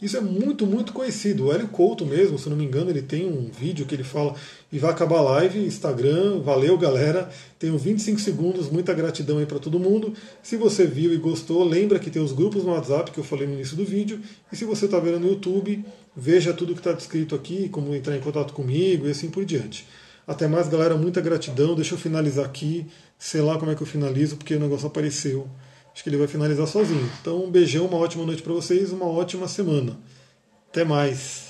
Isso 0.00 0.16
é 0.16 0.20
muito, 0.20 0.64
muito 0.64 0.92
conhecido. 0.92 1.46
O 1.46 1.52
Hélio 1.52 1.66
Couto 1.66 2.06
mesmo, 2.06 2.38
se 2.38 2.48
não 2.48 2.56
me 2.56 2.64
engano, 2.64 2.88
ele 2.88 3.02
tem 3.02 3.26
um 3.26 3.50
vídeo 3.50 3.84
que 3.84 3.96
ele 3.96 4.04
fala 4.04 4.32
e 4.70 4.78
vai 4.78 4.92
acabar 4.92 5.18
a 5.18 5.22
live, 5.22 5.58
Instagram, 5.58 6.38
valeu 6.38 6.78
galera, 6.78 7.28
tenho 7.58 7.76
25 7.76 8.20
segundos, 8.20 8.70
muita 8.70 8.94
gratidão 8.94 9.38
aí 9.38 9.46
para 9.46 9.58
todo 9.58 9.80
mundo. 9.80 10.14
Se 10.40 10.56
você 10.56 10.86
viu 10.86 11.12
e 11.12 11.16
gostou, 11.16 11.64
lembra 11.64 11.98
que 11.98 12.10
tem 12.10 12.22
os 12.22 12.30
grupos 12.30 12.62
no 12.62 12.70
WhatsApp 12.70 13.10
que 13.10 13.18
eu 13.18 13.24
falei 13.24 13.48
no 13.48 13.54
início 13.54 13.76
do 13.76 13.84
vídeo. 13.84 14.20
E 14.52 14.56
se 14.56 14.64
você 14.64 14.84
está 14.84 15.00
vendo 15.00 15.18
no 15.18 15.28
YouTube, 15.30 15.84
veja 16.16 16.52
tudo 16.52 16.74
que 16.74 16.80
está 16.80 16.92
descrito 16.92 17.34
aqui, 17.34 17.68
como 17.68 17.92
entrar 17.92 18.16
em 18.16 18.20
contato 18.20 18.52
comigo 18.52 19.08
e 19.08 19.10
assim 19.10 19.28
por 19.28 19.44
diante. 19.44 19.84
Até 20.28 20.46
mais, 20.46 20.68
galera, 20.68 20.96
muita 20.96 21.20
gratidão. 21.20 21.74
Deixa 21.74 21.94
eu 21.94 21.98
finalizar 21.98 22.44
aqui, 22.44 22.86
sei 23.18 23.40
lá 23.40 23.58
como 23.58 23.72
é 23.72 23.74
que 23.74 23.82
eu 23.82 23.86
finalizo, 23.86 24.36
porque 24.36 24.54
o 24.54 24.60
negócio 24.60 24.86
apareceu. 24.86 25.48
Acho 25.98 26.04
que 26.04 26.10
ele 26.10 26.16
vai 26.16 26.28
finalizar 26.28 26.64
sozinho. 26.68 27.10
Então, 27.20 27.44
um 27.44 27.50
beijão, 27.50 27.84
uma 27.86 27.96
ótima 27.96 28.24
noite 28.24 28.40
para 28.40 28.52
vocês, 28.52 28.92
uma 28.92 29.06
ótima 29.06 29.48
semana. 29.48 29.98
Até 30.68 30.84
mais. 30.84 31.47